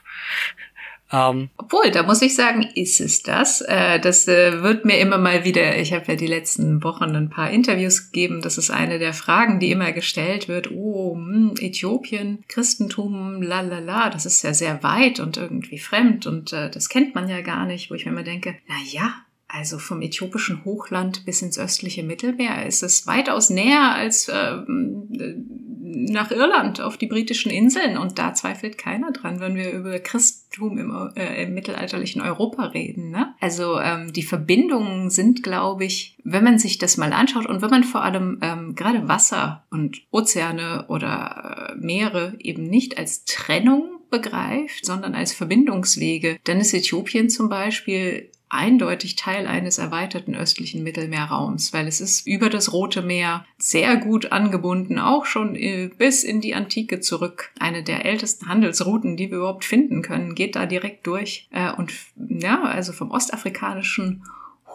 Ähm, 1.11 1.49
Obwohl, 1.57 1.91
da 1.91 2.03
muss 2.03 2.21
ich 2.21 2.35
sagen, 2.35 2.63
ist 2.73 2.99
es 2.99 3.21
das. 3.21 3.61
Äh, 3.61 3.99
das 3.99 4.27
äh, 4.27 4.63
wird 4.63 4.85
mir 4.85 4.97
immer 4.99 5.17
mal 5.17 5.45
wieder, 5.45 5.77
ich 5.77 5.93
habe 5.93 6.05
ja 6.07 6.15
die 6.15 6.27
letzten 6.27 6.83
Wochen 6.83 7.15
ein 7.15 7.29
paar 7.29 7.51
Interviews 7.51 8.11
gegeben, 8.11 8.41
das 8.41 8.57
ist 8.57 8.71
eine 8.71 8.97
der 8.97 9.13
Fragen, 9.13 9.59
die 9.59 9.71
immer 9.71 9.91
gestellt 9.91 10.47
wird. 10.47 10.71
Oh, 10.71 11.15
hm, 11.15 11.53
Äthiopien, 11.59 12.43
Christentum, 12.47 13.41
la 13.43 13.61
la 13.61 13.79
la, 13.79 14.09
das 14.09 14.25
ist 14.25 14.41
ja 14.43 14.53
sehr 14.53 14.81
weit 14.81 15.19
und 15.19 15.37
irgendwie 15.37 15.77
fremd 15.77 16.25
und 16.25 16.53
äh, 16.53 16.71
das 16.71 16.89
kennt 16.89 17.13
man 17.13 17.29
ja 17.29 17.41
gar 17.41 17.65
nicht, 17.65 17.91
wo 17.91 17.95
ich 17.95 18.05
mir 18.05 18.11
immer 18.11 18.23
denke, 18.23 18.55
na 18.67 18.75
ja, 18.87 19.13
also 19.57 19.79
vom 19.79 20.01
äthiopischen 20.01 20.65
Hochland 20.65 21.25
bis 21.25 21.41
ins 21.41 21.57
östliche 21.57 22.03
Mittelmeer 22.03 22.65
ist 22.65 22.83
es 22.83 23.07
weitaus 23.07 23.49
näher 23.49 23.93
als 23.93 24.27
äh, 24.27 24.57
nach 24.67 26.29
Irland 26.31 26.81
auf 26.81 26.97
die 26.97 27.07
britischen 27.07 27.51
Inseln. 27.51 27.97
Und 27.97 28.19
da 28.19 28.33
zweifelt 28.33 28.77
keiner 28.77 29.11
dran, 29.11 29.39
wenn 29.39 29.55
wir 29.55 29.71
über 29.71 29.97
Christentum 29.99 30.77
im, 30.77 31.11
äh, 31.15 31.43
im 31.43 31.53
mittelalterlichen 31.53 32.21
Europa 32.21 32.65
reden. 32.65 33.11
Ne? 33.11 33.33
Also 33.39 33.79
ähm, 33.79 34.11
die 34.11 34.23
Verbindungen 34.23 35.09
sind, 35.09 35.41
glaube 35.41 35.85
ich, 35.85 36.17
wenn 36.23 36.43
man 36.43 36.59
sich 36.59 36.77
das 36.77 36.97
mal 36.97 37.13
anschaut 37.13 37.45
und 37.45 37.61
wenn 37.61 37.69
man 37.69 37.85
vor 37.85 38.03
allem 38.03 38.39
ähm, 38.41 38.75
gerade 38.75 39.07
Wasser 39.07 39.65
und 39.71 40.01
Ozeane 40.11 40.85
oder 40.89 41.71
äh, 41.71 41.75
Meere 41.75 42.35
eben 42.39 42.63
nicht 42.63 42.97
als 42.97 43.23
Trennung 43.23 43.99
begreift, 44.09 44.85
sondern 44.85 45.15
als 45.15 45.33
Verbindungswege, 45.33 46.37
dann 46.43 46.59
ist 46.59 46.73
Äthiopien 46.73 47.29
zum 47.29 47.49
Beispiel 47.49 48.31
eindeutig 48.49 49.15
Teil 49.15 49.47
eines 49.47 49.77
erweiterten 49.77 50.35
östlichen 50.35 50.83
Mittelmeerraums, 50.83 51.73
weil 51.73 51.87
es 51.87 52.01
ist 52.01 52.27
über 52.27 52.49
das 52.49 52.73
Rote 52.73 53.01
Meer 53.01 53.45
sehr 53.57 53.97
gut 53.97 54.31
angebunden, 54.31 54.99
auch 54.99 55.25
schon 55.25 55.55
äh, 55.55 55.89
bis 55.97 56.23
in 56.23 56.41
die 56.41 56.55
Antike 56.55 56.99
zurück. 56.99 57.51
Eine 57.59 57.83
der 57.83 58.05
ältesten 58.05 58.47
Handelsrouten, 58.47 59.17
die 59.17 59.31
wir 59.31 59.39
überhaupt 59.39 59.65
finden 59.65 60.01
können, 60.01 60.35
geht 60.35 60.55
da 60.55 60.65
direkt 60.65 61.07
durch. 61.07 61.47
Äh, 61.51 61.71
und 61.71 61.91
ja, 62.15 62.63
also 62.63 62.93
vom 62.93 63.11
ostafrikanischen 63.11 64.23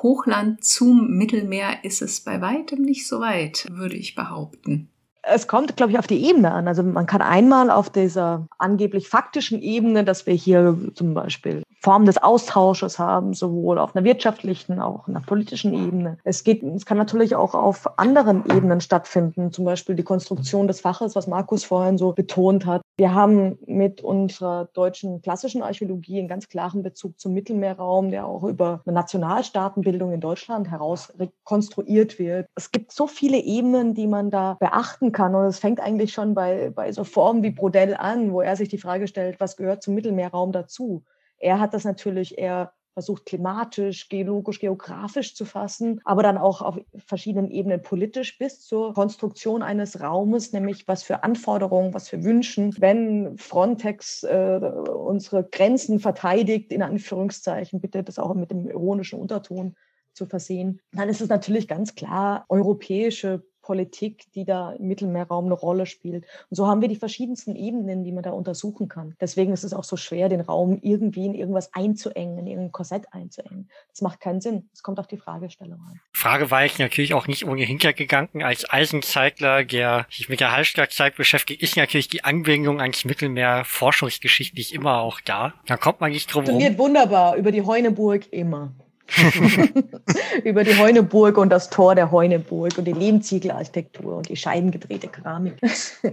Hochland 0.03 0.64
zum 0.64 1.16
Mittelmeer 1.16 1.85
ist 1.85 2.03
es 2.03 2.21
bei 2.21 2.41
weitem 2.41 2.83
nicht 2.83 3.07
so 3.07 3.21
weit, 3.21 3.66
würde 3.71 3.97
ich 3.97 4.14
behaupten. 4.14 4.89
Es 5.23 5.47
kommt, 5.47 5.77
glaube 5.77 5.93
ich, 5.93 5.99
auf 5.99 6.07
die 6.07 6.25
Ebene 6.25 6.51
an. 6.51 6.66
Also 6.66 6.83
man 6.83 7.07
kann 7.07 7.21
einmal 7.21 7.71
auf 7.71 7.91
dieser 7.91 8.49
angeblich 8.59 9.09
faktischen 9.09 9.61
Ebene, 9.61 10.03
dass 10.03 10.27
wir 10.27 10.33
hier 10.33 10.79
zum 10.95 11.12
Beispiel 11.12 11.62
Form 11.83 12.05
des 12.05 12.18
Austausches 12.18 12.99
haben, 12.99 13.33
sowohl 13.33 13.78
auf 13.78 13.97
einer 13.97 14.05
wirtschaftlichen, 14.05 14.81
auch 14.81 15.09
einer 15.09 15.22
politischen 15.22 15.72
Ebene. 15.72 16.18
Es 16.24 16.45
geht, 16.45 16.62
es 16.62 16.85
kann 16.85 16.99
natürlich 16.99 17.35
auch 17.35 17.55
auf 17.55 17.99
anderen 17.99 18.45
Ebenen 18.45 18.83
stattfinden, 18.83 19.51
zum 19.51 19.64
Beispiel 19.64 19.95
die 19.95 20.03
Konstruktion 20.03 20.68
des 20.68 20.81
Faches, 20.81 21.16
was 21.16 21.26
Markus 21.26 21.64
vorhin 21.64 21.97
so 21.97 22.12
betont 22.12 22.66
hat. 22.66 22.83
Wir 22.99 23.14
haben 23.14 23.59
mit 23.64 24.03
unserer 24.03 24.68
deutschen 24.74 25.22
klassischen 25.22 25.62
Archäologie 25.62 26.18
einen 26.18 26.28
ganz 26.28 26.51
klaren 26.51 26.83
Bezug 26.83 27.18
zum 27.18 27.33
Mittelmeerraum, 27.33 28.11
der 28.11 28.26
auch 28.26 28.45
über 28.45 28.83
eine 28.85 28.95
Nationalstaatenbildung 28.95 30.12
in 30.12 30.20
Deutschland 30.20 30.70
heraus 30.70 31.11
rekonstruiert 31.18 32.18
wird. 32.18 32.47
Es 32.57 32.72
gibt 32.72 32.93
so 32.93 33.07
viele 33.07 33.39
Ebenen, 33.39 33.95
die 33.95 34.07
man 34.07 34.31
da 34.31 34.59
beachten 34.61 35.12
kann. 35.12 35.35
Und 35.35 35.47
es 35.47 35.59
fängt 35.59 35.81
eigentlich 35.81 36.12
schon 36.12 36.35
bei, 36.35 36.68
bei 36.74 36.93
so 36.93 37.05
Formen 37.05 37.43
wie 37.43 37.53
Brodell 37.53 37.95
an, 37.95 38.33
wo 38.33 38.43
er 38.43 38.57
sich 38.57 38.68
die 38.68 38.76
Frage 38.76 39.09
stellt, 39.09 39.41
was 39.41 39.57
gehört 39.57 39.83
zum 39.83 39.95
Mittelmeerraum 39.95 40.53
dazu? 40.53 41.03
Er 41.41 41.59
hat 41.59 41.74
das 41.74 41.84
natürlich 41.84 42.38
eher 42.38 42.72
versucht, 42.93 43.24
klimatisch, 43.24 44.09
geologisch, 44.09 44.61
geografisch 44.61 45.34
zu 45.34 45.45
fassen, 45.45 46.01
aber 46.05 46.22
dann 46.22 46.38
auch 46.38 46.61
auf 46.61 46.78
verschiedenen 47.07 47.51
Ebenen 47.51 47.82
politisch 47.82 48.36
bis 48.36 48.61
zur 48.61 48.95
Konstruktion 48.95 49.62
eines 49.62 50.01
Raumes, 50.01 50.53
nämlich 50.53 50.88
was 50.88 51.03
für 51.03 51.22
Anforderungen, 51.22 51.95
was 51.95 52.09
für 52.09 52.24
Wünschen, 52.24 52.74
wenn 52.78 53.38
Frontex 53.38 54.24
äh, 54.24 54.61
unsere 54.93 55.45
Grenzen 55.45 56.01
verteidigt, 56.01 56.72
in 56.72 56.82
Anführungszeichen, 56.82 57.80
bitte 57.80 58.03
das 58.03 58.18
auch 58.18 58.34
mit 58.34 58.51
dem 58.51 58.68
ironischen 58.68 59.20
Unterton 59.20 59.76
zu 60.12 60.26
versehen, 60.26 60.80
dann 60.93 61.09
ist 61.09 61.20
es 61.20 61.28
natürlich 61.28 61.68
ganz 61.68 61.95
klar 61.95 62.45
europäische 62.49 63.45
Politik, 63.62 64.26
die 64.34 64.44
da 64.44 64.72
im 64.72 64.88
Mittelmeerraum 64.88 65.46
eine 65.46 65.54
Rolle 65.54 65.86
spielt. 65.86 66.24
Und 66.48 66.56
so 66.56 66.66
haben 66.66 66.80
wir 66.80 66.88
die 66.88 66.96
verschiedensten 66.96 67.56
Ebenen, 67.56 68.04
die 68.04 68.12
man 68.12 68.22
da 68.22 68.30
untersuchen 68.30 68.88
kann. 68.88 69.14
Deswegen 69.20 69.52
ist 69.52 69.64
es 69.64 69.74
auch 69.74 69.84
so 69.84 69.96
schwer, 69.96 70.28
den 70.28 70.40
Raum 70.40 70.78
irgendwie 70.82 71.26
in 71.26 71.34
irgendwas 71.34 71.72
einzuengen, 71.74 72.38
in 72.38 72.46
irgendein 72.46 72.72
Korsett 72.72 73.12
einzuengen. 73.12 73.68
Das 73.90 74.02
macht 74.02 74.20
keinen 74.20 74.40
Sinn. 74.40 74.68
Es 74.72 74.82
kommt 74.82 74.98
auf 74.98 75.06
die 75.06 75.16
Fragestellung 75.16 75.80
an. 75.88 76.00
Frage 76.12 76.50
war 76.50 76.64
ich 76.64 76.78
natürlich 76.78 77.14
auch 77.14 77.26
nicht 77.26 77.46
ohne 77.46 77.62
Hintergedanken. 77.62 78.42
Als 78.42 78.68
Eisenzeigler, 78.68 79.64
der 79.64 80.06
sich 80.11 80.28
mit 80.28 80.40
der 80.40 80.52
Hallstattzeit 80.52 81.16
beschäftigt, 81.16 81.62
ist 81.62 81.76
natürlich 81.76 82.08
die 82.08 82.24
Anbindung 82.24 82.80
ans 82.80 83.04
Mittelmeer 83.04 83.64
forschungsgeschichtlich 83.64 84.74
immer 84.74 85.00
auch 85.00 85.20
da. 85.20 85.54
Da 85.66 85.76
kommt 85.76 86.00
man 86.00 86.11
nicht 86.11 86.32
drum 86.32 86.44
herum. 86.44 86.61
Funktioniert 86.61 86.78
wunderbar 86.78 87.36
über 87.36 87.52
die 87.52 87.62
Heuneburg 87.62 88.32
immer. 88.32 88.72
über 90.44 90.64
die 90.64 90.76
Heuneburg 90.76 91.36
und 91.38 91.50
das 91.50 91.70
Tor 91.70 91.94
der 91.94 92.11
Heuneburg 92.11 92.78
und 92.78 92.84
die 92.84 92.92
Lehmziegelarchitektur 92.92 94.16
und 94.16 94.28
die 94.28 94.36
scheibengedrehte 94.36 95.08
Keramik. 95.08 95.54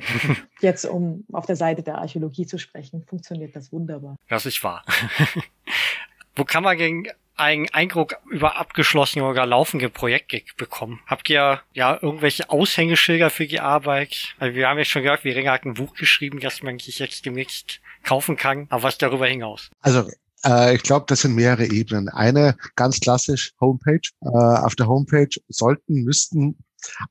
Jetzt, 0.62 0.86
um 0.86 1.26
auf 1.32 1.46
der 1.46 1.56
Seite 1.56 1.84
der 1.84 1.98
Archäologie 1.98 2.46
zu 2.46 2.58
sprechen, 2.58 3.04
funktioniert 3.08 3.56
das 3.56 3.72
wunderbar. 3.72 4.18
Das 4.30 4.46
ist 4.46 4.64
wahr. 4.64 4.84
Wo 6.36 6.44
kann 6.44 6.64
man 6.64 6.78
denn 6.78 7.08
einen 7.36 7.70
Eindruck 7.72 8.16
über 8.30 8.58
abgeschlossene 8.58 9.24
oder 9.26 9.46
laufende 9.46 9.90
Projekte 9.90 10.42
bekommen? 10.58 11.00
Habt 11.06 11.30
ihr 11.30 11.62
ja 11.74 12.00
irgendwelche 12.02 12.50
Aushängeschilder 12.50 13.30
für 13.30 13.48
die 13.48 13.60
Arbeit? 13.60 14.36
Also 14.40 14.56
wir 14.56 14.68
haben 14.68 14.78
ja 14.78 14.86
schon 14.86 15.04
gehört, 15.04 15.24
wie 15.24 15.32
Ringer 15.32 15.52
hat 15.52 15.66
ein 15.66 15.76
Buch 15.76 15.94
geschrieben, 15.94 16.40
das 16.40 16.64
man 16.64 16.80
sich 16.80 17.00
jetzt 17.00 17.26
demnächst 17.26 17.80
kaufen 18.04 18.38
kann. 18.38 18.68
Aber 18.70 18.84
was 18.84 18.98
darüber 18.98 19.28
hinaus? 19.28 19.70
Also 19.82 20.10
äh, 20.46 20.76
ich 20.76 20.84
glaube, 20.84 21.06
das 21.08 21.22
sind 21.22 21.36
mehrere 21.36 21.66
Ebenen. 21.66 22.10
Eine 22.10 22.56
ganz 22.76 23.00
klassisch 23.00 23.54
Homepage. 23.60 24.02
Äh, 24.22 24.28
auf 24.28 24.76
der 24.76 24.88
Homepage 24.88 25.30
sollten, 25.48 26.04
müssten 26.04 26.58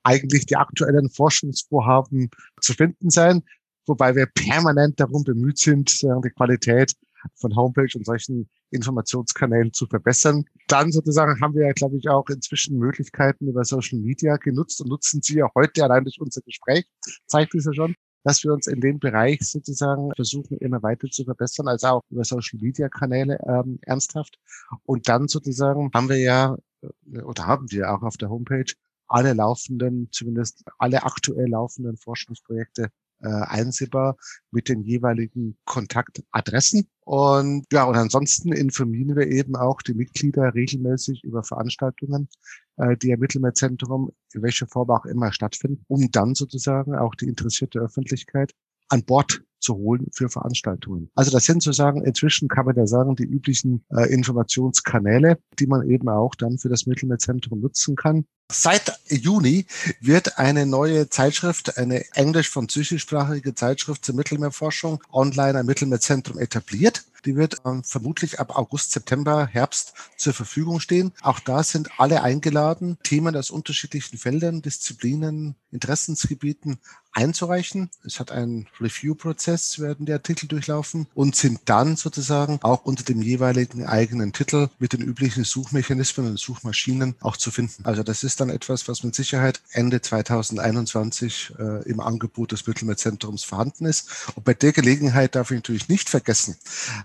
eigentlich 0.03 0.47
die 0.47 0.57
aktuellen 0.57 1.11
Forschungsvorhaben 1.11 2.31
zu 2.61 2.73
finden 2.75 3.11
sein, 3.11 3.43
wobei 3.87 4.15
wir 4.15 4.27
permanent 4.27 5.01
darum 5.01 5.25
bemüht 5.25 5.59
sind, 5.59 6.03
die 6.03 6.31
Qualität 6.31 6.93
von 7.35 7.55
Homepage 7.57 7.91
und 7.95 8.07
solchen 8.07 8.49
Informationskanälen 8.71 9.73
zu 9.73 9.87
verbessern. 9.87 10.45
Dann 10.69 10.93
sozusagen 10.93 11.41
haben 11.41 11.55
wir, 11.55 11.73
glaube 11.75 11.97
ich, 11.97 12.09
auch 12.09 12.29
inzwischen 12.29 12.79
Möglichkeiten 12.79 13.49
über 13.49 13.65
Social 13.65 13.99
Media 13.99 14.37
genutzt 14.37 14.81
und 14.81 14.89
nutzen 14.89 15.21
sie 15.23 15.39
ja 15.39 15.49
heute 15.55 15.85
allein 15.85 16.05
durch 16.05 16.21
unser 16.21 16.41
Gespräch, 16.43 16.87
zeigt 17.27 17.55
es 17.55 17.65
ja 17.65 17.75
schon, 17.75 17.95
dass 18.27 18.43
wir 18.43 18.53
uns 18.53 18.67
in 18.67 18.81
dem 18.81 18.99
Bereich 18.99 19.39
sozusagen 19.43 20.11
versuchen, 20.17 20.59
immer 20.59 20.83
weiter 20.83 21.09
zu 21.09 21.23
verbessern, 21.23 21.69
also 21.69 21.87
auch 21.87 22.03
über 22.11 22.25
Social 22.25 22.59
Media 22.61 22.89
Kanäle 22.89 23.39
ähm, 23.47 23.79
ernsthaft. 23.83 24.37
Und 24.83 25.09
dann 25.09 25.29
sozusagen 25.29 25.93
haben 25.95 26.09
wir 26.09 26.19
ja 26.19 26.57
äh, 26.83 27.21
oder 27.21 27.47
haben 27.47 27.71
wir 27.71 27.93
auch 27.93 28.03
auf 28.03 28.17
der 28.17 28.29
Homepage 28.29 28.73
alle 29.07 29.33
laufenden, 29.33 30.09
zumindest 30.11 30.65
alle 30.77 31.05
aktuell 31.05 31.49
laufenden 31.49 31.97
Forschungsprojekte 31.97 32.89
äh, 33.21 33.29
einsehbar 33.29 34.17
mit 34.51 34.69
den 34.69 34.83
jeweiligen 34.83 35.57
Kontaktadressen. 35.65 36.89
Und 37.01 37.67
ja, 37.73 37.85
und 37.85 37.97
ansonsten 37.97 38.53
informieren 38.53 39.17
wir 39.17 39.29
eben 39.29 39.57
auch 39.57 39.83
die 39.83 39.95
Mitglieder 39.95 40.55
regelmäßig 40.55 41.23
über 41.25 41.43
Veranstaltungen, 41.43 42.29
äh, 42.77 42.97
die 42.97 43.11
im 43.11 43.21
Mittelmeerzentrum 43.21 44.11
in 44.33 44.43
welcher 44.43 44.67
Form 44.67 44.91
auch 44.91 45.07
immer 45.07 45.33
stattfinden, 45.33 45.85
um 45.89 46.11
dann 46.11 46.35
sozusagen 46.35 46.95
auch 46.95 47.15
die 47.15 47.27
interessierte 47.27 47.79
Öffentlichkeit 47.79 48.53
an 48.89 49.05
Bord 49.05 49.43
zu 49.59 49.75
holen 49.77 50.07
für 50.13 50.29
Veranstaltungen. 50.29 51.11
Also 51.15 51.31
das 51.31 51.45
sind 51.45 51.63
sozusagen, 51.63 52.05
inzwischen 52.05 52.49
kann 52.49 52.67
man 52.67 52.77
ja 52.77 52.87
sagen, 52.87 53.17
die 53.17 53.25
üblichen 53.25 53.85
äh, 53.91 54.13
Informationskanäle, 54.13 55.39
die 55.59 55.67
man 55.67 55.89
eben 55.89 56.09
auch 56.09 56.35
dann 56.35 56.59
für 56.59 56.69
das 56.69 56.87
Mittelmeerzentrum 56.87 57.61
nutzen 57.61 57.97
kann. 57.97 58.27
Seit 58.51 59.01
Juni 59.09 59.67
wird 60.01 60.39
eine 60.39 60.67
neue 60.67 61.09
Zeitschrift, 61.09 61.79
eine 61.79 62.05
englisch-französischsprachige 62.15 63.57
Zeitschrift 63.57 64.05
zur 64.05 64.15
Mittelmeerforschung 64.15 65.03
online 65.13 65.59
am 65.59 65.67
Mittelmeerzentrum 65.67 66.39
etabliert. 66.39 67.03
Die 67.25 67.35
wird 67.35 67.57
ähm, 67.65 67.83
vermutlich 67.83 68.39
ab 68.39 68.57
August, 68.57 68.93
September, 68.93 69.49
Herbst 69.49 69.95
zur 70.17 70.33
Verfügung 70.33 70.79
stehen. 70.79 71.13
Auch 71.23 71.41
da 71.41 71.65
sind 71.65 71.89
alle 71.99 72.23
eingeladen, 72.23 72.99
Themen 73.03 73.37
aus 73.37 73.51
unterschiedlichen 73.51 74.17
Feldern, 74.17 74.63
Disziplinen, 74.63 75.57
Interessensgebieten 75.73 76.79
einzureichen. 77.13 77.91
Es 78.05 78.21
hat 78.21 78.31
einen 78.31 78.69
Review-Prozess, 78.81 79.81
werden 79.81 80.07
die 80.07 80.13
Artikel 80.13 80.47
durchlaufen 80.47 81.07
und 81.15 81.35
sind 81.35 81.61
dann 81.65 81.97
sozusagen 81.97 82.61
auch 82.63 82.85
unter 82.85 83.03
dem 83.03 83.23
jeweiligen 83.23 83.87
eigenen 83.87 84.33
Titel 84.33 84.69
mit 84.79 84.93
den 84.93 85.01
üblichen 85.01 85.45
Suchmechanismen 85.45 86.27
und 86.29 86.39
Suchmaschinen 86.39 87.17
auch 87.21 87.37
zu 87.37 87.51
finden. 87.51 87.85
Also 87.85 88.03
das 88.03 88.23
ist 88.23 88.36
dann 88.37 88.51
etwas, 88.51 88.89
was 88.89 89.03
mit 89.03 89.15
Sicherheit 89.15 89.61
Ende 89.73 90.01
2021 90.01 91.55
äh, 91.59 91.83
im 91.89 92.01
Angebot 92.01 92.53
des 92.53 92.67
Mittelmeerzentrums 92.67 93.45
vorhanden 93.45 93.87
ist. 93.87 94.29
Und 94.35 94.45
bei 94.45 94.55
der 94.55 94.73
Gelegenheit 94.73 95.35
darf 95.35 95.51
ich 95.51 95.57
natürlich 95.57 95.89
nicht 95.89 96.09
vergessen, 96.09 96.57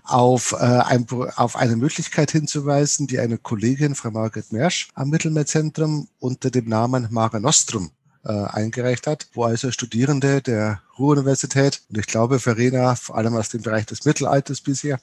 auf, 0.04 0.52
äh, 0.52 0.56
ein, 0.56 1.06
auf 1.36 1.56
eine 1.56 1.76
Möglichkeit 1.76 2.30
hinzuweisen, 2.30 3.06
die 3.06 3.18
eine 3.18 3.38
Kollegin, 3.38 3.94
Frau 3.94 4.10
Margret 4.10 4.52
Mersch, 4.52 4.88
am 4.94 5.10
Mittelmeerzentrum 5.10 6.08
unter 6.18 6.50
dem 6.50 6.68
Namen 6.68 7.08
Mare 7.10 7.40
Nostrum 7.40 7.90
äh, 8.24 8.32
eingereicht 8.32 9.06
hat, 9.06 9.26
wo 9.34 9.44
also 9.44 9.70
Studierende 9.70 10.40
der 10.42 10.80
Ruhr-Universität 10.98 11.82
und 11.90 11.98
ich 11.98 12.06
glaube 12.06 12.38
Verena, 12.38 12.94
vor 12.94 13.16
allem 13.16 13.34
aus 13.36 13.48
dem 13.48 13.62
Bereich 13.62 13.86
des 13.86 14.04
Mittelalters 14.04 14.60
bisher. 14.60 14.98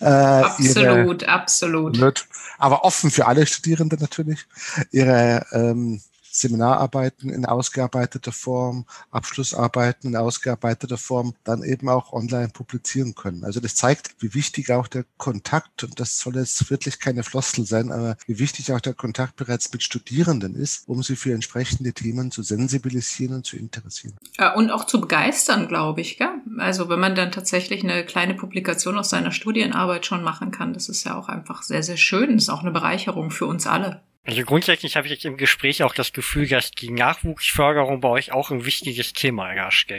Äh, 0.00 0.04
absolut, 0.04 1.22
ihre, 1.22 1.32
absolut. 1.32 2.26
aber 2.58 2.84
offen 2.84 3.10
für 3.10 3.26
alle 3.26 3.46
Studierende 3.46 3.96
natürlich, 3.98 4.46
ihre 4.90 5.46
ähm, 5.52 6.00
Seminararbeiten 6.32 7.30
in 7.30 7.44
ausgearbeiteter 7.44 8.32
Form, 8.32 8.86
Abschlussarbeiten 9.10 10.08
in 10.08 10.16
ausgearbeiteter 10.16 10.96
Form 10.96 11.34
dann 11.44 11.62
eben 11.62 11.88
auch 11.88 12.12
online 12.12 12.48
publizieren 12.48 13.14
können. 13.14 13.44
Also 13.44 13.60
das 13.60 13.74
zeigt, 13.74 14.16
wie 14.20 14.34
wichtig 14.34 14.72
auch 14.72 14.88
der 14.88 15.04
Kontakt, 15.18 15.84
und 15.84 16.00
das 16.00 16.18
soll 16.18 16.36
jetzt 16.36 16.70
wirklich 16.70 16.98
keine 16.98 17.22
Floskel 17.22 17.66
sein, 17.66 17.92
aber 17.92 18.16
wie 18.26 18.38
wichtig 18.38 18.72
auch 18.72 18.80
der 18.80 18.94
Kontakt 18.94 19.36
bereits 19.36 19.70
mit 19.72 19.82
Studierenden 19.82 20.54
ist, 20.54 20.88
um 20.88 21.02
sie 21.02 21.16
für 21.16 21.34
entsprechende 21.34 21.92
Themen 21.92 22.30
zu 22.30 22.42
sensibilisieren 22.42 23.36
und 23.36 23.46
zu 23.46 23.56
interessieren. 23.56 24.16
Ja, 24.38 24.54
und 24.54 24.70
auch 24.70 24.86
zu 24.86 25.00
begeistern, 25.00 25.68
glaube 25.68 26.00
ich. 26.00 26.16
Gell? 26.16 26.30
Also 26.58 26.88
wenn 26.88 27.00
man 27.00 27.14
dann 27.14 27.30
tatsächlich 27.30 27.84
eine 27.84 28.04
kleine 28.04 28.34
Publikation 28.34 28.98
aus 28.98 29.10
seiner 29.10 29.32
Studienarbeit 29.32 30.06
schon 30.06 30.24
machen 30.24 30.50
kann, 30.50 30.72
das 30.72 30.88
ist 30.88 31.04
ja 31.04 31.16
auch 31.16 31.28
einfach 31.28 31.62
sehr, 31.62 31.82
sehr 31.82 31.98
schön. 31.98 32.34
Das 32.34 32.44
ist 32.44 32.48
auch 32.48 32.62
eine 32.62 32.70
Bereicherung 32.70 33.30
für 33.30 33.46
uns 33.46 33.66
alle. 33.66 34.00
Also 34.24 34.42
grundsätzlich 34.42 34.96
habe 34.96 35.06
ich 35.06 35.12
jetzt 35.14 35.24
im 35.24 35.36
Gespräch 35.36 35.82
auch 35.82 35.94
das 35.94 36.12
Gefühl, 36.12 36.46
dass 36.46 36.70
die 36.70 36.90
Nachwuchsförderung 36.90 38.00
bei 38.00 38.08
euch 38.08 38.32
auch 38.32 38.50
ein 38.50 38.64
wichtiges 38.64 39.12
Thema 39.12 39.48
herrscht, 39.50 39.92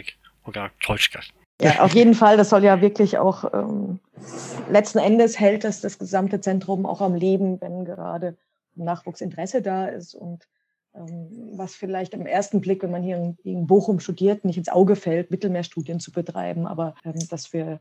oder 0.46 0.72
täuscht? 0.82 1.18
Ja, 1.62 1.82
auf 1.82 1.94
jeden 1.94 2.14
Fall. 2.14 2.38
Das 2.38 2.50
soll 2.50 2.64
ja 2.64 2.82
wirklich 2.82 3.18
auch 3.18 3.54
ähm, 3.54 4.00
letzten 4.70 5.00
Endes 5.00 5.40
hält 5.40 5.64
das 5.64 5.82
das 5.82 6.00
gesamte 6.00 6.42
Zentrum 6.42 6.86
auch 6.86 7.02
am 7.02 7.16
Leben, 7.16 7.62
wenn 7.62 7.86
gerade 7.86 8.38
Nachwuchsinteresse 8.76 9.62
da 9.62 9.88
ist 9.88 10.16
und 10.16 10.48
ähm, 10.96 11.30
was 11.54 11.76
vielleicht 11.76 12.14
im 12.14 12.26
ersten 12.26 12.62
Blick, 12.62 12.84
wenn 12.84 12.92
man 12.92 13.04
hier 13.04 13.18
in, 13.18 13.38
in, 13.44 13.68
Bochum 13.68 14.00
studiert, 14.00 14.46
nicht 14.46 14.58
ins 14.58 14.70
Auge 14.70 14.96
fällt, 14.96 15.32
Mittelmeerstudien 15.32 16.00
zu 16.00 16.12
betreiben, 16.12 16.66
aber 16.66 16.96
ähm, 17.06 17.28
dass 17.30 17.54
wir 17.54 17.80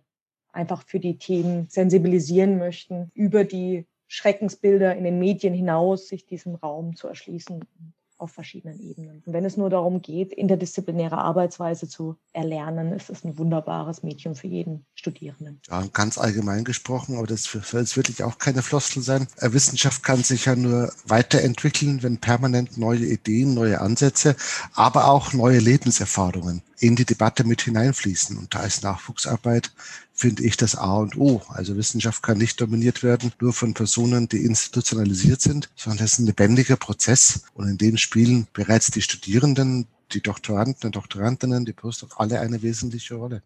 einfach 0.53 0.83
für 0.87 1.01
die 1.01 1.19
Themen 1.19 1.67
sensibilisieren 1.69 2.59
möchten 2.59 3.11
über 3.15 3.45
die 3.45 3.87
Schreckensbilder 4.13 4.95
in 4.95 5.05
den 5.05 5.19
Medien 5.19 5.55
hinaus, 5.55 6.07
sich 6.07 6.27
diesem 6.27 6.55
Raum 6.55 6.97
zu 6.97 7.09
erschließen 7.09 7.65
auf 8.19 8.31
verschiedenen 8.31 8.79
Ebenen. 8.79 9.23
Und 9.25 9.33
wenn 9.33 9.47
es 9.47 9.57
nur 9.57 9.71
darum 9.71 10.03
geht, 10.03 10.35
interdisziplinäre 10.35 11.17
Arbeitsweise 11.17 11.89
zu 11.89 12.17
erlernen, 12.35 12.93
ist 12.93 13.09
es 13.09 13.25
ein 13.25 13.39
wunderbares 13.39 14.03
Medium 14.03 14.35
für 14.35 14.49
jeden 14.49 14.85
Studierenden. 14.95 15.63
Ja, 15.67 15.83
ganz 15.95 16.19
allgemein 16.19 16.65
gesprochen, 16.65 17.17
aber 17.17 17.27
das 17.27 17.45
soll 17.45 17.81
jetzt 17.81 17.97
wirklich 17.97 18.23
auch 18.23 18.37
keine 18.37 18.61
Floskel 18.61 19.03
sein. 19.03 19.29
Äh, 19.39 19.55
Wissenschaft 19.55 20.03
kann 20.03 20.23
sich 20.23 20.45
ja 20.45 20.57
nur 20.57 20.93
weiterentwickeln, 21.07 22.03
wenn 22.03 22.19
permanent 22.19 22.77
neue 22.77 23.07
Ideen, 23.07 23.55
neue 23.55 23.81
Ansätze, 23.81 24.37
aber 24.75 25.09
auch 25.09 25.33
neue 25.33 25.59
Lebenserfahrungen 25.59 26.63
in 26.83 26.97
die 26.97 27.05
Debatte 27.05 27.45
mit 27.45 27.63
hineinfließen. 27.63 28.37
Und 28.37 28.55
da 28.55 28.65
ist 28.65 28.83
Nachwuchsarbeit 28.83 29.71
finde 30.13 30.43
ich 30.43 30.57
das 30.57 30.75
A 30.75 30.97
und 30.97 31.17
O. 31.17 31.41
Also 31.49 31.77
Wissenschaft 31.77 32.23
kann 32.23 32.39
nicht 32.39 32.61
dominiert 32.61 33.05
werden 33.05 33.33
nur 33.41 33.53
von 33.53 33.73
Personen, 33.73 34.29
die 34.29 34.45
institutionalisiert 34.45 35.41
sind, 35.41 35.71
sondern 35.77 36.05
es 36.05 36.15
ist 36.15 36.19
ein 36.19 36.27
lebendiger 36.27 36.77
Prozess. 36.77 37.45
Und 37.55 37.69
in 37.69 37.79
dem 37.79 37.97
spielen 37.99 38.49
bereits 38.53 38.91
die 38.91 39.01
Studierenden, 39.01 39.87
die 40.11 40.23
Doktoranden 40.23 40.87
und 40.87 40.97
Doktorandinnen, 40.97 41.65
die 41.65 41.73
Postdoc 41.73 42.15
alle 42.19 42.41
eine 42.41 42.63
wesentliche 42.63 43.15
Rolle 43.15 43.43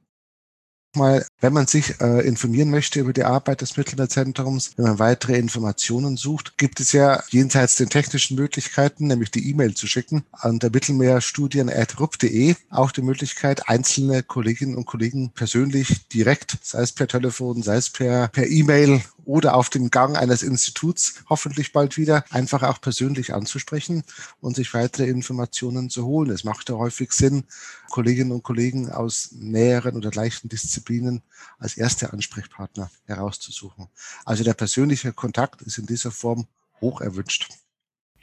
mal, 0.96 1.24
wenn 1.40 1.52
man 1.52 1.66
sich 1.66 2.00
äh, 2.00 2.26
informieren 2.26 2.70
möchte 2.70 3.00
über 3.00 3.12
die 3.12 3.24
Arbeit 3.24 3.60
des 3.60 3.76
Mittelmeerzentrums, 3.76 4.72
wenn 4.76 4.86
man 4.86 4.98
weitere 4.98 5.36
Informationen 5.38 6.16
sucht, 6.16 6.58
gibt 6.58 6.80
es 6.80 6.92
ja 6.92 7.22
jenseits 7.28 7.76
den 7.76 7.88
technischen 7.88 8.36
Möglichkeiten, 8.36 9.06
nämlich 9.06 9.30
die 9.30 9.48
E-Mail 9.50 9.74
zu 9.74 9.86
schicken, 9.86 10.24
an 10.32 10.58
der 10.58 10.70
mittelmeerstudien.rup.de 10.70 12.54
auch 12.70 12.90
die 12.90 13.02
Möglichkeit, 13.02 13.68
einzelne 13.68 14.22
Kolleginnen 14.22 14.76
und 14.76 14.86
Kollegen 14.86 15.30
persönlich 15.30 16.08
direkt, 16.08 16.58
sei 16.62 16.82
es 16.82 16.92
per 16.92 17.08
Telefon, 17.08 17.62
sei 17.62 17.76
es 17.76 17.90
per 17.90 18.28
per 18.28 18.46
E-Mail 18.46 19.02
oder 19.26 19.54
auf 19.54 19.68
dem 19.68 19.90
Gang 19.90 20.16
eines 20.16 20.42
Instituts 20.42 21.24
hoffentlich 21.28 21.72
bald 21.72 21.96
wieder 21.96 22.24
einfach 22.30 22.62
auch 22.62 22.80
persönlich 22.80 23.34
anzusprechen 23.34 24.04
und 24.40 24.56
sich 24.56 24.72
weitere 24.72 25.04
Informationen 25.04 25.90
zu 25.90 26.06
holen. 26.06 26.30
Es 26.30 26.44
macht 26.44 26.68
ja 26.70 26.76
häufig 26.76 27.12
Sinn, 27.12 27.44
Kolleginnen 27.90 28.32
und 28.32 28.42
Kollegen 28.42 28.90
aus 28.90 29.30
näheren 29.32 29.96
oder 29.96 30.10
gleichen 30.10 30.48
Disziplinen 30.48 31.22
als 31.58 31.76
erste 31.76 32.12
Ansprechpartner 32.12 32.90
herauszusuchen. 33.06 33.88
Also 34.24 34.44
der 34.44 34.54
persönliche 34.54 35.12
Kontakt 35.12 35.60
ist 35.62 35.78
in 35.78 35.86
dieser 35.86 36.12
Form 36.12 36.46
hoch 36.80 37.00
erwünscht. 37.00 37.48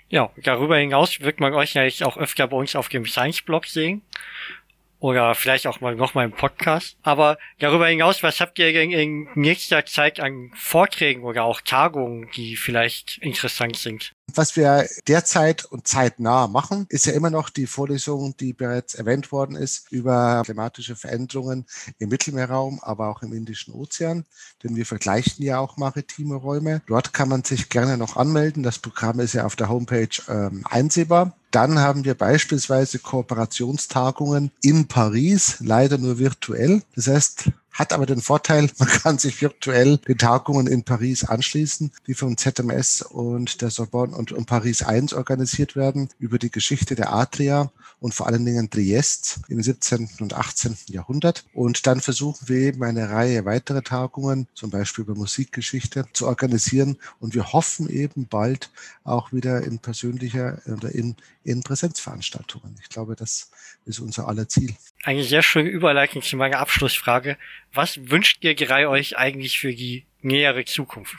Ja, 0.09 0.29
darüber 0.43 0.77
hinaus 0.77 1.21
wird 1.21 1.39
man 1.39 1.53
euch 1.53 1.73
ja 1.73 1.83
auch 2.05 2.17
öfter 2.17 2.47
bei 2.47 2.55
uns 2.55 2.75
auf 2.75 2.87
dem 2.87 3.05
Science-Blog 3.05 3.65
sehen 3.65 4.03
oder 5.03 5.35
vielleicht 5.35 5.67
auch 5.67 5.81
mal 5.81 5.95
noch 5.95 6.13
mal 6.13 6.23
im 6.23 6.31
Podcast. 6.31 6.97
Aber 7.03 7.37
darüber 7.59 7.87
hinaus, 7.87 8.23
was 8.23 8.39
habt 8.39 8.57
ihr 8.57 8.69
in, 8.81 8.91
in 8.91 9.27
nächster 9.35 9.85
Zeit 9.85 10.21
an 10.21 10.49
Vorträgen 10.55 11.23
oder 11.23 11.43
auch 11.43 11.59
Tagungen, 11.59 12.29
die 12.37 12.55
vielleicht 12.55 13.17
interessant 13.17 13.75
sind? 13.75 14.13
Was 14.35 14.55
wir 14.55 14.87
derzeit 15.07 15.65
und 15.65 15.85
zeitnah 15.85 16.47
machen, 16.47 16.85
ist 16.89 17.05
ja 17.05 17.13
immer 17.13 17.29
noch 17.29 17.49
die 17.49 17.67
Vorlesung, 17.67 18.35
die 18.37 18.53
bereits 18.53 18.95
erwähnt 18.95 19.31
worden 19.31 19.55
ist, 19.55 19.91
über 19.91 20.41
klimatische 20.45 20.95
Veränderungen 20.95 21.65
im 21.99 22.09
Mittelmeerraum, 22.09 22.79
aber 22.81 23.09
auch 23.09 23.21
im 23.21 23.33
Indischen 23.33 23.73
Ozean. 23.73 24.25
Denn 24.63 24.75
wir 24.75 24.85
vergleichen 24.85 25.43
ja 25.43 25.59
auch 25.59 25.77
maritime 25.77 26.35
Räume. 26.35 26.81
Dort 26.87 27.13
kann 27.13 27.29
man 27.29 27.43
sich 27.43 27.69
gerne 27.69 27.97
noch 27.97 28.15
anmelden. 28.15 28.63
Das 28.63 28.79
Programm 28.79 29.19
ist 29.19 29.33
ja 29.33 29.45
auf 29.45 29.55
der 29.55 29.69
Homepage 29.69 30.09
ähm, 30.29 30.63
einsehbar. 30.69 31.35
Dann 31.51 31.79
haben 31.79 32.03
wir 32.03 32.15
beispielsweise 32.15 32.97
Kooperationstagungen 32.97 34.51
in 34.63 34.87
Paris, 34.87 35.57
leider 35.59 35.99
nur 35.99 36.17
virtuell. 36.17 36.81
Das 36.95 37.07
heißt, 37.07 37.51
hat 37.73 37.91
aber 37.91 38.05
den 38.05 38.21
Vorteil, 38.21 38.69
man 38.77 38.87
kann 38.87 39.17
sich 39.17 39.41
virtuell 39.41 39.97
den 39.97 40.17
Tagungen 40.17 40.67
in 40.67 40.83
Paris 40.83 41.23
anschließen, 41.23 41.91
die 42.07 42.13
vom 42.13 42.37
ZMS 42.37 43.01
und 43.01 43.61
der 43.61 43.69
Sorbonne 43.69 44.15
und, 44.15 44.31
und 44.31 44.45
Paris 44.45 44.83
1 44.83 45.13
organisiert 45.13 45.75
werden, 45.75 46.09
über 46.19 46.39
die 46.39 46.51
Geschichte 46.51 46.95
der 46.95 47.13
Adria 47.13 47.71
und 48.03 48.13
vor 48.13 48.27
allen 48.27 48.45
Dingen 48.45 48.69
Triest 48.69 49.39
im 49.47 49.63
17. 49.63 50.09
und 50.19 50.33
18. 50.33 50.75
Jahrhundert. 50.89 51.45
Und 51.53 51.87
dann 51.87 52.01
versuchen 52.01 52.49
wir 52.49 52.57
eben 52.57 52.83
eine 52.83 53.09
Reihe 53.09 53.45
weitere 53.45 53.81
Tagungen, 53.81 54.47
zum 54.55 54.69
Beispiel 54.69 55.05
über 55.05 55.15
Musikgeschichte, 55.15 56.05
zu 56.11 56.27
organisieren. 56.27 56.97
Und 57.21 57.33
wir 57.33 57.53
hoffen 57.53 57.89
eben 57.89 58.27
bald 58.27 58.71
auch 59.05 59.31
wieder 59.31 59.63
in 59.63 59.79
persönlicher 59.79 60.61
oder 60.65 60.93
in, 60.93 61.15
in 61.45 61.63
Präsenzveranstaltungen. 61.63 62.75
Ich 62.81 62.89
glaube, 62.89 63.15
das 63.15 63.49
ist 63.85 63.99
unser 63.99 64.27
aller 64.27 64.49
Ziel. 64.49 64.75
Eine 65.05 65.23
sehr 65.23 65.41
schöne 65.41 65.69
Überleitung 65.69 66.21
zu 66.21 66.37
meiner 66.37 66.59
Abschlussfrage. 66.59 67.37
Was 67.73 68.09
wünscht 68.09 68.41
ihr 68.41 68.55
drei 68.55 68.87
euch 68.87 69.17
eigentlich 69.17 69.59
für 69.59 69.73
die 69.73 70.05
nähere 70.21 70.63
Zukunft? 70.63 71.17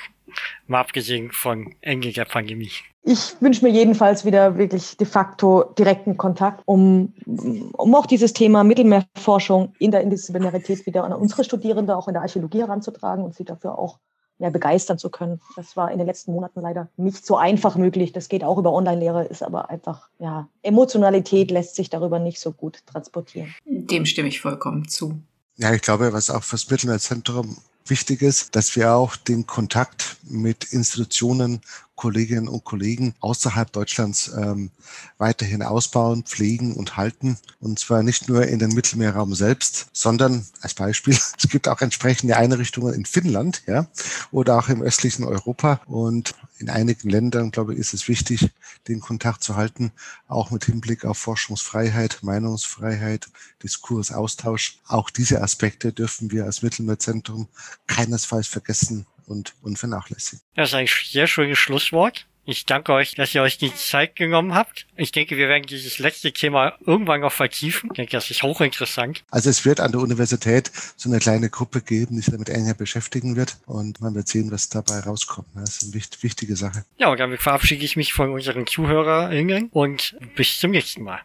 Mal 0.66 0.80
abgesehen 0.80 1.30
von 1.30 1.74
Ende 1.82 2.10
der 2.10 2.24
Pandemie. 2.24 2.72
Ich 3.02 3.34
wünsche 3.40 3.62
mir 3.62 3.70
jedenfalls 3.70 4.24
wieder 4.24 4.56
wirklich 4.56 4.96
de 4.96 5.06
facto 5.06 5.74
direkten 5.78 6.16
Kontakt, 6.16 6.62
um, 6.64 7.12
um 7.26 7.94
auch 7.94 8.06
dieses 8.06 8.32
Thema 8.32 8.64
Mittelmeerforschung 8.64 9.74
in 9.78 9.90
der 9.90 10.00
Interdisziplinarität 10.00 10.86
wieder 10.86 11.04
an 11.04 11.12
unsere 11.12 11.44
Studierende 11.44 11.94
auch 11.94 12.08
in 12.08 12.14
der 12.14 12.22
Archäologie 12.22 12.60
heranzutragen 12.60 13.22
und 13.22 13.34
sie 13.34 13.44
dafür 13.44 13.78
auch 13.78 13.98
ja, 14.38 14.50
begeistern 14.50 14.98
zu 14.98 15.10
können. 15.10 15.40
Das 15.56 15.76
war 15.76 15.90
in 15.90 15.98
den 15.98 16.06
letzten 16.06 16.32
Monaten 16.32 16.60
leider 16.60 16.88
nicht 16.96 17.24
so 17.24 17.36
einfach 17.36 17.76
möglich. 17.76 18.12
Das 18.12 18.28
geht 18.28 18.44
auch 18.44 18.58
über 18.58 18.72
Online-Lehre, 18.72 19.24
ist 19.24 19.42
aber 19.42 19.70
einfach, 19.70 20.08
ja, 20.18 20.48
Emotionalität 20.62 21.50
lässt 21.50 21.76
sich 21.76 21.90
darüber 21.90 22.18
nicht 22.18 22.40
so 22.40 22.52
gut 22.52 22.80
transportieren. 22.86 23.54
Dem 23.64 24.06
stimme 24.06 24.28
ich 24.28 24.40
vollkommen 24.40 24.88
zu. 24.88 25.20
Ja, 25.56 25.72
ich 25.72 25.82
glaube, 25.82 26.12
was 26.12 26.30
auch 26.30 26.42
fürs 26.42 26.68
Mittelmeerzentrum 26.68 27.56
wichtig 27.86 28.22
ist, 28.22 28.56
dass 28.56 28.76
wir 28.76 28.92
auch 28.92 29.16
den 29.16 29.46
Kontakt 29.46 30.16
mit 30.22 30.64
Institutionen, 30.64 31.60
Kolleginnen 31.96 32.48
und 32.48 32.64
Kollegen 32.64 33.14
außerhalb 33.20 33.70
Deutschlands 33.72 34.32
ähm, 34.36 34.70
weiterhin 35.18 35.62
ausbauen, 35.62 36.24
pflegen 36.24 36.74
und 36.74 36.96
halten. 36.96 37.38
Und 37.60 37.78
zwar 37.78 38.02
nicht 38.02 38.28
nur 38.28 38.46
in 38.46 38.58
den 38.58 38.72
Mittelmeerraum 38.72 39.34
selbst, 39.34 39.86
sondern 39.92 40.44
als 40.60 40.74
Beispiel, 40.74 41.14
es 41.38 41.48
gibt 41.48 41.68
auch 41.68 41.80
entsprechende 41.80 42.36
Einrichtungen 42.36 42.94
in 42.94 43.04
Finnland 43.04 43.62
ja, 43.66 43.86
oder 44.32 44.58
auch 44.58 44.68
im 44.68 44.82
östlichen 44.82 45.24
Europa. 45.24 45.80
Und 45.86 46.34
in 46.64 46.70
einigen 46.70 47.10
Ländern, 47.10 47.50
glaube 47.50 47.74
ich, 47.74 47.78
ist 47.78 47.92
es 47.92 48.08
wichtig, 48.08 48.48
den 48.88 49.00
Kontakt 49.00 49.42
zu 49.42 49.54
halten, 49.54 49.92
auch 50.28 50.50
mit 50.50 50.64
Hinblick 50.64 51.04
auf 51.04 51.18
Forschungsfreiheit, 51.18 52.20
Meinungsfreiheit, 52.22 53.28
Diskurs, 53.62 54.10
Austausch. 54.10 54.78
Auch 54.86 55.10
diese 55.10 55.42
Aspekte 55.42 55.92
dürfen 55.92 56.30
wir 56.30 56.46
als 56.46 56.62
Mittelmeerzentrum 56.62 57.48
keinesfalls 57.86 58.46
vergessen 58.46 59.04
und, 59.26 59.54
und 59.60 59.78
vernachlässigen. 59.78 60.40
Das 60.54 60.70
ist 60.70 60.74
ein 60.74 60.88
sehr 61.10 61.26
schönes 61.26 61.58
Schlusswort. 61.58 62.26
Ich 62.46 62.66
danke 62.66 62.92
euch, 62.92 63.14
dass 63.14 63.34
ihr 63.34 63.42
euch 63.42 63.56
die 63.56 63.74
Zeit 63.74 64.16
genommen 64.16 64.54
habt. 64.54 64.86
Ich 64.96 65.12
denke, 65.12 65.36
wir 65.38 65.48
werden 65.48 65.64
dieses 65.66 65.98
letzte 65.98 66.32
Thema 66.32 66.74
irgendwann 66.84 67.22
noch 67.22 67.32
vertiefen. 67.32 67.90
Ich 67.92 67.96
denke, 67.96 68.12
das 68.12 68.30
ist 68.30 68.42
hochinteressant. 68.42 69.24
Also 69.30 69.48
es 69.48 69.64
wird 69.64 69.80
an 69.80 69.92
der 69.92 70.00
Universität 70.02 70.70
so 70.96 71.08
eine 71.08 71.20
kleine 71.20 71.48
Gruppe 71.48 71.80
geben, 71.80 72.16
die 72.16 72.20
sich 72.20 72.32
damit 72.32 72.50
enger 72.50 72.74
beschäftigen 72.74 73.36
wird. 73.36 73.56
Und 73.64 74.00
man 74.02 74.14
wird 74.14 74.28
sehen, 74.28 74.50
was 74.50 74.68
dabei 74.68 75.00
rauskommt. 75.00 75.48
Das 75.54 75.82
ist 75.82 75.94
eine 75.94 76.02
wichtige 76.22 76.56
Sache. 76.56 76.84
Ja, 76.98 77.08
und 77.08 77.18
damit 77.18 77.40
verabschiede 77.40 77.84
ich 77.84 77.96
mich 77.96 78.12
von 78.12 78.30
unseren 78.30 78.66
ZuhörerInnen 78.66 79.70
und 79.70 80.16
bis 80.36 80.58
zum 80.58 80.72
nächsten 80.72 81.02
Mal. 81.02 81.20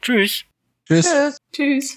Tschüss. 0.00 0.44
Tschüss. 0.86 1.06
Tschüss. 1.06 1.38
Tschüss. 1.52 1.90